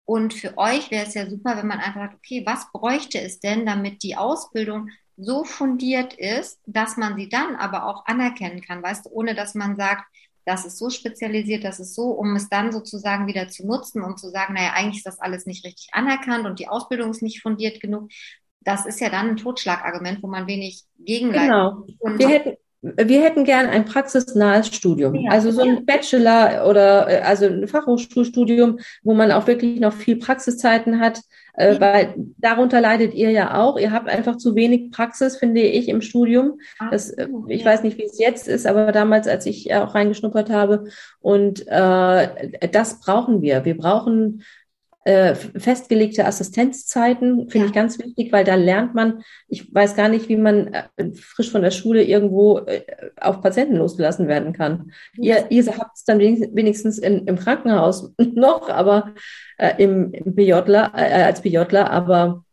Und 0.07 0.33
für 0.33 0.57
euch 0.57 0.91
wäre 0.91 1.07
es 1.07 1.13
ja 1.13 1.29
super, 1.29 1.59
wenn 1.59 1.67
man 1.67 1.79
einfach 1.79 2.01
sagt, 2.01 2.15
okay, 2.15 2.43
was 2.47 2.73
bräuchte 2.73 3.21
es 3.21 3.41
denn, 3.41 3.67
damit 3.67 4.03
die 4.03 4.17
Ausbildung 4.17 4.89
so 5.19 5.45
fundiert 5.45 6.15
ist, 6.15 6.61
dass 6.67 6.97
man 6.97 7.17
sie 7.17 7.29
dann 7.29 7.57
aber 7.57 7.87
auch 7.87 8.07
anerkennen 8.07 8.63
kann, 8.63 8.83
weißt 8.83 9.07
du, 9.07 9.11
ohne 9.11 9.35
dass 9.35 9.55
man 9.55 9.77
sagt, 9.77 10.05
das 10.45 10.65
ist 10.65 10.79
so 10.79 10.89
spezialisiert, 10.89 11.65
das 11.65 11.79
ist 11.79 11.95
so, 11.95 12.05
um 12.05 12.35
es 12.35 12.49
dann 12.49 12.73
sozusagen 12.73 13.27
wieder 13.27 13.49
zu 13.49 13.67
nutzen 13.67 14.03
und 14.03 14.19
zu 14.19 14.31
sagen, 14.31 14.55
naja, 14.55 14.73
eigentlich 14.75 14.99
ist 14.99 15.07
das 15.07 15.21
alles 15.21 15.45
nicht 15.45 15.65
richtig 15.65 15.89
anerkannt 15.93 16.47
und 16.47 16.59
die 16.59 16.69
Ausbildung 16.69 17.11
ist 17.11 17.21
nicht 17.21 17.43
fundiert 17.43 17.81
genug. 17.81 18.09
Das 18.61 18.87
ist 18.87 19.01
ja 19.01 19.11
dann 19.11 19.31
ein 19.31 19.37
Totschlagargument, 19.37 20.23
wo 20.23 20.27
man 20.27 20.47
wenig 20.47 20.85
gegenleitet. 20.99 21.51
Genau. 21.51 22.19
Wir 22.19 22.29
hätten, 22.29 22.57
wir 22.81 23.23
hätten 23.23 23.45
gern 23.45 23.67
ein 23.67 23.85
praxisnahes 23.85 24.69
Studium, 24.69 25.17
ja. 25.17 25.33
also 25.33 25.51
so 25.51 25.63
ein 25.63 25.85
Bachelor 25.85 26.67
oder 26.67 27.09
äh, 27.09 27.21
also 27.21 27.47
ein 27.47 27.69
Fachhochschulstudium, 27.69 28.79
wo 29.03 29.15
man 29.15 29.33
auch 29.33 29.47
wirklich 29.49 29.81
noch 29.81 29.93
viel 29.93 30.17
Praxiszeiten 30.17 31.01
hat, 31.01 31.21
äh, 31.59 31.81
weil 31.81 32.15
darunter 32.39 32.81
leidet 32.81 33.15
ihr 33.15 33.33
ja 33.33 33.61
auch. 33.61 33.79
Ihr 33.79 33.91
habt 33.91 34.09
einfach 34.09 34.37
zu 34.37 34.55
wenig 34.55 34.93
Praxis, 34.93 35.37
finde 35.37 35.61
ich, 35.61 35.89
im 35.89 36.01
Studium. 36.01 36.61
Das, 36.93 37.11
äh, 37.11 37.27
ich 37.49 37.65
weiß 37.65 37.83
nicht, 37.83 37.99
wie 37.99 38.05
es 38.05 38.19
jetzt 38.19 38.47
ist, 38.47 38.65
aber 38.65 38.93
damals, 38.93 39.27
als 39.27 39.45
ich 39.45 39.75
auch 39.75 39.95
reingeschnuppert 39.95 40.51
habe, 40.51 40.85
und 41.21 41.67
äh, 41.67 42.69
das 42.71 43.01
brauchen 43.01 43.43
wir. 43.43 43.65
Wir 43.65 43.77
brauchen 43.77 44.45
äh, 45.09 45.35
festgelegte 45.35 46.27
Assistenzzeiten 46.27 47.49
finde 47.49 47.65
ja. 47.65 47.65
ich 47.67 47.73
ganz 47.73 47.99
wichtig, 47.99 48.31
weil 48.31 48.45
da 48.45 48.57
lernt 48.57 48.95
man, 48.95 49.23
ich 49.49 49.75
weiß 49.75 49.97
gar 49.97 50.11
nicht, 50.11 50.29
wie 50.29 50.37
man 50.37 50.75
äh, 50.75 51.13
frisch 51.15 51.51
von 51.51 51.63
der 51.63 51.71
Schule 51.71 52.05
irgendwo 52.05 52.59
äh, 52.59 52.83
auf 53.19 53.41
Patienten 53.41 53.77
losgelassen 53.77 54.29
werden 54.29 54.53
kann. 54.53 54.93
Ja. 55.17 55.37
Ihr, 55.49 55.65
ihr 55.65 55.79
habt 55.79 55.97
es 55.97 56.05
dann 56.05 56.19
wenigstens 56.19 56.99
in, 56.99 57.27
im 57.27 57.39
Krankenhaus 57.39 58.13
noch, 58.19 58.69
aber 58.69 59.15
äh, 59.57 59.83
im, 59.83 60.13
im 60.13 60.35
PJler, 60.35 60.93
äh, 60.95 61.23
als 61.23 61.41
PJler, 61.41 61.91
aber 61.91 62.45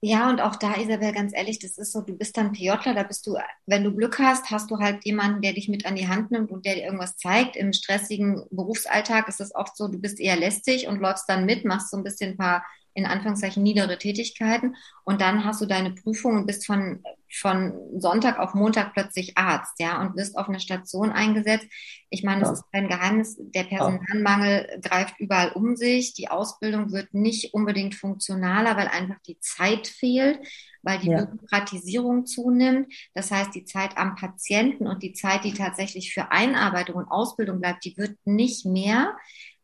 ja, 0.00 0.30
und 0.30 0.40
auch 0.40 0.54
da, 0.56 0.76
Isabel, 0.76 1.12
ganz 1.12 1.34
ehrlich, 1.34 1.58
das 1.58 1.76
ist 1.76 1.92
so, 1.92 2.02
du 2.02 2.16
bist 2.16 2.36
dann 2.36 2.52
PJler, 2.52 2.94
da 2.94 3.02
bist 3.02 3.26
du, 3.26 3.36
wenn 3.66 3.82
du 3.82 3.92
Glück 3.92 4.18
hast, 4.20 4.48
hast 4.50 4.70
du 4.70 4.78
halt 4.78 5.04
jemanden, 5.04 5.42
der 5.42 5.54
dich 5.54 5.68
mit 5.68 5.86
an 5.86 5.96
die 5.96 6.06
Hand 6.06 6.30
nimmt 6.30 6.52
und 6.52 6.64
der 6.64 6.76
dir 6.76 6.84
irgendwas 6.84 7.16
zeigt. 7.16 7.56
Im 7.56 7.72
stressigen 7.72 8.44
Berufsalltag 8.50 9.26
ist 9.28 9.40
es 9.40 9.54
oft 9.54 9.76
so, 9.76 9.88
du 9.88 9.98
bist 9.98 10.20
eher 10.20 10.36
lästig 10.36 10.86
und 10.86 11.00
läufst 11.00 11.28
dann 11.28 11.46
mit, 11.46 11.64
machst 11.64 11.90
so 11.90 11.96
ein 11.96 12.04
bisschen 12.04 12.32
ein 12.32 12.36
paar 12.36 12.64
in 12.94 13.06
Anführungszeichen 13.06 13.62
niedere 13.62 13.98
Tätigkeiten 13.98 14.76
und 15.04 15.20
dann 15.20 15.44
hast 15.44 15.60
du 15.60 15.66
deine 15.66 15.92
Prüfung 15.92 16.36
und 16.36 16.46
bist 16.46 16.66
von, 16.66 17.02
von 17.30 17.74
Sonntag 17.98 18.38
auf 18.38 18.54
Montag 18.54 18.92
plötzlich 18.94 19.36
Arzt, 19.36 19.74
ja, 19.78 20.00
und 20.00 20.16
wirst 20.16 20.36
auf 20.36 20.48
eine 20.48 20.60
Station 20.60 21.10
eingesetzt. 21.10 21.66
Ich 22.10 22.22
meine, 22.22 22.40
das 22.40 22.48
ja. 22.48 22.54
ist 22.54 22.72
kein 22.72 22.88
Geheimnis, 22.88 23.36
der 23.38 23.64
Personalmangel 23.64 24.68
ja. 24.70 24.78
greift 24.80 25.20
überall 25.20 25.52
um 25.52 25.76
sich, 25.76 26.14
die 26.14 26.28
Ausbildung 26.28 26.92
wird 26.92 27.12
nicht 27.12 27.54
unbedingt 27.54 27.94
funktionaler, 27.94 28.76
weil 28.76 28.88
einfach 28.88 29.20
die 29.26 29.38
Zeit 29.40 29.86
fehlt, 29.86 30.40
weil 30.82 30.98
die 30.98 31.10
ja. 31.10 31.24
Bürokratisierung 31.24 32.26
zunimmt. 32.26 32.92
Das 33.14 33.30
heißt, 33.30 33.54
die 33.54 33.64
Zeit 33.64 33.96
am 33.96 34.14
Patienten 34.14 34.86
und 34.86 35.02
die 35.02 35.12
Zeit, 35.12 35.44
die 35.44 35.52
tatsächlich 35.52 36.12
für 36.14 36.30
Einarbeitung 36.30 36.96
und 36.96 37.08
Ausbildung 37.08 37.60
bleibt, 37.60 37.84
die 37.84 37.96
wird 37.96 38.16
nicht 38.24 38.64
mehr. 38.64 39.16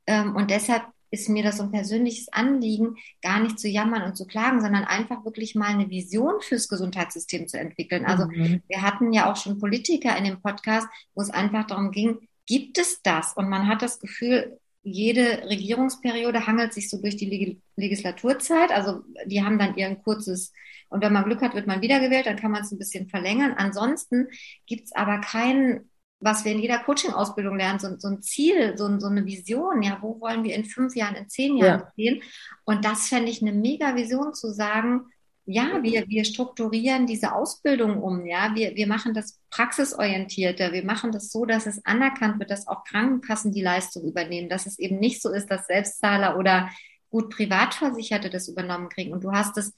Ähm, 0.06 0.36
und 0.36 0.50
deshalb 0.50 0.84
ist 1.14 1.28
mir 1.28 1.42
das 1.42 1.58
so 1.58 1.62
ein 1.62 1.70
persönliches 1.70 2.32
Anliegen, 2.32 2.96
gar 3.22 3.40
nicht 3.40 3.58
zu 3.58 3.68
jammern 3.68 4.02
und 4.02 4.16
zu 4.16 4.26
klagen, 4.26 4.60
sondern 4.60 4.84
einfach 4.84 5.24
wirklich 5.24 5.54
mal 5.54 5.68
eine 5.68 5.88
Vision 5.88 6.40
fürs 6.40 6.68
Gesundheitssystem 6.68 7.48
zu 7.48 7.58
entwickeln. 7.58 8.04
Also 8.04 8.26
mhm. 8.26 8.62
wir 8.68 8.82
hatten 8.82 9.12
ja 9.12 9.30
auch 9.30 9.36
schon 9.36 9.58
Politiker 9.58 10.16
in 10.18 10.24
dem 10.24 10.42
Podcast, 10.42 10.88
wo 11.14 11.22
es 11.22 11.30
einfach 11.30 11.66
darum 11.66 11.92
ging, 11.92 12.18
gibt 12.46 12.78
es 12.78 13.00
das? 13.02 13.32
Und 13.34 13.48
man 13.48 13.68
hat 13.68 13.80
das 13.80 14.00
Gefühl, 14.00 14.58
jede 14.82 15.48
Regierungsperiode 15.48 16.46
hangelt 16.46 16.74
sich 16.74 16.90
so 16.90 17.00
durch 17.00 17.16
die 17.16 17.58
Legislaturzeit. 17.76 18.70
Also 18.70 19.02
die 19.24 19.42
haben 19.42 19.58
dann 19.58 19.76
ihren 19.76 20.02
kurzes, 20.02 20.52
und 20.90 21.02
wenn 21.02 21.12
man 21.12 21.24
Glück 21.24 21.40
hat, 21.40 21.54
wird 21.54 21.66
man 21.66 21.80
wiedergewählt, 21.80 22.26
dann 22.26 22.36
kann 22.36 22.50
man 22.50 22.62
es 22.62 22.70
ein 22.70 22.78
bisschen 22.78 23.08
verlängern. 23.08 23.54
Ansonsten 23.56 24.28
gibt 24.66 24.84
es 24.84 24.92
aber 24.92 25.20
keinen 25.20 25.88
was 26.24 26.44
wir 26.44 26.52
in 26.52 26.58
jeder 26.58 26.78
Coaching-Ausbildung 26.78 27.58
lernen, 27.58 27.78
so, 27.78 27.88
so, 27.98 28.08
ein 28.08 28.22
Ziel, 28.22 28.76
so, 28.76 28.98
so, 28.98 29.08
eine 29.08 29.26
Vision, 29.26 29.82
ja, 29.82 29.98
wo 30.00 30.20
wollen 30.20 30.42
wir 30.42 30.54
in 30.54 30.64
fünf 30.64 30.96
Jahren, 30.96 31.16
in 31.16 31.28
zehn 31.28 31.56
Jahren 31.58 31.80
ja. 31.80 31.92
sehen? 31.96 32.22
Und 32.64 32.84
das 32.84 33.08
fände 33.08 33.30
ich 33.30 33.42
eine 33.42 33.52
mega 33.52 33.94
Vision 33.94 34.32
zu 34.32 34.50
sagen, 34.50 35.06
ja, 35.46 35.82
wir, 35.82 36.08
wir 36.08 36.24
strukturieren 36.24 37.06
diese 37.06 37.34
Ausbildung 37.34 38.02
um, 38.02 38.24
ja, 38.24 38.54
wir, 38.54 38.74
wir 38.74 38.86
machen 38.86 39.12
das 39.12 39.38
praxisorientierter, 39.50 40.72
wir 40.72 40.84
machen 40.84 41.12
das 41.12 41.30
so, 41.30 41.44
dass 41.44 41.66
es 41.66 41.84
anerkannt 41.84 42.38
wird, 42.38 42.50
dass 42.50 42.66
auch 42.66 42.84
Krankenkassen 42.84 43.52
die 43.52 43.60
Leistung 43.60 44.04
übernehmen, 44.04 44.48
dass 44.48 44.64
es 44.64 44.78
eben 44.78 44.98
nicht 44.98 45.20
so 45.20 45.30
ist, 45.30 45.50
dass 45.50 45.66
Selbstzahler 45.66 46.38
oder 46.38 46.70
gut 47.10 47.28
Privatversicherte 47.28 48.30
das 48.30 48.48
übernommen 48.48 48.88
kriegen. 48.88 49.12
Und 49.12 49.22
du 49.22 49.32
hast 49.32 49.58
es 49.58 49.74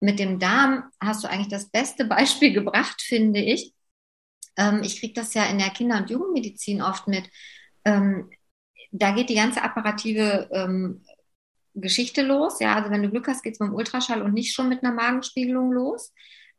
mit 0.00 0.18
dem 0.18 0.38
Darm, 0.38 0.84
hast 1.00 1.22
du 1.22 1.28
eigentlich 1.28 1.48
das 1.48 1.68
beste 1.68 2.06
Beispiel 2.06 2.52
gebracht, 2.54 3.02
finde 3.02 3.40
ich, 3.40 3.74
ähm, 4.56 4.82
ich 4.82 5.00
kriege 5.00 5.14
das 5.14 5.34
ja 5.34 5.44
in 5.44 5.58
der 5.58 5.70
Kinder- 5.70 5.98
und 5.98 6.10
Jugendmedizin 6.10 6.82
oft 6.82 7.08
mit. 7.08 7.24
Ähm, 7.84 8.30
da 8.92 9.12
geht 9.12 9.28
die 9.28 9.34
ganze 9.34 9.62
apparative 9.62 10.48
ähm, 10.52 11.02
Geschichte 11.74 12.22
los. 12.22 12.60
Ja, 12.60 12.76
also 12.76 12.90
wenn 12.90 13.02
du 13.02 13.10
Glück 13.10 13.26
hast, 13.28 13.42
geht 13.42 13.54
es 13.54 13.60
mit 13.60 13.70
dem 13.70 13.74
Ultraschall 13.74 14.22
und 14.22 14.34
nicht 14.34 14.54
schon 14.54 14.68
mit 14.68 14.82
einer 14.82 14.94
Magenspiegelung 14.94 15.72
los. 15.72 16.12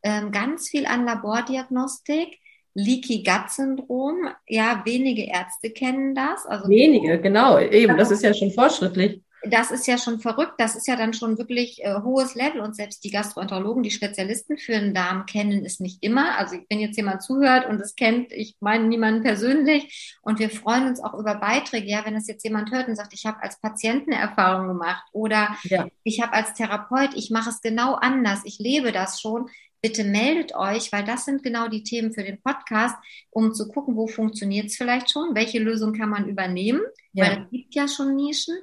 Ähm, 0.04 0.32
ganz 0.32 0.70
viel 0.70 0.86
an 0.86 1.06
Labordiagnostik. 1.06 2.38
Leaky 2.78 3.24
Gut 3.24 3.50
Syndrom, 3.50 4.28
ja, 4.50 4.82
wenige 4.84 5.24
Ärzte 5.24 5.70
kennen 5.70 6.14
das. 6.14 6.46
Also 6.46 6.68
wenige, 6.68 7.22
genau, 7.22 7.58
eben, 7.58 7.96
das 7.96 8.12
ist 8.12 8.22
ja 8.22 8.34
schon 8.34 8.52
fortschrittlich 8.52 9.22
das 9.48 9.72
ist 9.72 9.88
ja 9.88 9.98
schon 9.98 10.20
verrückt, 10.20 10.54
das 10.58 10.76
ist 10.76 10.88
ja 10.88 10.96
dann 10.96 11.14
schon 11.14 11.38
wirklich 11.38 11.84
äh, 11.84 11.96
hohes 12.04 12.36
Level 12.36 12.62
und 12.62 12.76
selbst 12.76 13.04
die 13.04 13.12
Gastroenterologen, 13.12 13.84
die 13.84 13.92
Spezialisten 13.92 14.58
für 14.58 14.74
den 14.74 14.94
Darm 14.94 15.26
kennen 15.26 15.66
es 15.66 15.80
nicht 15.80 16.04
immer. 16.04 16.38
Also 16.38 16.58
wenn 16.70 16.80
jetzt 16.80 16.98
jemand 16.98 17.22
zuhört 17.22 17.68
und 17.68 17.80
es 17.80 17.96
kennt, 17.96 18.32
ich 18.32 18.56
meine 18.60 18.88
niemanden 18.88 19.24
persönlich 19.24 20.18
und 20.22 20.40
wir 20.40 20.50
freuen 20.50 20.88
uns 20.88 21.04
auch 21.04 21.14
über 21.14 21.36
Beiträge, 21.36 21.88
ja, 21.88 22.06
wenn 22.06 22.16
es 22.16 22.28
jetzt 22.28 22.44
jemand 22.44 22.72
hört 22.72 22.88
und 22.88 22.96
sagt, 22.96 23.14
ich 23.14 23.26
habe 23.26 23.42
als 23.42 23.60
Patienten 23.60 24.12
Erfahrung 24.12 24.68
gemacht 24.68 25.04
oder 25.12 25.56
ja. 25.64 25.88
ich 26.04 26.22
habe 26.22 26.34
als 26.34 26.54
Therapeut, 26.54 27.12
ich 27.16 27.30
mache 27.30 27.50
es 27.50 27.62
genau 27.62 27.94
anders, 27.94 28.42
ich 28.46 28.60
lebe 28.60 28.92
das 28.92 29.22
schon, 29.22 29.50
bitte 29.82 30.04
meldet 30.04 30.56
euch, 30.56 30.92
weil 30.92 31.04
das 31.04 31.26
sind 31.26 31.44
genau 31.44 31.68
die 31.68 31.84
Themen 31.84 32.12
für 32.12 32.24
den 32.24 32.42
Podcast, 32.42 32.96
um 33.30 33.54
zu 33.54 33.68
gucken, 33.68 33.96
wo 33.96 34.08
funktioniert 34.08 34.68
es 34.68 34.78
vielleicht 34.78 35.12
schon, 35.12 35.36
welche 35.36 35.60
Lösung 35.60 35.94
kann 35.94 36.10
man 36.10 36.28
übernehmen, 36.28 36.82
ja. 37.14 37.26
weil 37.26 37.44
es 37.44 37.50
gibt 37.52 37.76
ja 37.76 37.88
schon 37.88 38.16
Nischen 38.16 38.56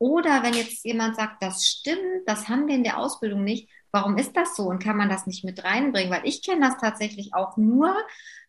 Oder 0.00 0.42
wenn 0.42 0.54
jetzt 0.54 0.82
jemand 0.86 1.14
sagt, 1.16 1.42
das 1.42 1.66
stimmt, 1.66 2.26
das 2.26 2.48
haben 2.48 2.66
wir 2.66 2.74
in 2.74 2.84
der 2.84 2.96
Ausbildung 2.96 3.44
nicht, 3.44 3.68
warum 3.92 4.16
ist 4.16 4.34
das 4.34 4.56
so 4.56 4.64
und 4.64 4.82
kann 4.82 4.96
man 4.96 5.10
das 5.10 5.26
nicht 5.26 5.44
mit 5.44 5.62
reinbringen? 5.62 6.10
Weil 6.10 6.26
ich 6.26 6.42
kenne 6.42 6.66
das 6.66 6.78
tatsächlich 6.78 7.34
auch 7.34 7.58
nur 7.58 7.94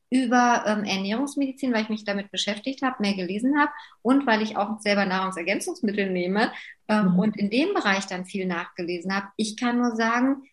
über 0.09 0.63
ähm, 0.65 0.86
Ernährungsmedizin, 0.86 1.73
weil 1.73 1.84
ich 1.84 1.89
mich 1.89 2.05
damit 2.05 2.32
beschäftigt 2.32 2.82
habe, 2.82 2.97
mehr 2.99 3.15
gelesen 3.15 3.59
habe 3.59 3.71
und 4.01 4.25
weil 4.25 4.41
ich 4.41 4.55
auch 4.55 4.80
selber 4.80 5.05
Nahrungsergänzungsmittel 5.05 6.09
nehme 6.09 6.53
ähm, 6.88 7.13
mhm. 7.13 7.19
und 7.19 7.38
in 7.38 7.49
dem 7.49 7.73
Bereich 7.73 8.07
dann 8.07 8.25
viel 8.25 8.45
nachgelesen 8.45 9.13
habe. 9.13 9.28
Ich 9.36 9.57
kann 9.57 9.78
nur 9.78 9.97
sagen, 9.97 10.43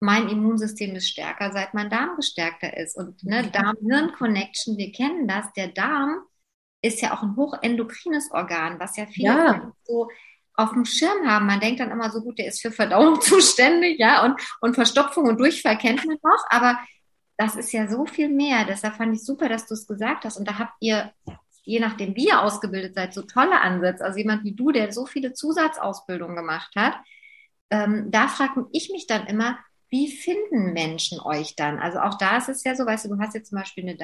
mein 0.00 0.28
Immunsystem 0.30 0.94
ist 0.96 1.08
stärker, 1.08 1.52
seit 1.52 1.74
mein 1.74 1.90
Darm 1.90 2.16
gestärkter 2.16 2.74
ist. 2.78 2.96
Und 2.96 3.22
ne, 3.24 3.50
Darm-Hirn-Connection, 3.50 4.78
wir 4.78 4.92
kennen 4.92 5.28
das, 5.28 5.52
der 5.52 5.68
Darm 5.68 6.22
ist 6.80 7.02
ja 7.02 7.14
auch 7.14 7.22
ein 7.22 7.36
hochendokrines 7.36 8.30
Organ, 8.30 8.78
was 8.80 8.96
ja 8.96 9.06
viele 9.06 9.28
ja. 9.28 9.72
so 9.84 10.08
auf 10.56 10.72
dem 10.72 10.84
Schirm 10.84 11.26
haben. 11.26 11.46
Man 11.46 11.60
denkt 11.60 11.80
dann 11.80 11.90
immer 11.90 12.10
so 12.10 12.22
gut, 12.22 12.38
der 12.38 12.46
ist 12.46 12.62
für 12.62 12.72
Verdauung 12.72 13.20
zuständig, 13.20 13.98
ja, 13.98 14.24
und, 14.24 14.40
und 14.60 14.74
Verstopfung 14.74 15.28
und 15.28 15.38
Durchfall 15.38 15.78
kennt 15.78 16.04
man 16.04 16.16
noch, 16.22 16.44
aber 16.48 16.78
das 17.36 17.54
ist 17.56 17.72
ja 17.72 17.88
so 17.88 18.06
viel 18.06 18.28
mehr. 18.28 18.64
Deshalb 18.64 18.96
fand 18.96 19.14
ich 19.14 19.24
super, 19.24 19.48
dass 19.48 19.66
du 19.66 19.74
es 19.74 19.86
gesagt 19.86 20.24
hast. 20.24 20.38
Und 20.38 20.48
da 20.48 20.58
habt 20.58 20.72
ihr, 20.80 21.12
je 21.64 21.80
nachdem, 21.80 22.16
wie 22.16 22.28
ihr 22.28 22.40
ausgebildet 22.40 22.94
seid, 22.94 23.12
so 23.12 23.22
tolle 23.22 23.60
Ansätze. 23.60 24.04
Also 24.04 24.18
jemand 24.18 24.44
wie 24.44 24.54
du, 24.54 24.72
der 24.72 24.92
so 24.92 25.04
viele 25.04 25.34
Zusatzausbildungen 25.34 26.36
gemacht 26.36 26.74
hat, 26.76 26.94
ähm, 27.70 28.10
da 28.10 28.28
frage 28.28 28.66
ich 28.72 28.90
mich 28.90 29.06
dann 29.06 29.26
immer, 29.26 29.58
wie 29.88 30.10
finden 30.10 30.72
Menschen 30.72 31.20
euch 31.20 31.56
dann? 31.56 31.78
Also 31.78 31.98
auch 31.98 32.16
da 32.18 32.38
ist 32.38 32.48
es 32.48 32.64
ja 32.64 32.74
so, 32.74 32.86
weißt 32.86 33.04
du, 33.04 33.10
du 33.10 33.18
hast 33.18 33.34
jetzt 33.34 33.50
zum 33.50 33.58
Beispiel 33.58 33.84
eine 33.84 33.96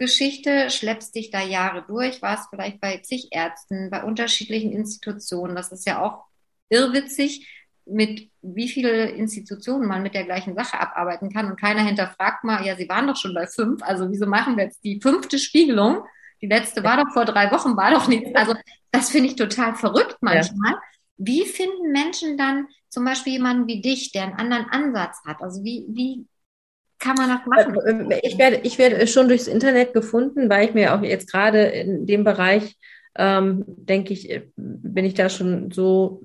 Darmgeschichte, 0.00 0.70
schleppst 0.70 1.14
dich 1.14 1.30
da 1.30 1.42
Jahre 1.42 1.84
durch, 1.86 2.22
warst 2.22 2.48
vielleicht 2.48 2.80
bei 2.80 2.98
zig 2.98 3.28
Ärzten, 3.32 3.90
bei 3.90 4.02
unterschiedlichen 4.02 4.72
Institutionen. 4.72 5.54
Das 5.54 5.72
ist 5.72 5.86
ja 5.86 6.02
auch 6.02 6.24
irrwitzig, 6.70 7.46
mit 7.84 8.30
wie 8.40 8.68
viele 8.68 9.10
Institutionen 9.10 9.86
man 9.86 10.02
mit 10.02 10.14
der 10.14 10.24
gleichen 10.24 10.54
Sache 10.54 10.80
abarbeiten 10.80 11.30
kann 11.30 11.50
und 11.50 11.60
keiner 11.60 11.82
hinterfragt 11.82 12.44
mal, 12.44 12.64
ja, 12.64 12.76
sie 12.76 12.88
waren 12.88 13.06
doch 13.08 13.16
schon 13.16 13.34
bei 13.34 13.46
fünf, 13.46 13.82
also 13.82 14.10
wieso 14.10 14.26
machen 14.26 14.56
wir 14.56 14.64
jetzt 14.64 14.82
die 14.84 15.00
fünfte 15.00 15.38
Spiegelung? 15.38 16.04
Die 16.40 16.46
letzte 16.46 16.82
war 16.82 16.96
doch 16.96 17.12
vor 17.12 17.26
drei 17.26 17.50
Wochen, 17.50 17.76
war 17.76 17.90
doch 17.90 18.08
nichts. 18.08 18.30
Also 18.34 18.54
das 18.90 19.10
finde 19.10 19.28
ich 19.28 19.36
total 19.36 19.74
verrückt 19.74 20.16
manchmal. 20.20 20.72
Ja. 20.72 20.80
Wie 21.18 21.44
finden 21.44 21.92
Menschen 21.92 22.38
dann 22.38 22.68
zum 22.88 23.04
Beispiel 23.04 23.34
jemanden 23.34 23.66
wie 23.66 23.82
dich, 23.82 24.12
der 24.12 24.22
einen 24.22 24.34
anderen 24.34 24.66
Ansatz 24.70 25.18
hat? 25.26 25.42
Also 25.42 25.62
wie, 25.62 25.84
wie 25.90 26.26
kann 27.00 27.16
man 27.16 27.28
das 27.28 27.46
machen? 27.46 28.10
Äh, 28.10 28.20
ich 28.22 28.38
werde, 28.38 28.60
ich 28.62 28.78
werde 28.78 29.06
schon 29.06 29.28
durchs 29.28 29.46
Internet 29.46 29.92
gefunden, 29.92 30.48
weil 30.48 30.68
ich 30.68 30.74
mir 30.74 30.94
auch 30.94 31.02
jetzt 31.02 31.32
gerade 31.32 31.62
in 31.62 32.06
dem 32.06 32.24
Bereich, 32.24 32.76
ähm, 33.16 33.64
denke 33.66 34.12
ich, 34.12 34.30
äh, 34.30 34.42
bin 34.56 35.04
ich 35.04 35.14
da 35.14 35.28
schon 35.28 35.70
so 35.70 36.22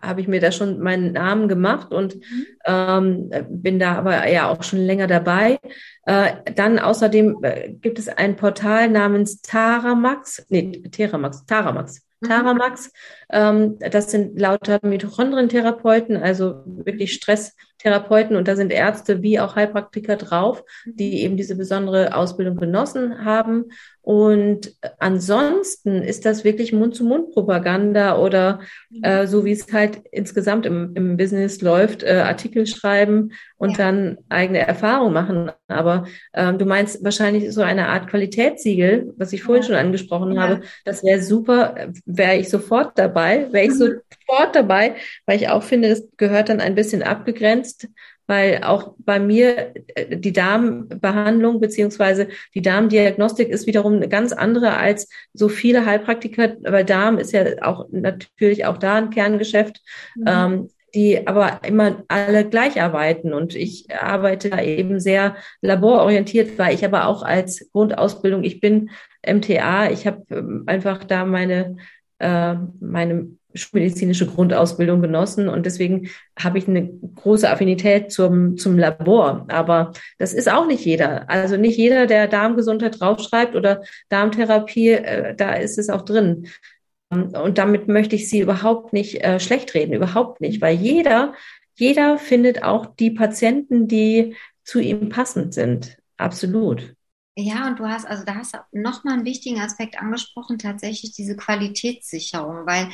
habe 0.00 0.20
ich 0.20 0.28
mir 0.28 0.40
da 0.40 0.52
schon 0.52 0.80
meinen 0.80 1.12
Namen 1.12 1.48
gemacht 1.48 1.92
und 1.92 2.16
mhm. 2.16 2.46
ähm, 2.66 3.30
bin 3.48 3.78
da 3.78 3.96
aber 3.96 4.28
ja 4.28 4.48
auch 4.48 4.62
schon 4.62 4.78
länger 4.78 5.06
dabei. 5.06 5.58
Äh, 6.06 6.52
dann 6.54 6.78
außerdem 6.78 7.38
äh, 7.42 7.70
gibt 7.72 7.98
es 7.98 8.08
ein 8.08 8.36
Portal 8.36 8.88
namens 8.88 9.42
Taramax, 9.42 10.46
nee, 10.48 10.82
Teramax, 10.90 11.44
Taramax. 11.46 12.02
Mhm. 12.20 12.28
Taramax, 12.28 12.92
ähm, 13.30 13.78
das 13.78 14.10
sind 14.10 14.38
lauter 14.38 14.78
Mitochondrientherapeuten, 14.82 16.16
also 16.16 16.62
wirklich 16.64 17.14
Stresstherapeuten 17.82 18.36
und 18.36 18.48
da 18.48 18.56
sind 18.56 18.72
Ärzte 18.72 19.22
wie 19.22 19.40
auch 19.40 19.56
Heilpraktiker 19.56 20.16
drauf, 20.16 20.64
die 20.86 21.10
mhm. 21.10 21.18
eben 21.18 21.36
diese 21.36 21.56
besondere 21.56 22.14
Ausbildung 22.14 22.56
genossen 22.56 23.24
haben 23.24 23.66
und 24.04 24.74
ansonsten 24.98 26.02
ist 26.02 26.26
das 26.26 26.42
wirklich 26.42 26.72
Mund-zu-Mund-Propaganda 26.72 28.18
oder 28.18 28.58
mhm. 28.90 29.04
äh, 29.04 29.26
so 29.28 29.44
wie 29.44 29.52
es 29.52 29.72
halt 29.72 30.02
insgesamt 30.10 30.66
im, 30.66 30.92
im 30.96 31.16
Business 31.16 31.60
läuft, 31.62 32.02
äh, 32.02 32.16
Artikel 32.26 32.66
schreiben 32.66 33.30
und 33.58 33.70
ja. 33.70 33.76
dann 33.76 34.18
eigene 34.28 34.66
Erfahrungen 34.66 35.14
machen. 35.14 35.52
Aber 35.68 36.06
ähm, 36.34 36.58
du 36.58 36.66
meinst 36.66 37.04
wahrscheinlich 37.04 37.52
so 37.52 37.62
eine 37.62 37.88
Art 37.88 38.08
Qualitätssiegel, 38.08 39.14
was 39.16 39.32
ich 39.32 39.44
vorhin 39.44 39.62
ja. 39.62 39.68
schon 39.68 39.76
angesprochen 39.76 40.32
ja. 40.32 40.42
habe. 40.42 40.60
Das 40.84 41.04
wäre 41.04 41.22
super, 41.22 41.76
wäre 42.04 42.36
ich 42.36 42.48
sofort 42.48 42.98
dabei, 42.98 43.52
wäre 43.52 43.66
ich 43.66 43.78
mhm. 43.78 44.00
sofort 44.32 44.56
dabei, 44.56 44.96
weil 45.26 45.36
ich 45.36 45.48
auch 45.48 45.62
finde, 45.62 45.88
es 45.88 46.08
gehört 46.16 46.48
dann 46.48 46.60
ein 46.60 46.74
bisschen 46.74 47.02
abgegrenzt 47.02 47.88
weil 48.32 48.62
auch 48.62 48.94
bei 48.98 49.18
mir 49.18 49.74
äh, 49.94 50.16
die 50.16 50.32
Darmbehandlung 50.32 51.60
beziehungsweise 51.60 52.28
die 52.54 52.62
Darmdiagnostik 52.62 53.48
ist 53.48 53.66
wiederum 53.66 53.94
eine 53.94 54.08
ganz 54.08 54.32
andere 54.32 54.76
als 54.76 55.08
so 55.34 55.48
viele 55.48 55.84
Heilpraktiker, 55.84 56.56
weil 56.62 56.84
Darm 56.84 57.18
ist 57.18 57.32
ja 57.32 57.44
auch 57.62 57.86
natürlich 57.90 58.64
auch 58.64 58.78
da 58.78 58.96
ein 58.96 59.10
Kerngeschäft. 59.10 59.80
Mhm. 60.16 60.24
Ähm, 60.26 60.68
die 60.94 61.26
aber 61.26 61.60
immer 61.64 62.04
alle 62.08 62.46
gleich 62.46 62.82
arbeiten. 62.82 63.32
Und 63.32 63.54
ich 63.56 63.86
arbeite 63.94 64.50
da 64.50 64.60
eben 64.60 65.00
sehr 65.00 65.36
labororientiert, 65.62 66.58
weil 66.58 66.74
ich 66.74 66.84
aber 66.84 67.06
auch 67.06 67.22
als 67.22 67.70
Grundausbildung, 67.72 68.44
ich 68.44 68.60
bin 68.60 68.90
MTA, 69.26 69.90
ich 69.90 70.06
habe 70.06 70.22
ähm, 70.28 70.64
einfach 70.66 71.02
da 71.04 71.24
meine, 71.24 71.78
äh, 72.18 72.56
meine 72.78 73.30
schulmedizinische 73.54 74.26
Grundausbildung 74.26 75.00
genossen 75.00 75.48
und 75.48 75.66
deswegen 75.66 76.08
habe 76.38 76.58
ich 76.58 76.68
eine 76.68 76.88
große 76.88 77.48
Affinität 77.48 78.12
zum, 78.12 78.56
zum 78.56 78.78
Labor. 78.78 79.46
Aber 79.48 79.92
das 80.18 80.32
ist 80.32 80.50
auch 80.50 80.66
nicht 80.66 80.84
jeder. 80.84 81.28
Also 81.30 81.56
nicht 81.56 81.76
jeder, 81.76 82.06
der 82.06 82.28
Darmgesundheit 82.28 83.00
draufschreibt 83.00 83.54
oder 83.54 83.82
Darmtherapie, 84.08 84.90
äh, 84.90 85.34
da 85.34 85.54
ist 85.54 85.78
es 85.78 85.90
auch 85.90 86.02
drin. 86.02 86.48
Und 87.10 87.58
damit 87.58 87.88
möchte 87.88 88.16
ich 88.16 88.30
sie 88.30 88.40
überhaupt 88.40 88.94
nicht 88.94 89.22
äh, 89.22 89.38
schlecht 89.38 89.74
reden, 89.74 89.92
überhaupt 89.92 90.40
nicht, 90.40 90.62
weil 90.62 90.76
jeder, 90.76 91.34
jeder 91.74 92.16
findet 92.16 92.62
auch 92.62 92.86
die 92.86 93.10
Patienten, 93.10 93.86
die 93.86 94.34
zu 94.64 94.80
ihm 94.80 95.10
passend 95.10 95.52
sind. 95.52 95.98
Absolut. 96.16 96.94
Ja, 97.36 97.66
und 97.66 97.78
du 97.78 97.86
hast, 97.86 98.06
also 98.06 98.24
da 98.24 98.34
hast 98.34 98.54
du 98.54 98.58
nochmal 98.72 99.14
einen 99.14 99.24
wichtigen 99.24 99.60
Aspekt 99.60 99.98
angesprochen, 99.98 100.58
tatsächlich 100.58 101.12
diese 101.12 101.34
Qualitätssicherung, 101.34 102.66
weil 102.66 102.88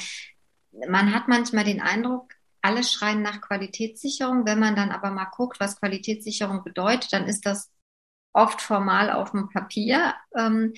man 0.88 1.14
hat 1.14 1.28
manchmal 1.28 1.64
den 1.64 1.80
Eindruck, 1.80 2.34
alle 2.60 2.84
schreien 2.84 3.22
nach 3.22 3.40
Qualitätssicherung. 3.40 4.44
Wenn 4.44 4.58
man 4.58 4.76
dann 4.76 4.90
aber 4.90 5.10
mal 5.10 5.26
guckt, 5.26 5.60
was 5.60 5.78
Qualitätssicherung 5.78 6.64
bedeutet, 6.64 7.12
dann 7.12 7.26
ist 7.26 7.46
das 7.46 7.70
oft 8.32 8.60
formal 8.60 9.10
auf 9.10 9.30
dem 9.30 9.48
Papier. 9.48 10.14
Ähm, 10.36 10.74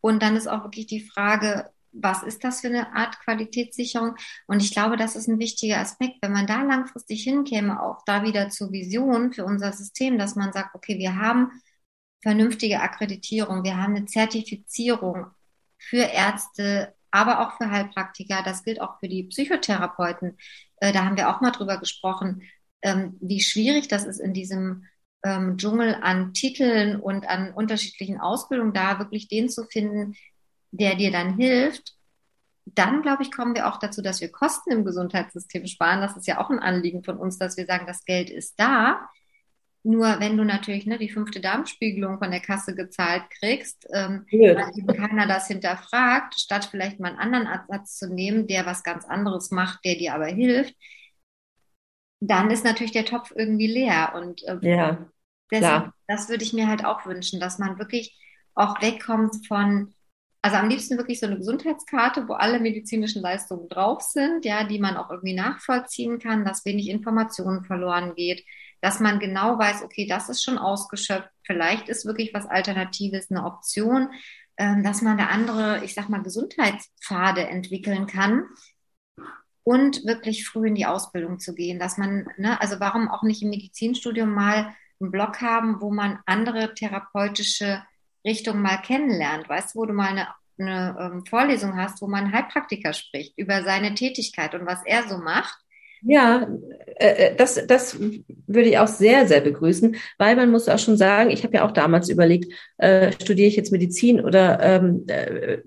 und 0.00 0.22
dann 0.22 0.36
ist 0.36 0.48
auch 0.48 0.64
wirklich 0.64 0.86
die 0.86 1.06
Frage, 1.08 1.70
was 1.92 2.22
ist 2.22 2.42
das 2.42 2.60
für 2.60 2.68
eine 2.68 2.94
Art 2.94 3.20
Qualitätssicherung? 3.20 4.16
Und 4.46 4.62
ich 4.62 4.72
glaube, 4.72 4.96
das 4.96 5.14
ist 5.14 5.28
ein 5.28 5.38
wichtiger 5.38 5.78
Aspekt, 5.78 6.16
wenn 6.22 6.32
man 6.32 6.46
da 6.46 6.62
langfristig 6.62 7.22
hinkäme, 7.22 7.82
auch 7.82 8.02
da 8.06 8.24
wieder 8.24 8.48
zur 8.48 8.72
Vision 8.72 9.32
für 9.32 9.44
unser 9.44 9.72
System, 9.72 10.18
dass 10.18 10.34
man 10.34 10.52
sagt, 10.52 10.74
okay, 10.74 10.98
wir 10.98 11.16
haben 11.16 11.50
vernünftige 12.22 12.80
Akkreditierung, 12.80 13.64
wir 13.64 13.76
haben 13.76 13.94
eine 13.94 14.06
Zertifizierung 14.06 15.26
für 15.78 16.04
Ärzte, 16.04 16.94
aber 17.12 17.40
auch 17.40 17.56
für 17.56 17.70
Heilpraktiker. 17.70 18.42
Das 18.44 18.64
gilt 18.64 18.80
auch 18.80 18.98
für 18.98 19.08
die 19.08 19.24
Psychotherapeuten. 19.24 20.36
Äh, 20.78 20.92
da 20.92 21.04
haben 21.04 21.16
wir 21.16 21.28
auch 21.28 21.40
mal 21.40 21.52
drüber 21.52 21.78
gesprochen, 21.78 22.42
ähm, 22.82 23.16
wie 23.20 23.40
schwierig 23.40 23.86
das 23.88 24.04
ist 24.04 24.18
in 24.18 24.34
diesem 24.34 24.84
ähm, 25.24 25.56
Dschungel 25.56 25.96
an 26.02 26.34
Titeln 26.34 27.00
und 27.00 27.28
an 27.28 27.52
unterschiedlichen 27.52 28.20
Ausbildungen, 28.20 28.72
da 28.72 28.98
wirklich 28.98 29.28
den 29.28 29.48
zu 29.48 29.64
finden, 29.64 30.14
der 30.72 30.96
dir 30.96 31.12
dann 31.12 31.36
hilft. 31.36 31.94
Dann, 32.64 33.02
glaube 33.02 33.22
ich, 33.22 33.32
kommen 33.32 33.54
wir 33.54 33.68
auch 33.68 33.78
dazu, 33.78 34.02
dass 34.02 34.20
wir 34.20 34.30
Kosten 34.30 34.72
im 34.72 34.84
Gesundheitssystem 34.84 35.66
sparen. 35.66 36.00
Das 36.00 36.16
ist 36.16 36.26
ja 36.26 36.40
auch 36.40 36.50
ein 36.50 36.60
Anliegen 36.60 37.04
von 37.04 37.16
uns, 37.16 37.38
dass 37.38 37.56
wir 37.56 37.66
sagen, 37.66 37.86
das 37.86 38.04
Geld 38.04 38.30
ist 38.30 38.58
da. 38.58 39.08
Nur 39.84 40.20
wenn 40.20 40.36
du 40.36 40.44
natürlich 40.44 40.86
ne, 40.86 40.96
die 40.96 41.08
fünfte 41.08 41.40
Darmspiegelung 41.40 42.18
von 42.18 42.30
der 42.30 42.40
Kasse 42.40 42.74
gezahlt 42.74 43.24
kriegst, 43.40 43.88
ähm, 43.92 44.26
ja. 44.30 44.54
weil 44.54 44.78
eben 44.78 44.86
keiner 44.86 45.26
das 45.26 45.48
hinterfragt, 45.48 46.38
statt 46.38 46.68
vielleicht 46.70 47.00
mal 47.00 47.08
einen 47.08 47.18
anderen 47.18 47.46
Ersatz 47.46 47.96
zu 47.96 48.12
nehmen, 48.12 48.46
der 48.46 48.64
was 48.64 48.84
ganz 48.84 49.04
anderes 49.04 49.50
macht, 49.50 49.84
der 49.84 49.96
dir 49.96 50.14
aber 50.14 50.26
hilft, 50.26 50.76
dann 52.20 52.52
ist 52.52 52.64
natürlich 52.64 52.92
der 52.92 53.04
Topf 53.04 53.32
irgendwie 53.34 53.66
leer. 53.66 54.12
Und 54.14 54.44
äh, 54.44 54.58
ja, 54.62 55.10
deshalb, 55.50 55.90
das 56.06 56.28
würde 56.28 56.44
ich 56.44 56.52
mir 56.52 56.68
halt 56.68 56.84
auch 56.84 57.04
wünschen, 57.04 57.40
dass 57.40 57.58
man 57.58 57.80
wirklich 57.80 58.16
auch 58.54 58.80
wegkommt 58.80 59.48
von, 59.48 59.92
also 60.42 60.58
am 60.58 60.68
liebsten 60.68 60.96
wirklich 60.96 61.18
so 61.18 61.26
eine 61.26 61.38
Gesundheitskarte, 61.38 62.28
wo 62.28 62.34
alle 62.34 62.60
medizinischen 62.60 63.22
Leistungen 63.22 63.68
drauf 63.68 64.02
sind, 64.02 64.44
ja, 64.44 64.62
die 64.62 64.78
man 64.78 64.96
auch 64.96 65.10
irgendwie 65.10 65.34
nachvollziehen 65.34 66.20
kann, 66.20 66.44
dass 66.44 66.64
wenig 66.64 66.88
Informationen 66.88 67.64
verloren 67.64 68.14
geht 68.14 68.44
dass 68.82 69.00
man 69.00 69.18
genau 69.18 69.58
weiß, 69.58 69.82
okay, 69.82 70.06
das 70.06 70.28
ist 70.28 70.44
schon 70.44 70.58
ausgeschöpft, 70.58 71.30
vielleicht 71.44 71.88
ist 71.88 72.04
wirklich 72.04 72.34
was 72.34 72.46
Alternatives 72.46 73.30
eine 73.30 73.44
Option, 73.44 74.10
ähm, 74.58 74.84
dass 74.84 75.00
man 75.00 75.16
da 75.16 75.26
andere, 75.26 75.82
ich 75.84 75.94
sag 75.94 76.10
mal, 76.10 76.22
Gesundheitspfade 76.22 77.46
entwickeln 77.46 78.06
kann 78.06 78.44
und 79.64 80.04
wirklich 80.04 80.46
früh 80.46 80.68
in 80.68 80.74
die 80.74 80.86
Ausbildung 80.86 81.38
zu 81.38 81.54
gehen, 81.54 81.78
dass 81.78 81.96
man, 81.96 82.26
ne, 82.36 82.60
also 82.60 82.80
warum 82.80 83.08
auch 83.08 83.22
nicht 83.22 83.42
im 83.42 83.50
Medizinstudium 83.50 84.30
mal 84.30 84.74
einen 85.00 85.10
Block 85.10 85.40
haben, 85.40 85.80
wo 85.80 85.90
man 85.90 86.18
andere 86.26 86.74
therapeutische 86.74 87.82
Richtungen 88.26 88.60
mal 88.60 88.82
kennenlernt, 88.82 89.48
weißt 89.48 89.74
du, 89.74 89.78
wo 89.80 89.86
du 89.86 89.94
mal 89.94 90.08
eine 90.08 90.28
eine 90.58 90.96
ähm, 90.98 91.26
Vorlesung 91.26 91.76
hast, 91.76 92.02
wo 92.02 92.06
man 92.06 92.32
Heilpraktiker 92.32 92.92
spricht 92.92 93.36
über 93.38 93.62
seine 93.64 93.94
Tätigkeit 93.94 94.54
und 94.54 94.66
was 94.66 94.84
er 94.84 95.08
so 95.08 95.18
macht. 95.18 95.58
Ja, 96.04 96.48
äh, 96.96 97.28
äh, 97.28 97.36
das, 97.36 97.64
das 97.66 97.98
würde 98.46 98.68
ich 98.68 98.78
auch 98.78 98.88
sehr, 98.88 99.26
sehr 99.26 99.40
begrüßen, 99.40 99.96
weil 100.18 100.36
man 100.36 100.50
muss 100.50 100.68
auch 100.68 100.78
schon 100.78 100.96
sagen, 100.96 101.30
ich 101.30 101.44
habe 101.44 101.56
ja 101.56 101.66
auch 101.66 101.70
damals 101.72 102.08
überlegt, 102.08 102.52
äh, 102.78 103.12
studiere 103.12 103.48
ich 103.48 103.56
jetzt 103.56 103.72
Medizin 103.72 104.20
oder 104.20 104.60
ähm, 104.60 105.04
äh, 105.06 105.58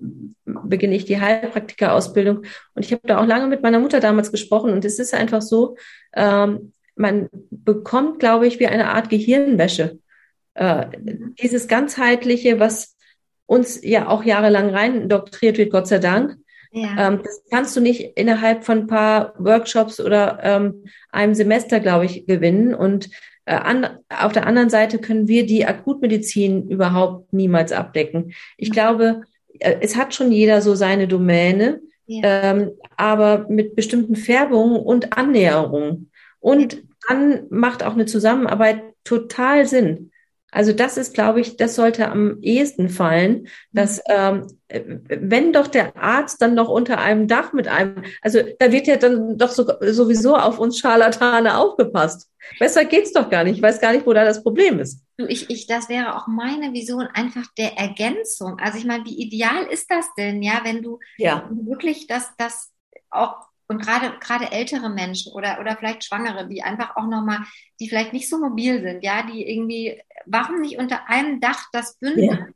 beginne 0.45 0.95
ich 0.95 1.05
die 1.05 1.19
Heilpraktikerausbildung. 1.19 2.43
Und 2.73 2.85
ich 2.85 2.91
habe 2.91 3.01
da 3.05 3.19
auch 3.19 3.25
lange 3.25 3.47
mit 3.47 3.63
meiner 3.63 3.79
Mutter 3.79 3.99
damals 3.99 4.31
gesprochen 4.31 4.71
und 4.71 4.83
es 4.83 4.99
ist 4.99 5.13
einfach 5.13 5.41
so, 5.41 5.77
ähm, 6.15 6.73
man 6.95 7.29
bekommt, 7.49 8.19
glaube 8.19 8.47
ich, 8.47 8.59
wie 8.59 8.67
eine 8.67 8.89
Art 8.89 9.09
Gehirnwäsche. 9.09 9.99
Äh, 10.53 10.85
dieses 11.41 11.67
ganzheitliche, 11.67 12.59
was 12.59 12.95
uns 13.45 13.83
ja 13.83 14.07
auch 14.07 14.23
jahrelang 14.23 14.69
rein 14.69 15.01
indoktriert 15.03 15.57
wird, 15.57 15.71
Gott 15.71 15.87
sei 15.87 15.99
Dank, 15.99 16.37
ja. 16.75 17.07
Ähm, 17.07 17.21
das 17.23 17.41
kannst 17.49 17.75
du 17.77 17.79
nicht 17.79 18.17
innerhalb 18.17 18.65
von 18.65 18.79
ein 18.79 18.87
paar 18.87 19.33
Workshops 19.37 20.01
oder 20.01 20.39
ähm, 20.43 20.83
einem 21.09 21.33
Semester, 21.33 21.79
glaube 21.79 22.03
ich, 22.03 22.27
gewinnen. 22.27 22.75
Und 22.75 23.09
äh, 23.45 23.55
an, 23.55 23.87
auf 24.09 24.33
der 24.33 24.45
anderen 24.45 24.69
Seite 24.69 24.99
können 24.99 25.29
wir 25.29 25.45
die 25.45 25.65
Akutmedizin 25.65 26.67
überhaupt 26.67 27.31
niemals 27.31 27.71
abdecken. 27.71 28.33
Ich 28.57 28.71
glaube, 28.71 29.21
äh, 29.59 29.77
es 29.79 29.95
hat 29.95 30.13
schon 30.13 30.33
jeder 30.33 30.61
so 30.61 30.75
seine 30.75 31.07
Domäne, 31.07 31.79
ja. 32.07 32.21
ähm, 32.23 32.71
aber 32.97 33.45
mit 33.47 33.77
bestimmten 33.77 34.17
Färbungen 34.17 34.75
und 34.75 35.17
Annäherungen. 35.17 36.11
Und 36.41 36.83
dann 37.07 37.43
macht 37.49 37.83
auch 37.83 37.93
eine 37.93 38.05
Zusammenarbeit 38.05 38.81
total 39.05 39.65
Sinn. 39.65 40.11
Also 40.55 40.71
das 40.71 40.95
ist, 40.95 41.13
glaube 41.13 41.41
ich, 41.41 41.57
das 41.57 41.75
sollte 41.75 42.09
am 42.09 42.41
ehesten 42.41 42.87
fallen, 42.87 43.49
dass 43.73 44.01
ähm, 44.07 44.47
wenn 44.69 45.51
doch 45.51 45.67
der 45.67 45.97
Arzt 45.97 46.41
dann 46.41 46.53
noch 46.53 46.69
unter 46.69 46.97
einem 46.97 47.27
Dach 47.27 47.51
mit 47.51 47.67
einem, 47.67 48.03
also 48.21 48.39
da 48.57 48.71
wird 48.71 48.87
ja 48.87 48.95
dann 48.95 49.37
doch 49.37 49.49
so, 49.49 49.65
sowieso 49.81 50.37
auf 50.37 50.57
uns 50.57 50.79
Scharlatane 50.79 51.57
aufgepasst. 51.57 52.31
Besser 52.57 52.85
geht's 52.85 53.11
doch 53.11 53.29
gar 53.29 53.43
nicht. 53.43 53.57
Ich 53.57 53.61
weiß 53.61 53.81
gar 53.81 53.91
nicht, 53.91 54.05
wo 54.05 54.13
da 54.13 54.23
das 54.23 54.43
Problem 54.43 54.79
ist. 54.79 55.03
Du, 55.17 55.25
ich, 55.25 55.49
ich, 55.49 55.67
das 55.67 55.89
wäre 55.89 56.15
auch 56.15 56.27
meine 56.27 56.71
Vision 56.71 57.07
einfach 57.13 57.47
der 57.57 57.77
Ergänzung. 57.77 58.57
Also 58.57 58.77
ich 58.77 58.85
meine, 58.85 59.03
wie 59.03 59.21
ideal 59.21 59.65
ist 59.65 59.91
das 59.91 60.05
denn, 60.17 60.41
ja, 60.41 60.61
wenn 60.63 60.81
du 60.81 60.99
ja. 61.17 61.49
wirklich 61.51 62.07
das, 62.07 62.31
das 62.37 62.71
auch 63.09 63.45
und 63.67 63.81
gerade 63.81 64.17
gerade 64.19 64.51
ältere 64.51 64.89
Menschen 64.89 65.33
oder 65.33 65.59
oder 65.59 65.75
vielleicht 65.75 66.03
Schwangere, 66.03 66.47
die 66.47 66.63
einfach 66.63 66.95
auch 66.95 67.07
noch 67.07 67.23
mal, 67.23 67.39
die 67.79 67.89
vielleicht 67.89 68.13
nicht 68.13 68.29
so 68.29 68.37
mobil 68.37 68.81
sind, 68.81 69.03
ja, 69.03 69.23
die 69.23 69.47
irgendwie, 69.49 70.01
warum 70.25 70.61
nicht 70.61 70.77
unter 70.77 71.09
einem 71.09 71.39
Dach 71.39 71.65
das 71.71 71.97
bündeln? 71.97 72.29
Ja. 72.29 72.47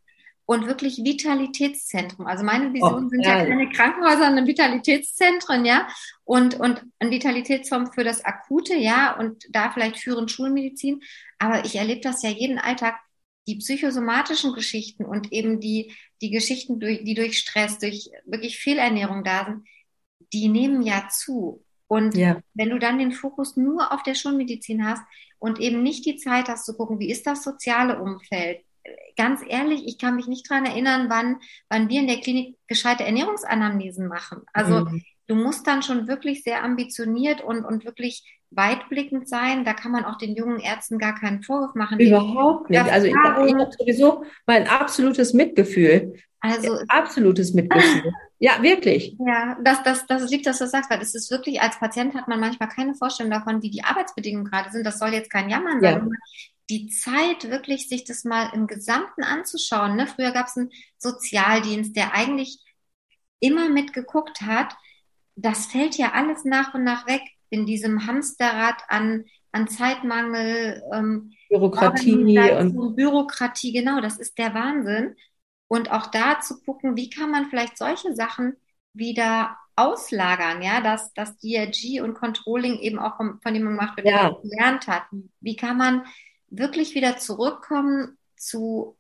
Und 0.45 0.65
wirklich 0.65 1.03
Vitalitätszentrum. 1.03 2.25
Also 2.25 2.43
meine 2.43 2.73
Vision 2.73 3.05
oh, 3.05 3.09
sind 3.09 3.23
ja, 3.23 3.37
ja 3.37 3.45
keine 3.45 3.69
Krankenhäuser, 3.69 4.25
sondern 4.25 4.47
Vitalitätszentren, 4.47 5.63
ja. 5.63 5.87
Und, 6.23 6.59
und 6.59 6.81
ein 6.97 7.11
Vitalitätsform 7.11 7.93
für 7.93 8.03
das 8.03 8.25
Akute, 8.25 8.73
ja. 8.73 9.15
Und 9.15 9.45
da 9.51 9.69
vielleicht 9.69 9.97
führen 9.97 10.27
Schulmedizin. 10.27 11.01
Aber 11.37 11.65
ich 11.65 11.75
erlebe 11.75 12.01
das 12.01 12.23
ja 12.23 12.31
jeden 12.31 12.57
Alltag 12.57 12.95
die 13.47 13.57
psychosomatischen 13.57 14.53
Geschichten 14.53 15.05
und 15.05 15.31
eben 15.31 15.59
die, 15.59 15.93
die 16.21 16.31
Geschichten, 16.31 16.79
die 16.79 17.13
durch 17.13 17.37
Stress, 17.37 17.77
durch 17.77 18.09
wirklich 18.25 18.57
Fehlernährung 18.57 19.23
da 19.23 19.45
sind, 19.45 19.67
die 20.33 20.47
nehmen 20.47 20.81
ja 20.81 21.07
zu. 21.09 21.63
Und 21.87 22.15
ja. 22.15 22.39
wenn 22.53 22.69
du 22.69 22.77
dann 22.77 22.99
den 22.99 23.11
Fokus 23.11 23.57
nur 23.57 23.91
auf 23.91 24.03
der 24.03 24.13
Schulmedizin 24.13 24.85
hast 24.85 25.01
und 25.39 25.59
eben 25.59 25.81
nicht 25.81 26.05
die 26.05 26.17
Zeit 26.17 26.47
hast 26.47 26.65
zu 26.65 26.77
gucken, 26.77 26.99
wie 26.99 27.09
ist 27.09 27.25
das 27.25 27.43
soziale 27.43 27.99
Umfeld? 27.99 28.61
Ganz 29.17 29.41
ehrlich, 29.47 29.87
ich 29.87 29.97
kann 29.97 30.15
mich 30.15 30.27
nicht 30.27 30.49
daran 30.49 30.65
erinnern, 30.65 31.07
wann, 31.09 31.37
wann 31.67 31.89
wir 31.89 31.99
in 31.99 32.07
der 32.07 32.21
Klinik 32.21 32.57
gescheite 32.67 33.03
Ernährungsanamnesen 33.03 34.07
machen. 34.07 34.41
Also 34.53 34.85
mhm. 34.85 35.03
du 35.27 35.35
musst 35.35 35.65
dann 35.65 35.81
schon 35.81 36.07
wirklich 36.07 36.43
sehr 36.43 36.63
ambitioniert 36.63 37.41
und, 37.41 37.65
und 37.65 37.85
wirklich 37.85 38.23
weitblickend 38.51 39.27
sein. 39.27 39.65
Da 39.65 39.73
kann 39.73 39.91
man 39.91 40.05
auch 40.05 40.17
den 40.17 40.35
jungen 40.35 40.59
Ärzten 40.59 40.99
gar 40.99 41.15
keinen 41.15 41.41
Vorwurf 41.41 41.75
machen. 41.75 41.99
Überhaupt 41.99 42.69
nicht. 42.69 42.81
Also 42.81 43.07
ich, 43.07 43.13
ich 43.13 43.17
habe 43.17 43.71
sowieso 43.77 44.23
mein 44.45 44.67
absolutes 44.67 45.33
Mitgefühl. 45.33 46.13
Also 46.39 46.79
absolutes 46.87 47.53
Mitgefühl. 47.53 48.13
Ja, 48.39 48.63
wirklich. 48.63 49.15
Ja, 49.19 49.57
das, 49.61 49.83
das, 49.83 50.07
das 50.07 50.31
liegt, 50.31 50.45
dass 50.45 50.59
du 50.59 50.63
das 50.63 50.71
sagst, 50.71 50.89
weil 50.89 51.01
es 51.01 51.13
ist 51.13 51.29
wirklich, 51.29 51.61
als 51.61 51.77
Patient 51.77 52.15
hat 52.15 52.29
man 52.29 52.39
manchmal 52.39 52.69
keine 52.69 52.95
Vorstellung 52.95 53.31
davon, 53.31 53.61
wie 53.61 53.69
die 53.69 53.83
Arbeitsbedingungen 53.83 54.49
gerade 54.49 54.71
sind. 54.71 54.85
Das 54.85 54.97
soll 54.97 55.13
jetzt 55.13 55.29
kein 55.29 55.49
Jammern 55.49 55.81
sein. 55.81 56.09
Ja. 56.09 56.17
Die 56.69 56.87
Zeit, 56.87 57.49
wirklich 57.49 57.89
sich 57.89 58.05
das 58.05 58.23
mal 58.23 58.49
im 58.53 58.67
Gesamten 58.67 59.23
anzuschauen. 59.23 59.97
Ne? 59.97 60.07
Früher 60.07 60.31
gab 60.31 60.47
es 60.47 60.55
einen 60.55 60.71
Sozialdienst, 60.97 61.95
der 61.97 62.13
eigentlich 62.13 62.59
immer 63.41 63.67
mitgeguckt 63.67 64.41
hat. 64.41 64.73
Das 65.35 65.65
fällt 65.65 65.97
ja 65.97 66.13
alles 66.13 66.45
nach 66.45 66.73
und 66.73 66.83
nach 66.85 67.07
weg 67.07 67.21
in 67.49 67.65
diesem 67.65 68.05
Hamsterrad 68.07 68.83
an, 68.87 69.25
an 69.51 69.67
Zeitmangel, 69.67 70.81
ähm, 70.93 71.33
Bürokratie 71.49 72.13
und 72.13 72.95
Bürokratie, 72.95 73.73
genau, 73.73 73.99
das 74.01 74.19
ist 74.19 74.37
der 74.37 74.53
Wahnsinn. 74.53 75.15
Und 75.69 75.91
auch 75.91 76.07
da 76.07 76.41
zu 76.41 76.61
gucken, 76.61 76.97
wie 76.97 77.09
kann 77.09 77.31
man 77.31 77.49
vielleicht 77.49 77.77
solche 77.77 78.13
Sachen 78.15 78.57
wieder 78.93 79.55
auslagern, 79.75 80.61
ja, 80.61 80.81
dass 80.81 81.13
das 81.13 81.37
DRG 81.37 82.01
und 82.01 82.15
Controlling 82.15 82.79
eben 82.79 82.99
auch 82.99 83.15
von, 83.15 83.39
von 83.41 83.53
dem 83.53 83.63
gemacht 83.63 83.95
wird, 83.95 84.07
ja. 84.07 84.31
gelernt 84.41 84.87
hat. 84.87 85.03
Wie 85.39 85.55
kann 85.55 85.77
man 85.77 86.05
wirklich 86.49 86.95
wieder 86.95 87.17
zurückkommen 87.17 88.17
zu 88.35 88.97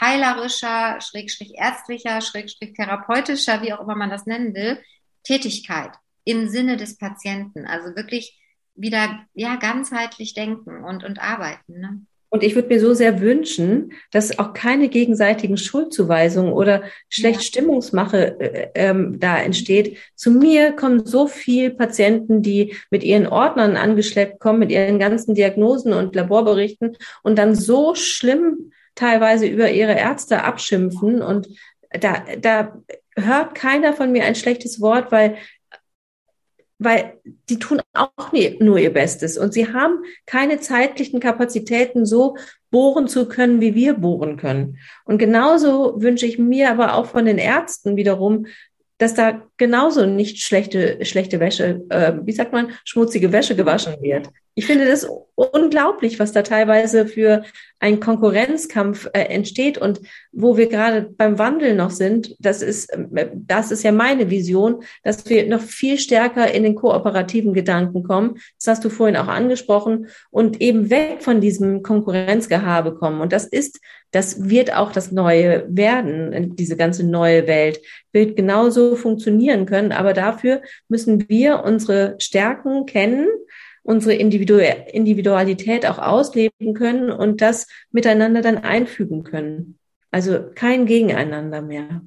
heilerischer, 0.00 1.00
schrägstrich 1.00 1.54
ärztlicher, 1.54 2.20
schrägstrich 2.20 2.74
therapeutischer, 2.74 3.62
wie 3.62 3.72
auch 3.72 3.80
immer 3.80 3.94
man 3.94 4.10
das 4.10 4.26
nennen 4.26 4.54
will, 4.54 4.82
Tätigkeit 5.22 5.92
im 6.24 6.48
Sinne 6.48 6.76
des 6.76 6.98
Patienten. 6.98 7.66
Also 7.66 7.94
wirklich 7.94 8.38
wieder 8.74 9.24
ja 9.34 9.56
ganzheitlich 9.56 10.34
denken 10.34 10.84
und, 10.84 11.04
und 11.04 11.18
arbeiten. 11.18 11.80
Ne? 11.80 12.06
Und 12.32 12.42
ich 12.42 12.54
würde 12.54 12.68
mir 12.68 12.80
so 12.80 12.94
sehr 12.94 13.20
wünschen, 13.20 13.92
dass 14.10 14.38
auch 14.38 14.54
keine 14.54 14.88
gegenseitigen 14.88 15.58
Schuldzuweisungen 15.58 16.54
oder 16.54 16.82
schlecht. 17.10 17.44
Stimmungsmache 17.44 18.40
äh, 18.40 18.68
ähm, 18.74 19.20
da 19.20 19.36
entsteht. 19.36 19.98
Zu 20.14 20.30
mir 20.30 20.72
kommen 20.72 21.04
so 21.04 21.26
viele 21.26 21.68
Patienten, 21.68 22.40
die 22.40 22.74
mit 22.90 23.04
ihren 23.04 23.26
Ordnern 23.26 23.76
angeschleppt 23.76 24.40
kommen, 24.40 24.60
mit 24.60 24.72
ihren 24.72 24.98
ganzen 24.98 25.34
Diagnosen 25.34 25.92
und 25.92 26.14
Laborberichten 26.14 26.96
und 27.22 27.36
dann 27.36 27.54
so 27.54 27.94
schlimm 27.94 28.72
teilweise 28.94 29.46
über 29.46 29.70
ihre 29.70 29.92
Ärzte 29.94 30.42
abschimpfen. 30.42 31.20
Und 31.20 31.48
da, 31.90 32.24
da 32.40 32.78
hört 33.14 33.54
keiner 33.54 33.92
von 33.92 34.10
mir 34.10 34.24
ein 34.24 34.36
schlechtes 34.36 34.80
Wort, 34.80 35.12
weil 35.12 35.36
weil 36.84 37.18
die 37.48 37.58
tun 37.58 37.80
auch 37.94 38.32
nie, 38.32 38.56
nur 38.60 38.78
ihr 38.78 38.92
Bestes 38.92 39.38
und 39.38 39.52
sie 39.52 39.72
haben 39.72 40.02
keine 40.26 40.60
zeitlichen 40.60 41.20
Kapazitäten, 41.20 42.06
so 42.06 42.36
bohren 42.70 43.06
zu 43.06 43.28
können, 43.28 43.60
wie 43.60 43.74
wir 43.74 43.94
bohren 43.94 44.36
können. 44.36 44.78
Und 45.04 45.18
genauso 45.18 46.00
wünsche 46.00 46.26
ich 46.26 46.38
mir 46.38 46.70
aber 46.70 46.94
auch 46.94 47.06
von 47.06 47.26
den 47.26 47.38
Ärzten 47.38 47.96
wiederum, 47.96 48.46
dass 48.98 49.14
da 49.14 49.42
genauso 49.56 50.06
nicht 50.06 50.42
schlechte, 50.42 51.04
schlechte 51.04 51.40
Wäsche, 51.40 51.82
äh, 51.88 52.12
wie 52.22 52.32
sagt 52.32 52.52
man, 52.52 52.70
schmutzige 52.84 53.32
Wäsche 53.32 53.56
gewaschen 53.56 54.00
wird. 54.00 54.28
Ich 54.54 54.66
finde 54.66 54.86
das 54.86 55.06
unglaublich, 55.34 56.18
was 56.18 56.32
da 56.32 56.42
teilweise 56.42 57.06
für 57.06 57.42
ein 57.80 58.00
Konkurrenzkampf 58.00 59.08
äh, 59.12 59.22
entsteht 59.22 59.78
und 59.78 60.00
wo 60.30 60.56
wir 60.56 60.68
gerade 60.68 61.02
beim 61.02 61.38
Wandel 61.38 61.74
noch 61.74 61.90
sind. 61.90 62.36
Das 62.38 62.60
ist, 62.62 62.92
äh, 62.92 63.30
das 63.34 63.72
ist 63.72 63.82
ja 63.82 63.92
meine 63.92 64.30
Vision, 64.30 64.82
dass 65.02 65.28
wir 65.28 65.48
noch 65.48 65.60
viel 65.60 65.98
stärker 65.98 66.52
in 66.52 66.62
den 66.62 66.74
kooperativen 66.74 67.54
Gedanken 67.54 68.02
kommen. 68.02 68.34
Das 68.58 68.68
hast 68.68 68.84
du 68.84 68.90
vorhin 68.90 69.16
auch 69.16 69.26
angesprochen 69.26 70.08
und 70.30 70.60
eben 70.60 70.90
weg 70.90 71.22
von 71.22 71.40
diesem 71.40 71.82
Konkurrenzgehabe 71.82 72.94
kommen. 72.94 73.20
Und 73.20 73.32
das 73.32 73.46
ist, 73.46 73.80
das 74.10 74.50
wird 74.50 74.74
auch 74.74 74.92
das 74.92 75.12
Neue 75.12 75.66
werden. 75.68 76.54
Diese 76.56 76.76
ganze 76.76 77.04
neue 77.04 77.46
Welt 77.46 77.80
wird 78.12 78.36
genauso 78.36 78.94
funktionieren 78.96 79.64
können. 79.64 79.92
Aber 79.92 80.12
dafür 80.12 80.60
müssen 80.88 81.28
wir 81.30 81.64
unsere 81.64 82.16
Stärken 82.18 82.84
kennen 82.84 83.26
unsere 83.82 84.14
Individualität 84.14 85.86
auch 85.86 85.98
ausleben 85.98 86.74
können 86.74 87.10
und 87.10 87.40
das 87.40 87.66
miteinander 87.90 88.40
dann 88.40 88.58
einfügen 88.58 89.24
können. 89.24 89.78
Also 90.10 90.50
kein 90.54 90.86
Gegeneinander 90.86 91.62
mehr. 91.62 92.02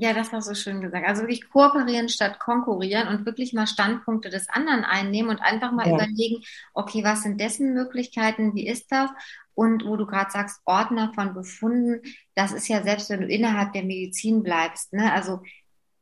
Ja, 0.00 0.12
das 0.12 0.32
war 0.32 0.40
so 0.42 0.54
schön 0.54 0.80
gesagt. 0.80 1.06
Also 1.08 1.22
wirklich 1.22 1.48
kooperieren 1.50 2.08
statt 2.08 2.38
konkurrieren 2.38 3.08
und 3.08 3.26
wirklich 3.26 3.52
mal 3.52 3.66
Standpunkte 3.66 4.30
des 4.30 4.48
anderen 4.48 4.84
einnehmen 4.84 5.30
und 5.30 5.40
einfach 5.40 5.72
mal 5.72 5.88
ja. 5.88 5.94
überlegen, 5.94 6.44
okay, 6.72 7.02
was 7.02 7.24
sind 7.24 7.40
dessen 7.40 7.74
Möglichkeiten, 7.74 8.54
wie 8.54 8.68
ist 8.68 8.92
das? 8.92 9.10
Und 9.54 9.84
wo 9.84 9.96
du 9.96 10.06
gerade 10.06 10.30
sagst, 10.30 10.60
Ordner 10.64 11.12
von 11.14 11.34
Befunden, 11.34 12.00
das 12.36 12.52
ist 12.52 12.68
ja 12.68 12.84
selbst, 12.84 13.10
wenn 13.10 13.22
du 13.22 13.26
innerhalb 13.26 13.72
der 13.72 13.82
Medizin 13.82 14.44
bleibst, 14.44 14.92
ne? 14.92 15.12
Also 15.12 15.40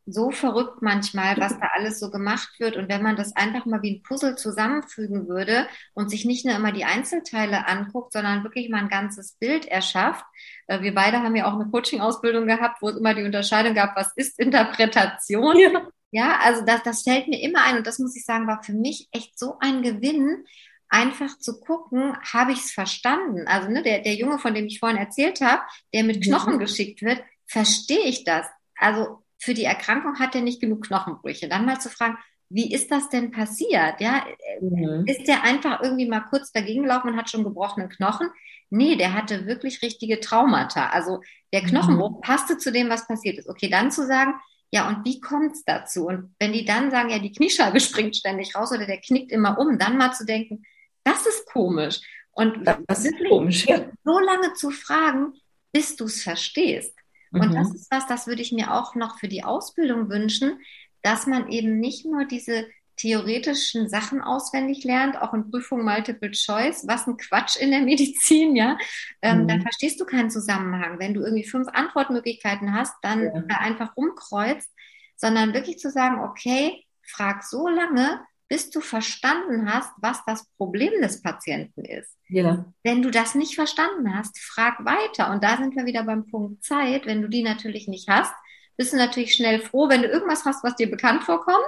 so 0.06 0.30
verrückt 0.30 0.82
manchmal, 0.82 1.36
was 1.36 1.58
da 1.58 1.68
alles 1.74 1.98
so 1.98 2.10
gemacht 2.10 2.60
wird. 2.60 2.76
Und 2.76 2.88
wenn 2.88 3.02
man 3.02 3.16
das 3.16 3.34
einfach 3.34 3.66
mal 3.66 3.82
wie 3.82 3.96
ein 3.96 4.02
Puzzle 4.02 4.36
zusammenfügen 4.36 5.28
würde 5.28 5.66
und 5.94 6.10
sich 6.10 6.24
nicht 6.24 6.46
nur 6.46 6.54
immer 6.54 6.70
die 6.70 6.84
Einzelteile 6.84 7.66
anguckt, 7.66 8.12
sondern 8.12 8.44
wirklich 8.44 8.68
mal 8.68 8.78
ein 8.78 8.88
ganzes 8.88 9.32
Bild 9.32 9.66
erschafft. 9.66 10.24
Äh, 10.68 10.80
wir 10.82 10.94
beide 10.94 11.18
haben 11.22 11.34
ja 11.34 11.46
auch 11.46 11.54
eine 11.54 11.70
Coaching-Ausbildung 11.70 12.46
gehabt, 12.46 12.80
wo 12.80 12.88
es 12.88 12.96
immer 12.96 13.14
die 13.14 13.24
Unterscheidung 13.24 13.74
gab, 13.74 13.96
was 13.96 14.12
ist 14.14 14.38
Interpretation? 14.38 15.58
Ja, 15.58 15.70
ja 16.12 16.38
also 16.42 16.64
das, 16.64 16.84
das 16.84 17.02
fällt 17.02 17.26
mir 17.26 17.42
immer 17.42 17.64
ein. 17.64 17.78
Und 17.78 17.86
das 17.86 17.98
muss 17.98 18.16
ich 18.16 18.24
sagen, 18.24 18.46
war 18.46 18.62
für 18.62 18.74
mich 18.74 19.08
echt 19.10 19.36
so 19.38 19.56
ein 19.60 19.82
Gewinn, 19.82 20.44
einfach 20.88 21.36
zu 21.38 21.58
gucken, 21.58 22.16
habe 22.32 22.52
ich 22.52 22.60
es 22.60 22.70
verstanden? 22.70 23.48
Also 23.48 23.68
ne, 23.68 23.82
der, 23.82 24.02
der 24.02 24.14
Junge, 24.14 24.38
von 24.38 24.54
dem 24.54 24.66
ich 24.66 24.78
vorhin 24.78 24.98
erzählt 24.98 25.40
habe, 25.40 25.62
der 25.92 26.04
mit 26.04 26.22
Knochen 26.22 26.54
mhm. 26.54 26.58
geschickt 26.60 27.02
wird, 27.02 27.22
verstehe 27.46 28.04
ich 28.04 28.24
das? 28.24 28.46
Also 28.76 29.24
für 29.38 29.54
die 29.54 29.64
Erkrankung 29.64 30.18
hat 30.18 30.34
er 30.34 30.42
nicht 30.42 30.60
genug 30.60 30.86
Knochenbrüche. 30.86 31.48
Dann 31.48 31.66
mal 31.66 31.80
zu 31.80 31.90
fragen, 31.90 32.16
wie 32.48 32.72
ist 32.72 32.90
das 32.90 33.08
denn 33.08 33.30
passiert? 33.30 34.00
Ja, 34.00 34.24
mhm. 34.60 35.04
ist 35.06 35.26
der 35.26 35.42
einfach 35.42 35.82
irgendwie 35.82 36.08
mal 36.08 36.20
kurz 36.20 36.52
dagegen 36.52 36.82
gelaufen 36.82 37.10
und 37.10 37.16
hat 37.16 37.28
schon 37.28 37.44
gebrochene 37.44 37.88
Knochen? 37.88 38.30
Nee, 38.70 38.96
der 38.96 39.14
hatte 39.14 39.46
wirklich 39.46 39.82
richtige 39.82 40.20
Traumata. 40.20 40.88
Also 40.90 41.20
der 41.52 41.62
mhm. 41.62 41.66
Knochenbruch 41.68 42.16
mhm. 42.16 42.20
passte 42.20 42.58
zu 42.58 42.70
dem, 42.72 42.88
was 42.88 43.06
passiert 43.06 43.38
ist. 43.38 43.48
Okay, 43.48 43.68
dann 43.68 43.90
zu 43.90 44.06
sagen, 44.06 44.34
ja, 44.70 44.88
und 44.88 45.04
wie 45.04 45.20
kommt 45.20 45.52
es 45.52 45.64
dazu? 45.64 46.06
Und 46.06 46.34
wenn 46.38 46.52
die 46.52 46.64
dann 46.64 46.90
sagen, 46.90 47.10
ja, 47.10 47.18
die 47.18 47.32
Kniescheibe 47.32 47.80
springt 47.80 48.16
ständig 48.16 48.54
raus 48.54 48.72
oder 48.72 48.86
der 48.86 49.00
knickt 49.00 49.32
immer 49.32 49.58
um, 49.58 49.78
dann 49.78 49.96
mal 49.96 50.12
zu 50.12 50.24
denken, 50.24 50.64
das 51.04 51.26
ist 51.26 51.46
komisch. 51.46 52.00
Und 52.32 52.66
das 52.66 53.04
ist 53.06 53.16
komisch, 53.28 53.64
ja. 53.66 53.86
so 54.04 54.18
lange 54.18 54.52
zu 54.52 54.70
fragen, 54.70 55.32
bis 55.72 55.96
du 55.96 56.04
es 56.04 56.22
verstehst. 56.22 56.94
Und 57.32 57.50
mhm. 57.50 57.54
das 57.54 57.74
ist 57.74 57.90
was, 57.90 58.06
das 58.06 58.26
würde 58.26 58.42
ich 58.42 58.52
mir 58.52 58.74
auch 58.74 58.94
noch 58.94 59.18
für 59.18 59.28
die 59.28 59.44
Ausbildung 59.44 60.08
wünschen, 60.08 60.60
dass 61.02 61.26
man 61.26 61.48
eben 61.48 61.78
nicht 61.78 62.04
nur 62.04 62.24
diese 62.24 62.66
theoretischen 62.96 63.88
Sachen 63.88 64.22
auswendig 64.22 64.82
lernt, 64.84 65.20
auch 65.20 65.34
in 65.34 65.50
Prüfung 65.50 65.84
Multiple 65.84 66.30
Choice, 66.30 66.86
was 66.88 67.06
ein 67.06 67.16
Quatsch 67.16 67.56
in 67.56 67.70
der 67.70 67.80
Medizin, 67.82 68.56
ja, 68.56 68.78
ähm, 69.22 69.42
mhm. 69.42 69.48
dann 69.48 69.62
verstehst 69.62 70.00
du 70.00 70.04
keinen 70.04 70.30
Zusammenhang. 70.30 70.98
Wenn 70.98 71.14
du 71.14 71.20
irgendwie 71.22 71.44
fünf 71.44 71.68
Antwortmöglichkeiten 71.68 72.72
hast, 72.74 72.94
dann 73.02 73.24
ja. 73.24 73.58
einfach 73.58 73.96
rumkreuzt, 73.96 74.70
sondern 75.16 75.54
wirklich 75.54 75.78
zu 75.78 75.90
sagen, 75.90 76.20
okay, 76.20 76.84
frag 77.02 77.44
so 77.44 77.68
lange, 77.68 78.20
bis 78.48 78.70
du 78.70 78.80
verstanden 78.80 79.72
hast, 79.72 79.90
was 79.98 80.24
das 80.24 80.48
Problem 80.56 80.92
des 81.02 81.22
Patienten 81.22 81.84
ist. 81.84 82.16
Ja. 82.28 82.64
Wenn 82.82 83.02
du 83.02 83.10
das 83.10 83.34
nicht 83.34 83.54
verstanden 83.54 84.16
hast, 84.16 84.38
frag 84.38 84.84
weiter. 84.84 85.30
Und 85.30 85.42
da 85.42 85.56
sind 85.56 85.74
wir 85.74 85.84
wieder 85.84 86.04
beim 86.04 86.26
Punkt 86.26 86.64
Zeit. 86.64 87.06
Wenn 87.06 87.22
du 87.22 87.28
die 87.28 87.42
natürlich 87.42 87.88
nicht 87.88 88.08
hast, 88.08 88.32
bist 88.76 88.92
du 88.92 88.96
natürlich 88.96 89.34
schnell 89.34 89.60
froh, 89.60 89.88
wenn 89.88 90.02
du 90.02 90.08
irgendwas 90.08 90.44
hast, 90.44 90.62
was 90.62 90.76
dir 90.76 90.90
bekannt 90.90 91.24
vorkommt. 91.24 91.64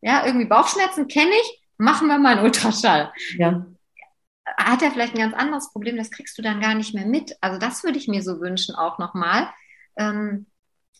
Ja, 0.00 0.24
irgendwie 0.24 0.46
Bauchschmerzen 0.46 1.08
kenne 1.08 1.30
ich, 1.30 1.62
machen 1.78 2.08
wir 2.08 2.18
mal 2.18 2.36
einen 2.36 2.44
Ultraschall. 2.44 3.12
Ja. 3.36 3.66
Hat 4.58 4.82
er 4.82 4.90
vielleicht 4.90 5.14
ein 5.14 5.20
ganz 5.20 5.34
anderes 5.34 5.72
Problem, 5.72 5.96
das 5.96 6.10
kriegst 6.10 6.36
du 6.38 6.42
dann 6.42 6.60
gar 6.60 6.74
nicht 6.74 6.94
mehr 6.94 7.06
mit. 7.06 7.36
Also 7.40 7.58
das 7.58 7.82
würde 7.82 7.98
ich 7.98 8.08
mir 8.08 8.22
so 8.22 8.40
wünschen 8.40 8.74
auch 8.74 8.98
nochmal. 8.98 9.48
Ähm, 9.96 10.46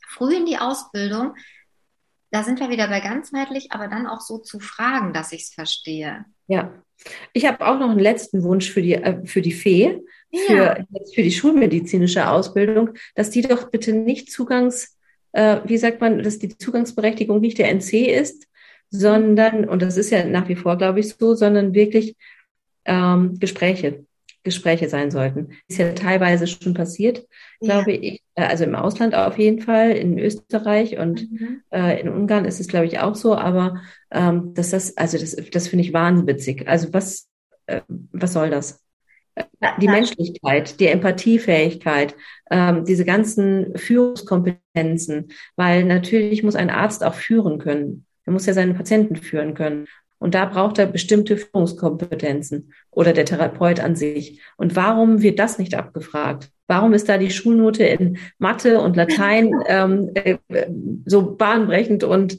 früh 0.09 0.37
in 0.37 0.47
die 0.47 0.59
Ausbildung, 0.59 1.35
da 2.35 2.43
sind 2.43 2.59
wir 2.59 2.69
wieder 2.69 2.89
bei 2.89 2.99
ganzheitlich, 2.99 3.71
aber 3.71 3.87
dann 3.87 4.09
auch 4.09 4.21
so 4.21 4.39
zu 4.39 4.59
fragen, 4.59 5.13
dass 5.13 5.31
ich 5.31 5.43
es 5.43 5.55
verstehe. 5.55 6.25
Ja, 6.49 6.75
ich 7.33 7.47
habe 7.47 7.65
auch 7.65 7.79
noch 7.79 7.91
einen 7.91 8.01
letzten 8.01 8.43
Wunsch 8.43 8.73
für 8.73 8.83
die, 8.83 8.95
äh, 8.95 9.25
für 9.25 9.41
die 9.41 9.53
Fee, 9.53 10.03
für, 10.47 10.53
ja. 10.53 10.85
für 11.15 11.23
die 11.23 11.31
schulmedizinische 11.31 12.29
Ausbildung, 12.29 12.91
dass 13.15 13.31
die 13.31 13.43
doch 13.43 13.71
bitte 13.71 13.93
nicht 13.93 14.33
Zugangs, 14.33 14.99
äh, 15.31 15.61
wie 15.65 15.79
sagt 15.79 16.01
man, 16.01 16.25
dass 16.25 16.41
die 16.41 16.57
Zugangsberechtigung 16.57 17.41
nicht 17.41 17.59
der 17.59 17.69
NC 17.69 18.09
ist, 18.09 18.49
sondern, 18.91 19.69
und 19.69 19.81
das 19.81 19.97
ist 19.97 20.11
ja 20.11 20.25
nach 20.25 20.49
wie 20.49 20.57
vor, 20.57 20.77
glaube 20.77 21.01
ich, 21.01 21.15
so, 21.15 21.35
sondern 21.35 21.73
wirklich 21.73 22.17
ähm, 22.85 23.39
Gespräche. 23.39 24.07
Gespräche 24.45 24.89
sein 24.89 25.11
sollten. 25.11 25.51
Ist 25.69 25.79
ja 25.79 25.93
teilweise 25.93 26.47
schon 26.47 26.75
passiert, 26.75 27.27
ja. 27.61 27.83
glaube 27.83 27.93
ich. 27.93 28.23
Äh, 28.35 28.45
also 28.45 28.65
im 28.65 28.75
Ausland 28.75 29.15
auf 29.15 29.39
jeden 29.39 29.61
Fall, 29.61 29.93
in 29.93 30.19
Österreich 30.19 30.99
und 30.99 31.31
mhm. 31.33 31.63
äh, 31.71 32.01
in 32.01 32.09
Ungarn 32.09 32.45
ist 32.45 32.61
es, 32.61 32.69
glaube 32.69 32.87
ich, 32.87 33.01
auch 33.01 33.15
so. 33.15 33.35
Aber 33.35 33.83
ähm, 34.11 34.55
dass 34.55 34.71
das, 34.71 34.97
also 34.97 35.19
das, 35.19 35.35
das 35.51 35.69
finde 35.69 35.85
ich 35.85 35.93
wahnwitzig. 35.93 36.69
Also 36.69 36.93
was, 36.93 37.29
äh, 37.67 37.81
was 37.89 38.35
soll 38.35 38.51
das? 38.51 38.81
Die 39.81 39.89
Menschlichkeit, 39.89 40.79
die 40.79 40.87
Empathiefähigkeit, 40.87 42.15
ähm, 42.53 42.85
diese 42.85 43.05
ganzen 43.05 43.77
Führungskompetenzen, 43.77 45.33
weil 45.57 45.85
natürlich 45.85 46.45
muss 46.45 46.55
ein 46.55 46.71
Arzt 46.71 47.03
auch 47.03 47.15
führen 47.15 47.59
können. 47.59 48.07
Er 48.27 48.33
muss 48.33 48.47
ja 48.47 48.53
seine 48.53 48.75
Patienten 48.75 49.17
führen 49.17 49.55
können. 49.55 49.87
Und 50.19 50.35
da 50.35 50.47
braucht 50.47 50.79
er 50.79 50.87
bestimmte 50.87 51.37
Führungskompetenzen 51.37 52.73
oder 52.91 53.13
der 53.13 53.25
Therapeut 53.25 53.81
an 53.81 53.97
sich. 53.97 54.41
Und 54.57 54.77
warum 54.77 55.23
wird 55.23 55.39
das 55.39 55.59
nicht 55.59 55.75
abgefragt? 55.75 56.51
Warum 56.67 56.95
ist 56.95 57.09
da 57.09 57.19
die 57.19 57.31
Schulnote 57.31 57.85
in 57.85 58.19
Mathe 58.39 58.81
und 58.81 58.97
Latein 58.97 59.53
ähm, 59.67 60.11
äh, 60.15 60.39
so 61.05 61.37
bahnbrechend 61.37 62.05
und 62.05 62.39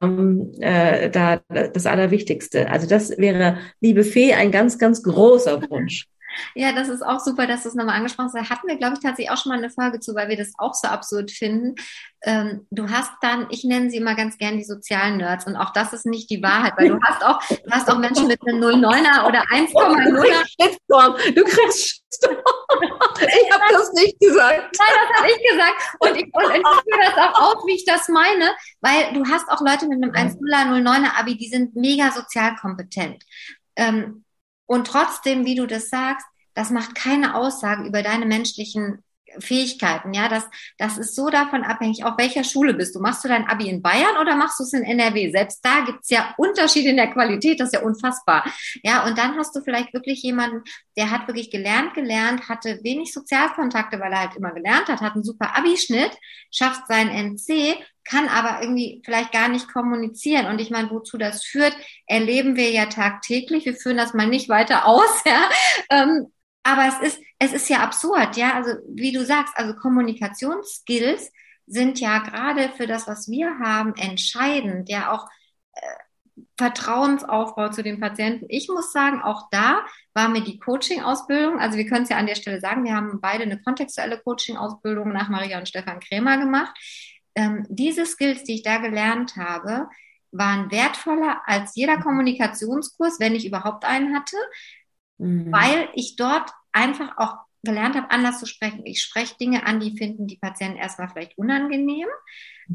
ähm, 0.00 0.52
äh, 0.60 1.10
da 1.10 1.40
das 1.48 1.86
Allerwichtigste? 1.86 2.70
Also 2.70 2.88
das 2.88 3.16
wäre, 3.18 3.58
liebe 3.80 4.04
Fee, 4.04 4.32
ein 4.32 4.50
ganz, 4.50 4.78
ganz 4.78 5.02
großer 5.02 5.62
Wunsch. 5.70 6.08
Ja, 6.54 6.72
das 6.72 6.88
ist 6.88 7.02
auch 7.02 7.20
super, 7.20 7.46
dass 7.46 7.62
du 7.62 7.68
es 7.68 7.74
nochmal 7.74 7.96
angesprochen 7.96 8.26
hast. 8.26 8.36
Da 8.36 8.50
hatten 8.50 8.68
wir, 8.68 8.76
glaube 8.76 8.94
ich, 8.94 9.00
tatsächlich 9.00 9.30
auch 9.30 9.36
schon 9.36 9.50
mal 9.50 9.58
eine 9.58 9.70
Folge 9.70 10.00
zu, 10.00 10.14
weil 10.14 10.28
wir 10.28 10.36
das 10.36 10.52
auch 10.58 10.74
so 10.74 10.88
absurd 10.88 11.30
finden. 11.30 11.74
Ähm, 12.22 12.66
du 12.70 12.88
hast 12.90 13.12
dann, 13.20 13.46
ich 13.50 13.64
nenne 13.64 13.90
sie 13.90 13.98
immer 13.98 14.14
ganz 14.14 14.38
gern 14.38 14.56
die 14.56 14.64
sozialen 14.64 15.18
Nerds 15.18 15.46
und 15.46 15.56
auch 15.56 15.72
das 15.72 15.92
ist 15.92 16.06
nicht 16.06 16.30
die 16.30 16.42
Wahrheit, 16.42 16.72
weil 16.76 16.88
du 16.88 17.00
hast 17.02 17.24
auch, 17.24 17.40
du 17.48 17.70
hast 17.70 17.88
auch 17.90 17.98
Menschen 17.98 18.26
mit 18.26 18.40
einem 18.46 18.62
09er 18.62 19.26
oder 19.26 19.42
1,0er. 19.42 21.32
Du 21.34 21.44
kriegst 21.44 22.02
Ich 23.20 23.52
habe 23.52 23.64
das 23.70 23.92
nicht 23.92 24.18
gesagt. 24.20 24.76
Nein, 24.78 24.94
das 24.94 25.18
habe 25.18 25.30
ich 25.30 25.50
gesagt. 25.50 25.82
Und 26.00 26.16
ich, 26.16 26.34
und 26.34 26.54
ich 26.54 26.62
führe 26.62 27.04
das 27.04 27.16
auch 27.16 27.40
aus, 27.40 27.66
wie 27.66 27.74
ich 27.74 27.84
das 27.84 28.08
meine, 28.08 28.52
weil 28.80 29.12
du 29.12 29.24
hast 29.30 29.48
auch 29.48 29.60
Leute 29.60 29.86
mit 29.86 30.02
einem 30.02 30.12
1,0er, 30.12 30.82
09er 30.82 31.18
Abi, 31.18 31.36
die 31.36 31.48
sind 31.48 31.76
mega 31.76 32.10
sozial 32.10 32.56
kompetent. 32.56 33.22
Ähm, 33.76 34.24
und 34.68 34.86
trotzdem, 34.86 35.46
wie 35.46 35.54
du 35.54 35.66
das 35.66 35.88
sagst, 35.88 36.26
das 36.54 36.70
macht 36.70 36.94
keine 36.94 37.34
Aussage 37.34 37.84
über 37.84 38.02
deine 38.02 38.26
menschlichen 38.26 39.02
Fähigkeiten, 39.38 40.12
ja, 40.12 40.28
das, 40.28 40.44
das 40.78 40.98
ist 40.98 41.14
so 41.14 41.30
davon 41.30 41.64
abhängig, 41.64 42.04
auf 42.04 42.18
welcher 42.18 42.44
Schule 42.44 42.74
bist 42.74 42.94
du. 42.94 43.00
Machst 43.00 43.24
du 43.24 43.28
dein 43.28 43.46
Abi 43.46 43.68
in 43.68 43.82
Bayern 43.82 44.16
oder 44.20 44.36
machst 44.36 44.58
du 44.58 44.64
es 44.64 44.72
in 44.72 44.82
NRW? 44.82 45.30
Selbst 45.30 45.64
da 45.64 45.80
gibt's 45.84 46.10
ja 46.10 46.34
Unterschiede 46.36 46.90
in 46.90 46.96
der 46.96 47.12
Qualität, 47.12 47.60
das 47.60 47.68
ist 47.68 47.74
ja 47.74 47.82
unfassbar. 47.82 48.44
Ja, 48.82 49.06
und 49.06 49.18
dann 49.18 49.36
hast 49.36 49.54
du 49.54 49.60
vielleicht 49.60 49.92
wirklich 49.92 50.22
jemanden, 50.22 50.62
der 50.96 51.10
hat 51.10 51.26
wirklich 51.26 51.50
gelernt, 51.50 51.94
gelernt, 51.94 52.48
hatte 52.48 52.80
wenig 52.82 53.12
Sozialkontakte, 53.12 54.00
weil 54.00 54.12
er 54.12 54.20
halt 54.20 54.36
immer 54.36 54.52
gelernt 54.52 54.88
hat, 54.88 55.00
hat 55.00 55.14
einen 55.14 55.24
super 55.24 55.56
Abischnitt, 55.56 56.16
schafft 56.50 56.86
seinen 56.88 57.10
NC, 57.10 57.76
kann 58.08 58.28
aber 58.28 58.62
irgendwie 58.62 59.02
vielleicht 59.04 59.32
gar 59.32 59.48
nicht 59.48 59.72
kommunizieren. 59.72 60.46
Und 60.46 60.60
ich 60.60 60.70
meine, 60.70 60.90
wozu 60.90 61.18
das 61.18 61.44
führt, 61.44 61.76
erleben 62.06 62.56
wir 62.56 62.70
ja 62.70 62.86
tagtäglich. 62.86 63.66
Wir 63.66 63.74
führen 63.74 63.98
das 63.98 64.14
mal 64.14 64.26
nicht 64.26 64.48
weiter 64.48 64.86
aus, 64.86 65.10
ja. 65.26 65.50
Ähm, 65.90 66.32
aber 66.68 66.86
es 66.88 67.14
ist, 67.14 67.22
es 67.38 67.52
ist 67.54 67.68
ja 67.70 67.78
absurd, 67.78 68.36
ja. 68.36 68.54
Also, 68.54 68.72
wie 68.88 69.12
du 69.12 69.24
sagst, 69.24 69.54
also 69.56 69.74
Kommunikationsskills 69.74 71.32
sind 71.66 71.98
ja 71.98 72.18
gerade 72.18 72.70
für 72.76 72.86
das, 72.86 73.06
was 73.06 73.28
wir 73.28 73.58
haben, 73.58 73.94
entscheidend, 73.96 74.88
ja 74.88 75.12
auch 75.12 75.26
äh, 75.72 75.80
Vertrauensaufbau 76.58 77.70
zu 77.70 77.82
den 77.82 78.00
Patienten. 78.00 78.46
Ich 78.48 78.68
muss 78.68 78.92
sagen, 78.92 79.22
auch 79.22 79.48
da 79.50 79.80
war 80.12 80.28
mir 80.28 80.42
die 80.42 80.58
Coaching-Ausbildung, 80.58 81.58
also 81.58 81.78
wir 81.78 81.86
können 81.86 82.04
es 82.04 82.10
ja 82.10 82.18
an 82.18 82.26
der 82.26 82.34
Stelle 82.34 82.60
sagen, 82.60 82.84
wir 82.84 82.94
haben 82.94 83.20
beide 83.20 83.44
eine 83.44 83.60
kontextuelle 83.60 84.18
Coaching-Ausbildung 84.18 85.08
nach 85.08 85.28
Maria 85.30 85.58
und 85.58 85.68
Stefan 85.68 86.00
Krämer 86.00 86.38
gemacht. 86.38 86.76
Ähm, 87.34 87.66
diese 87.70 88.04
Skills, 88.04 88.44
die 88.44 88.56
ich 88.56 88.62
da 88.62 88.78
gelernt 88.78 89.36
habe, 89.36 89.88
waren 90.32 90.70
wertvoller 90.70 91.40
als 91.46 91.74
jeder 91.74 91.98
Kommunikationskurs, 91.98 93.18
wenn 93.20 93.34
ich 93.34 93.46
überhaupt 93.46 93.84
einen 93.84 94.14
hatte, 94.14 94.36
mhm. 95.18 95.52
weil 95.52 95.88
ich 95.94 96.16
dort 96.16 96.50
einfach 96.72 97.16
auch 97.18 97.36
gelernt 97.62 97.96
habe, 97.96 98.10
anders 98.10 98.38
zu 98.38 98.46
sprechen. 98.46 98.86
Ich 98.86 99.02
spreche 99.02 99.36
Dinge 99.36 99.66
an, 99.66 99.80
die 99.80 99.96
finden 99.96 100.26
die 100.26 100.38
Patienten 100.38 100.78
erstmal 100.78 101.08
vielleicht 101.08 101.36
unangenehm. 101.36 102.06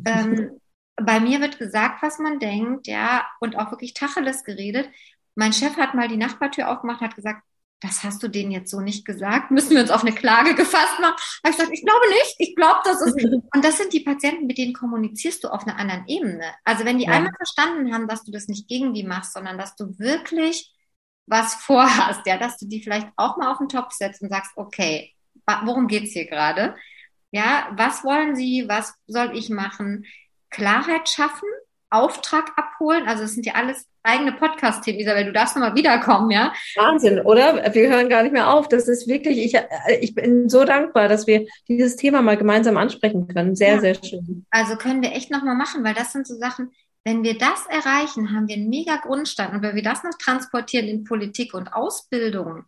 ähm, 0.05 0.59
bei 0.95 1.19
mir 1.19 1.41
wird 1.41 1.57
gesagt, 1.57 2.03
was 2.03 2.19
man 2.19 2.39
denkt, 2.39 2.87
ja, 2.87 3.25
und 3.39 3.57
auch 3.57 3.71
wirklich 3.71 3.93
Tacheles 3.93 4.43
geredet. 4.43 4.89
Mein 5.35 5.53
Chef 5.53 5.77
hat 5.77 5.95
mal 5.95 6.07
die 6.07 6.17
Nachbartür 6.17 6.69
aufgemacht, 6.69 7.01
hat 7.01 7.15
gesagt, 7.15 7.41
das 7.83 8.03
hast 8.03 8.23
du 8.23 8.29
denen 8.29 8.51
jetzt 8.51 8.71
so 8.71 8.79
nicht 8.79 9.03
gesagt, 9.05 9.51
müssen 9.51 9.71
wir 9.71 9.81
uns 9.81 9.91
auf 9.91 10.03
eine 10.03 10.15
Klage 10.15 10.55
gefasst 10.55 10.99
machen. 11.01 11.15
Habe 11.43 11.49
ich 11.49 11.57
gesagt, 11.57 11.73
ich 11.73 11.83
glaube 11.83 12.07
nicht, 12.09 12.35
ich 12.37 12.55
glaube, 12.55 12.79
das 12.85 13.01
ist. 13.01 13.15
Und 13.23 13.65
das 13.65 13.77
sind 13.77 13.91
die 13.91 13.99
Patienten, 13.99 14.47
mit 14.47 14.57
denen 14.57 14.73
kommunizierst 14.73 15.43
du 15.43 15.49
auf 15.49 15.67
einer 15.67 15.77
anderen 15.77 16.07
Ebene. 16.07 16.45
Also 16.63 16.85
wenn 16.85 16.97
die 16.97 17.05
ja. 17.05 17.11
einmal 17.11 17.33
verstanden 17.35 17.93
haben, 17.93 18.07
dass 18.07 18.23
du 18.23 18.31
das 18.31 18.47
nicht 18.47 18.67
gegen 18.69 18.93
die 18.93 19.03
machst, 19.03 19.33
sondern 19.33 19.57
dass 19.57 19.75
du 19.75 19.99
wirklich 19.99 20.73
was 21.25 21.55
vorhast, 21.55 22.21
ja, 22.25 22.37
dass 22.37 22.57
du 22.57 22.67
die 22.67 22.81
vielleicht 22.81 23.07
auch 23.15 23.37
mal 23.37 23.51
auf 23.51 23.57
den 23.57 23.69
Topf 23.69 23.93
setzt 23.93 24.21
und 24.21 24.29
sagst, 24.29 24.51
okay, 24.55 25.13
worum 25.63 25.87
geht's 25.87 26.13
hier 26.13 26.27
gerade? 26.27 26.75
Ja, 27.31 27.69
was 27.75 28.03
wollen 28.03 28.35
sie? 28.35 28.65
Was 28.67 28.93
soll 29.07 29.35
ich 29.35 29.49
machen? 29.49 30.05
Klarheit 30.49 31.09
schaffen, 31.09 31.47
Auftrag 31.89 32.51
abholen. 32.57 33.07
Also 33.07 33.23
es 33.23 33.33
sind 33.33 33.45
ja 33.45 33.53
alles 33.53 33.87
eigene 34.03 34.33
Podcast-Themen, 34.33 34.99
Isabel. 34.99 35.25
Du 35.25 35.31
darfst 35.31 35.55
nochmal 35.55 35.75
wiederkommen, 35.75 36.29
ja? 36.29 36.53
Wahnsinn, 36.75 37.19
oder? 37.21 37.73
Wir 37.73 37.89
hören 37.89 38.09
gar 38.09 38.21
nicht 38.21 38.33
mehr 38.33 38.51
auf. 38.51 38.67
Das 38.67 38.87
ist 38.87 39.07
wirklich, 39.07 39.37
ich, 39.37 39.59
ich 40.01 40.13
bin 40.13 40.49
so 40.49 40.65
dankbar, 40.65 41.07
dass 41.07 41.25
wir 41.25 41.47
dieses 41.67 41.95
Thema 41.95 42.21
mal 42.21 42.37
gemeinsam 42.37 42.77
ansprechen 42.77 43.27
können. 43.27 43.55
Sehr, 43.55 43.75
ja. 43.75 43.79
sehr 43.79 43.95
schön. 43.95 44.45
Also 44.51 44.75
können 44.75 45.01
wir 45.01 45.13
echt 45.13 45.31
nochmal 45.31 45.55
machen, 45.55 45.83
weil 45.83 45.93
das 45.93 46.11
sind 46.11 46.27
so 46.27 46.35
Sachen, 46.35 46.71
wenn 47.03 47.23
wir 47.23 47.37
das 47.37 47.65
erreichen, 47.67 48.31
haben 48.31 48.47
wir 48.47 48.55
einen 48.55 48.69
mega 48.69 48.97
Grundstein. 48.97 49.53
Und 49.53 49.61
wenn 49.61 49.75
wir 49.75 49.83
das 49.83 50.03
noch 50.03 50.17
transportieren 50.17 50.87
in 50.87 51.03
Politik 51.03 51.53
und 51.53 51.73
Ausbildung, 51.73 52.63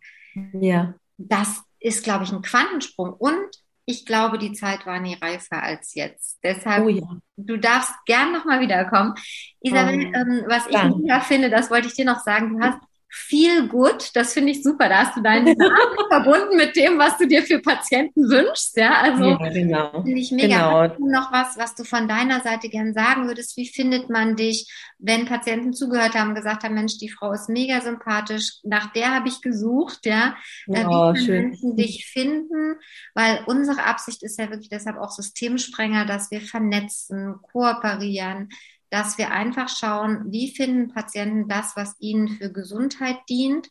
ja. 0.52 0.94
das 1.16 1.62
ist, 1.80 2.04
glaube 2.04 2.24
ich, 2.24 2.32
ein 2.32 2.42
Quantensprung. 2.42 3.12
Und 3.14 3.48
ich 3.86 4.04
glaube, 4.04 4.38
die 4.38 4.52
Zeit 4.52 4.84
war 4.84 5.00
nie 5.00 5.14
reifer 5.14 5.62
als 5.62 5.94
jetzt. 5.94 6.38
Deshalb, 6.42 6.84
oh 6.84 6.88
ja. 6.88 7.06
du 7.36 7.56
darfst 7.56 7.94
gern 8.04 8.32
nochmal 8.32 8.60
wiederkommen. 8.60 9.14
Isabel, 9.60 10.06
oh, 10.06 10.18
ähm, 10.18 10.44
was 10.48 10.66
ich 10.66 10.96
mega 10.96 11.20
finde, 11.20 11.48
das 11.48 11.70
wollte 11.70 11.86
ich 11.88 11.94
dir 11.94 12.04
noch 12.04 12.20
sagen, 12.20 12.58
du 12.58 12.60
hast 12.60 12.78
viel 13.16 13.66
gut, 13.66 14.10
das 14.14 14.34
finde 14.34 14.52
ich 14.52 14.62
super. 14.62 14.88
Da 14.88 15.06
hast 15.06 15.16
du 15.16 15.22
deinen 15.22 15.56
Namen 15.56 15.96
verbunden 16.10 16.56
mit 16.56 16.76
dem, 16.76 16.98
was 16.98 17.16
du 17.16 17.26
dir 17.26 17.42
für 17.42 17.60
Patienten 17.60 18.28
wünschst. 18.28 18.76
Ja, 18.76 19.00
also 19.00 19.24
ja, 19.24 19.48
genau. 19.48 20.02
finde 20.02 20.20
ich 20.20 20.30
mega. 20.30 20.86
Genau. 20.86 21.08
Noch 21.08 21.32
was, 21.32 21.56
was 21.56 21.74
du 21.74 21.84
von 21.84 22.08
deiner 22.08 22.42
Seite 22.42 22.68
gern 22.68 22.92
sagen 22.92 23.26
würdest? 23.26 23.56
Wie 23.56 23.66
findet 23.66 24.10
man 24.10 24.36
dich, 24.36 24.70
wenn 24.98 25.24
Patienten 25.24 25.72
zugehört 25.72 26.14
haben, 26.14 26.34
gesagt 26.34 26.62
haben, 26.62 26.74
Mensch, 26.74 26.98
die 26.98 27.08
Frau 27.08 27.32
ist 27.32 27.48
mega 27.48 27.80
sympathisch, 27.80 28.58
nach 28.62 28.92
der 28.92 29.14
habe 29.14 29.28
ich 29.28 29.40
gesucht, 29.40 30.04
ja. 30.04 30.36
Oh, 30.68 30.74
wie 30.74 31.26
können 31.26 31.48
Menschen 31.48 31.76
dich 31.76 32.06
finden? 32.06 32.76
Weil 33.14 33.40
unsere 33.46 33.84
Absicht 33.84 34.22
ist 34.22 34.38
ja 34.38 34.50
wirklich 34.50 34.68
deshalb 34.68 34.98
auch 34.98 35.10
Systemsprenger, 35.10 36.04
dass 36.04 36.30
wir 36.30 36.42
vernetzen, 36.42 37.36
kooperieren, 37.50 38.50
dass 38.90 39.18
wir 39.18 39.30
einfach 39.32 39.68
schauen, 39.68 40.30
wie 40.30 40.54
finden 40.54 40.92
Patienten 40.92 41.48
das, 41.48 41.76
was 41.76 41.96
ihnen 41.98 42.28
für 42.28 42.52
Gesundheit 42.52 43.18
dient, 43.28 43.68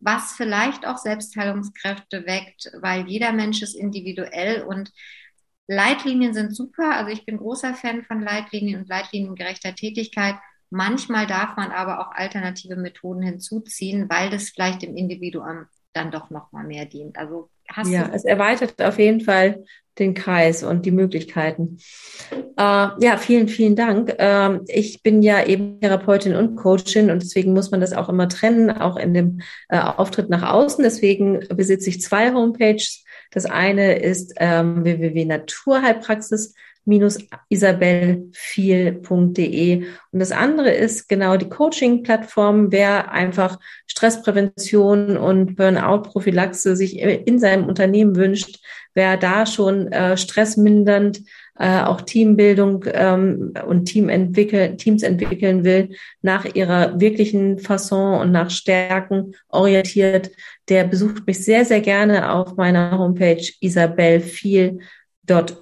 was 0.00 0.32
vielleicht 0.32 0.86
auch 0.86 0.98
Selbstheilungskräfte 0.98 2.26
weckt, 2.26 2.72
weil 2.80 3.08
jeder 3.08 3.32
Mensch 3.32 3.62
ist 3.62 3.74
individuell 3.74 4.62
und 4.62 4.90
Leitlinien 5.68 6.34
sind 6.34 6.54
super. 6.54 6.96
Also 6.96 7.12
ich 7.12 7.24
bin 7.24 7.38
großer 7.38 7.74
Fan 7.74 8.02
von 8.02 8.20
Leitlinien 8.20 8.80
und 8.80 8.88
leitliniengerechter 8.88 9.74
Tätigkeit. 9.74 10.34
Manchmal 10.70 11.26
darf 11.26 11.56
man 11.56 11.70
aber 11.70 12.00
auch 12.00 12.12
alternative 12.12 12.76
Methoden 12.76 13.22
hinzuziehen, 13.22 14.08
weil 14.08 14.30
das 14.30 14.50
vielleicht 14.50 14.82
dem 14.82 14.96
Individuum 14.96 15.66
dann 15.92 16.10
doch 16.10 16.30
noch 16.30 16.50
mal 16.52 16.64
mehr 16.64 16.86
dient. 16.86 17.16
Also 17.16 17.50
hast 17.68 17.90
ja, 17.90 18.10
es 18.12 18.24
erweitert 18.24 18.80
auf 18.82 18.98
jeden 18.98 19.20
Fall 19.20 19.64
den 19.98 20.14
Kreis 20.14 20.62
und 20.62 20.86
die 20.86 20.90
Möglichkeiten. 20.90 21.78
Äh, 22.62 22.90
ja, 23.00 23.16
vielen, 23.18 23.48
vielen 23.48 23.74
Dank. 23.74 24.14
Ähm, 24.18 24.60
ich 24.68 25.02
bin 25.02 25.22
ja 25.22 25.44
eben 25.44 25.80
Therapeutin 25.80 26.36
und 26.36 26.54
Coachin 26.54 27.10
und 27.10 27.20
deswegen 27.20 27.54
muss 27.54 27.72
man 27.72 27.80
das 27.80 27.92
auch 27.92 28.08
immer 28.08 28.28
trennen, 28.28 28.70
auch 28.70 28.96
in 28.96 29.14
dem 29.14 29.40
äh, 29.68 29.80
Auftritt 29.80 30.30
nach 30.30 30.48
außen. 30.48 30.84
Deswegen 30.84 31.40
besitze 31.56 31.90
ich 31.90 32.00
zwei 32.00 32.32
Homepages. 32.32 33.02
Das 33.32 33.46
eine 33.46 33.98
ist 33.98 34.34
ähm, 34.36 34.84
www.naturheilpraxis 34.84 36.54
isabelfiel.de. 37.48 39.84
Und 40.10 40.18
das 40.18 40.32
andere 40.32 40.70
ist 40.70 41.08
genau 41.08 41.36
die 41.36 41.48
Coaching-Plattform. 41.48 42.70
Wer 42.70 43.12
einfach 43.12 43.58
Stressprävention 43.86 45.16
und 45.16 45.56
Burnout-Prophylaxe 45.56 46.76
sich 46.76 46.98
in 46.98 47.38
seinem 47.38 47.66
Unternehmen 47.66 48.16
wünscht, 48.16 48.58
wer 48.94 49.16
da 49.16 49.46
schon 49.46 49.92
äh, 49.92 50.16
stressmindernd 50.16 51.22
äh, 51.58 51.82
auch 51.82 52.00
Teambildung 52.00 52.84
ähm, 52.92 53.52
und 53.66 53.86
Team 53.86 54.08
entwickeln, 54.08 54.78
Teams 54.78 55.02
entwickeln 55.02 55.64
will, 55.64 55.90
nach 56.22 56.44
ihrer 56.54 57.00
wirklichen 57.00 57.58
Fasson 57.58 58.20
und 58.20 58.32
nach 58.32 58.50
Stärken 58.50 59.34
orientiert, 59.48 60.30
der 60.68 60.84
besucht 60.84 61.26
mich 61.26 61.44
sehr, 61.44 61.64
sehr 61.64 61.80
gerne 61.80 62.32
auf 62.32 62.56
meiner 62.56 62.98
Homepage 62.98 63.44
isabelfiel.de 63.60 64.78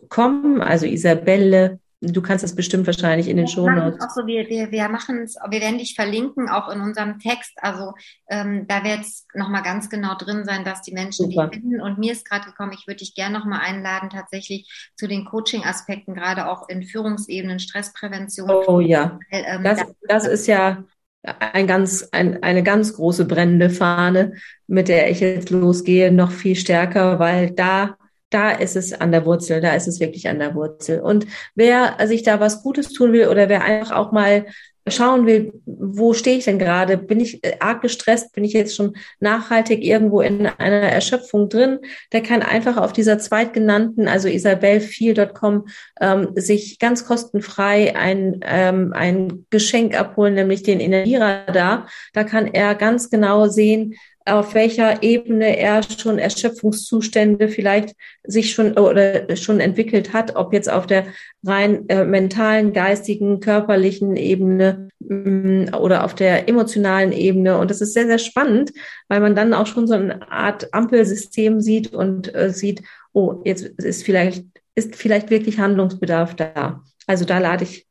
com, 0.09 0.61
also 0.61 0.87
Isabelle. 0.87 1.80
Du 2.03 2.23
kannst 2.23 2.43
das 2.43 2.55
bestimmt 2.55 2.87
wahrscheinlich 2.87 3.29
in 3.29 3.37
den 3.37 3.45
ja, 3.45 3.53
Shownotes. 3.53 4.01
Auch 4.01 4.11
so, 4.15 4.27
wir, 4.27 4.49
wir, 4.49 4.71
wir 4.71 4.89
machen 4.89 5.19
es, 5.19 5.35
wir 5.35 5.61
werden 5.61 5.79
dich 5.79 5.95
verlinken, 5.95 6.49
auch 6.49 6.71
in 6.71 6.81
unserem 6.81 7.19
Text. 7.19 7.53
Also 7.61 7.93
ähm, 8.31 8.67
da 8.67 8.83
wird 8.85 9.01
es 9.01 9.27
nochmal 9.35 9.63
ganz 9.63 9.91
genau 9.91 10.15
drin 10.17 10.47
sein, 10.47 10.65
dass 10.65 10.81
die 10.81 10.93
Menschen 10.93 11.31
Super. 11.31 11.49
die 11.49 11.59
finden. 11.59 11.81
Und 11.83 11.99
mir 11.99 12.13
ist 12.13 12.27
gerade 12.27 12.47
gekommen, 12.47 12.73
ich 12.73 12.87
würde 12.87 12.99
dich 12.99 13.15
gerne 13.15 13.39
nochmal 13.39 13.61
einladen, 13.61 14.09
tatsächlich 14.09 14.91
zu 14.97 15.09
den 15.09 15.27
Coaching-Aspekten, 15.27 16.15
gerade 16.15 16.51
auch 16.51 16.71
in 16.71 16.85
Führungsebenen, 16.85 17.59
Stressprävention. 17.59 18.51
Oh 18.51 18.81
ja. 18.81 19.19
Weil, 19.31 19.45
ähm, 19.47 19.63
das, 19.63 19.85
das 20.09 20.27
ist 20.27 20.47
ja 20.47 20.85
ein 21.23 21.67
ganz, 21.67 22.09
ein, 22.13 22.43
eine 22.43 22.63
ganz 22.63 22.95
große 22.95 23.27
brennende 23.27 23.69
Fahne, 23.69 24.37
mit 24.67 24.89
der 24.89 25.11
ich 25.11 25.21
jetzt 25.21 25.51
losgehe, 25.51 26.11
noch 26.11 26.31
viel 26.31 26.57
stärker, 26.57 27.19
weil 27.19 27.51
da 27.51 27.97
da 28.31 28.51
ist 28.53 28.77
es 28.77 28.93
an 28.93 29.13
der 29.13 29.27
Wurzel, 29.27 29.61
da 29.61 29.75
ist 29.75 29.89
es 29.89 30.01
wirklich 30.01 30.29
an 30.29 30.39
der 30.39 30.55
Wurzel. 30.55 31.01
Und 31.01 31.27
wer 31.55 31.97
sich 32.07 32.23
da 32.23 32.41
was 32.41 32.63
Gutes 32.63 32.93
tun 32.93 33.13
will 33.13 33.29
oder 33.29 33.49
wer 33.49 33.63
einfach 33.65 33.97
auch 33.97 34.13
mal 34.13 34.47
schauen 34.89 35.27
will, 35.27 35.53
wo 35.67 36.15
stehe 36.15 36.39
ich 36.39 36.45
denn 36.45 36.59
gerade? 36.59 36.97
Bin 36.97 37.21
ich 37.21 37.45
äh, 37.45 37.57
arg 37.61 37.83
gestresst? 37.83 38.33
Bin 38.33 38.45
ich 38.45 38.53
jetzt 38.53 38.75
schon 38.75 38.97
nachhaltig 39.21 39.85
irgendwo 39.85 40.21
in 40.21 40.47
einer 40.47 40.77
Erschöpfung 40.77 41.49
drin? 41.49 41.79
Der 42.13 42.23
kann 42.23 42.43
einfach 42.43 42.77
auf 42.77 42.93
dieser 42.93 43.19
zweitgenannten, 43.19 44.09
also 44.09 44.29
isabelfiel.com, 44.29 45.69
ähm, 46.01 46.29
sich 46.35 46.79
ganz 46.79 47.05
kostenfrei 47.05 47.95
ein, 47.97 48.41
ähm, 48.43 48.93
ein 48.95 49.47
Geschenk 49.51 49.99
abholen, 49.99 50.35
nämlich 50.35 50.63
den 50.63 50.81
Energieradar. 50.81 51.89
Da 52.13 52.25
kann 52.25 52.47
er 52.47 52.75
ganz 52.75 53.11
genau 53.11 53.47
sehen, 53.47 53.95
auf 54.27 54.55
welcher 54.55 55.03
Ebene 55.03 55.57
er 55.57 55.83
schon 55.83 56.19
Erschöpfungszustände 56.19 57.49
vielleicht 57.49 57.95
sich 58.23 58.53
schon 58.53 58.77
oder 58.77 59.37
schon 59.37 59.61
entwickelt 59.61 60.13
hat, 60.13 60.37
ob 60.37 60.53
jetzt 60.53 60.71
auf 60.71 60.87
der 60.87 61.07
rein 61.45 61.89
äh, 61.89 62.05
mentalen, 62.05 62.73
geistigen, 62.73 63.41
körperlichen 63.41 64.17
Ebene 64.17 64.89
mh, 65.01 65.71
mm, 65.71 65.75
oder 65.75 66.05
auf 66.05 66.15
der 66.15 66.49
emotionalen 66.49 67.13
Ebene. 67.13 67.59
Und 67.59 67.71
das 67.71 67.81
ist 67.81 67.95
sehr, 67.95 68.07
sehr 68.07 68.19
spannend, 68.19 68.73
weil 69.09 69.21
man 69.21 69.35
dann 69.35 69.55
auch 69.55 69.67
schon 69.67 69.87
so 69.87 69.95
eine 69.95 70.31
Art 70.31 70.73
Ampelsystem 70.75 71.61
sieht 71.61 71.95
und 71.95 72.35
äh, 72.35 72.51
sieht, 72.51 72.83
oh, 73.13 73.41
jetzt 73.45 73.63
ist 73.63 74.05
vielleicht, 74.05 74.45
ist 74.75 74.97
vielleicht 74.97 75.31
wirklich 75.31 75.59
Handlungsbedarf 75.59 76.35
da. 76.35 76.85
Also 77.07 77.25
da 77.25 77.39
lade 77.39 77.65
ich, 77.65 77.87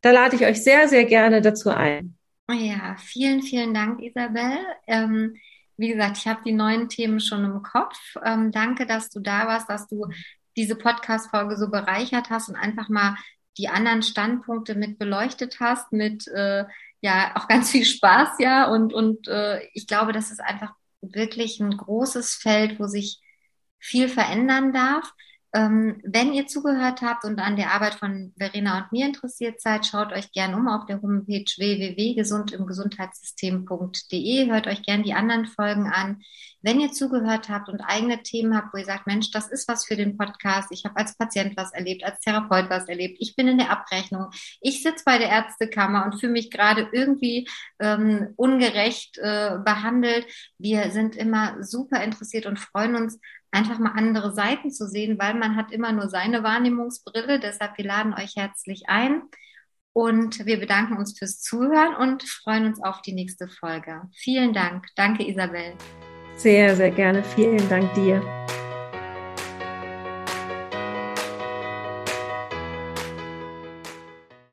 da 0.00 0.10
lade 0.10 0.36
ich 0.36 0.44
euch 0.44 0.62
sehr, 0.62 0.88
sehr 0.88 1.04
gerne 1.04 1.40
dazu 1.40 1.70
ein. 1.70 2.16
Ja, 2.50 2.96
vielen, 2.98 3.42
vielen 3.42 3.72
Dank, 3.72 4.02
Isabel. 4.02 4.58
Ähm, 4.86 5.36
wie 5.76 5.88
gesagt, 5.88 6.18
ich 6.18 6.26
habe 6.26 6.42
die 6.44 6.52
neuen 6.52 6.88
Themen 6.88 7.18
schon 7.20 7.44
im 7.44 7.62
Kopf. 7.62 7.98
Ähm, 8.22 8.52
danke, 8.52 8.86
dass 8.86 9.08
du 9.10 9.20
da 9.20 9.46
warst, 9.46 9.68
dass 9.70 9.88
du 9.88 10.06
diese 10.56 10.76
Podcast-Folge 10.76 11.56
so 11.56 11.70
bereichert 11.70 12.28
hast 12.30 12.48
und 12.48 12.56
einfach 12.56 12.88
mal 12.88 13.16
die 13.56 13.68
anderen 13.68 14.02
Standpunkte 14.02 14.74
mit 14.74 14.98
beleuchtet 14.98 15.58
hast, 15.60 15.92
mit 15.92 16.28
äh, 16.28 16.64
ja 17.00 17.32
auch 17.36 17.48
ganz 17.48 17.70
viel 17.70 17.84
Spaß, 17.84 18.38
ja. 18.38 18.70
Und, 18.70 18.92
und 18.92 19.26
äh, 19.28 19.66
ich 19.72 19.86
glaube, 19.86 20.12
das 20.12 20.30
ist 20.30 20.40
einfach 20.40 20.74
wirklich 21.00 21.60
ein 21.60 21.76
großes 21.76 22.34
Feld, 22.34 22.78
wo 22.78 22.86
sich 22.86 23.20
viel 23.78 24.08
verändern 24.08 24.72
darf. 24.72 25.12
Ähm, 25.54 26.00
wenn 26.02 26.32
ihr 26.32 26.48
zugehört 26.48 27.00
habt 27.00 27.24
und 27.24 27.38
an 27.38 27.54
der 27.54 27.72
Arbeit 27.72 27.94
von 27.94 28.32
Verena 28.36 28.78
und 28.78 28.90
mir 28.90 29.06
interessiert 29.06 29.60
seid, 29.60 29.86
schaut 29.86 30.12
euch 30.12 30.32
gerne 30.32 30.56
um 30.56 30.66
auf 30.66 30.86
der 30.86 31.00
Homepage 31.00 31.44
www.gesundimgesundheitssystem.de. 31.56 34.50
Hört 34.50 34.66
euch 34.66 34.82
gerne 34.82 35.04
die 35.04 35.14
anderen 35.14 35.46
Folgen 35.46 35.86
an. 35.86 36.24
Wenn 36.64 36.80
ihr 36.80 36.92
zugehört 36.92 37.50
habt 37.50 37.68
und 37.68 37.82
eigene 37.82 38.22
Themen 38.22 38.56
habt, 38.56 38.72
wo 38.72 38.78
ihr 38.78 38.86
sagt, 38.86 39.06
Mensch, 39.06 39.30
das 39.30 39.50
ist 39.50 39.68
was 39.68 39.84
für 39.84 39.96
den 39.96 40.16
Podcast. 40.16 40.72
Ich 40.72 40.86
habe 40.86 40.96
als 40.96 41.14
Patient 41.14 41.58
was 41.58 41.74
erlebt, 41.74 42.04
als 42.04 42.20
Therapeut 42.20 42.70
was 42.70 42.88
erlebt. 42.88 43.18
Ich 43.20 43.36
bin 43.36 43.48
in 43.48 43.58
der 43.58 43.70
Abrechnung. 43.70 44.30
Ich 44.62 44.82
sitze 44.82 45.04
bei 45.04 45.18
der 45.18 45.28
Ärztekammer 45.28 46.06
und 46.06 46.18
fühle 46.18 46.32
mich 46.32 46.50
gerade 46.50 46.88
irgendwie 46.90 47.46
ähm, 47.80 48.32
ungerecht 48.36 49.18
äh, 49.18 49.58
behandelt. 49.62 50.26
Wir 50.56 50.90
sind 50.90 51.16
immer 51.16 51.62
super 51.62 52.02
interessiert 52.02 52.46
und 52.46 52.58
freuen 52.58 52.96
uns, 52.96 53.20
einfach 53.50 53.78
mal 53.78 53.92
andere 53.94 54.32
Seiten 54.32 54.70
zu 54.70 54.88
sehen, 54.88 55.18
weil 55.18 55.34
man 55.34 55.56
hat 55.56 55.70
immer 55.70 55.92
nur 55.92 56.08
seine 56.08 56.42
Wahrnehmungsbrille. 56.42 57.40
Deshalb, 57.40 57.76
wir 57.76 57.84
laden 57.84 58.14
euch 58.14 58.36
herzlich 58.36 58.84
ein 58.88 59.20
und 59.92 60.46
wir 60.46 60.58
bedanken 60.58 60.96
uns 60.96 61.18
fürs 61.18 61.42
Zuhören 61.42 61.94
und 61.94 62.22
freuen 62.22 62.64
uns 62.64 62.82
auf 62.82 63.02
die 63.02 63.12
nächste 63.12 63.48
Folge. 63.48 64.08
Vielen 64.14 64.54
Dank. 64.54 64.86
Danke, 64.96 65.28
Isabel. 65.28 65.74
Sehr, 66.36 66.74
sehr 66.76 66.90
gerne. 66.90 67.22
Vielen 67.22 67.68
Dank 67.68 67.92
dir. 67.94 68.20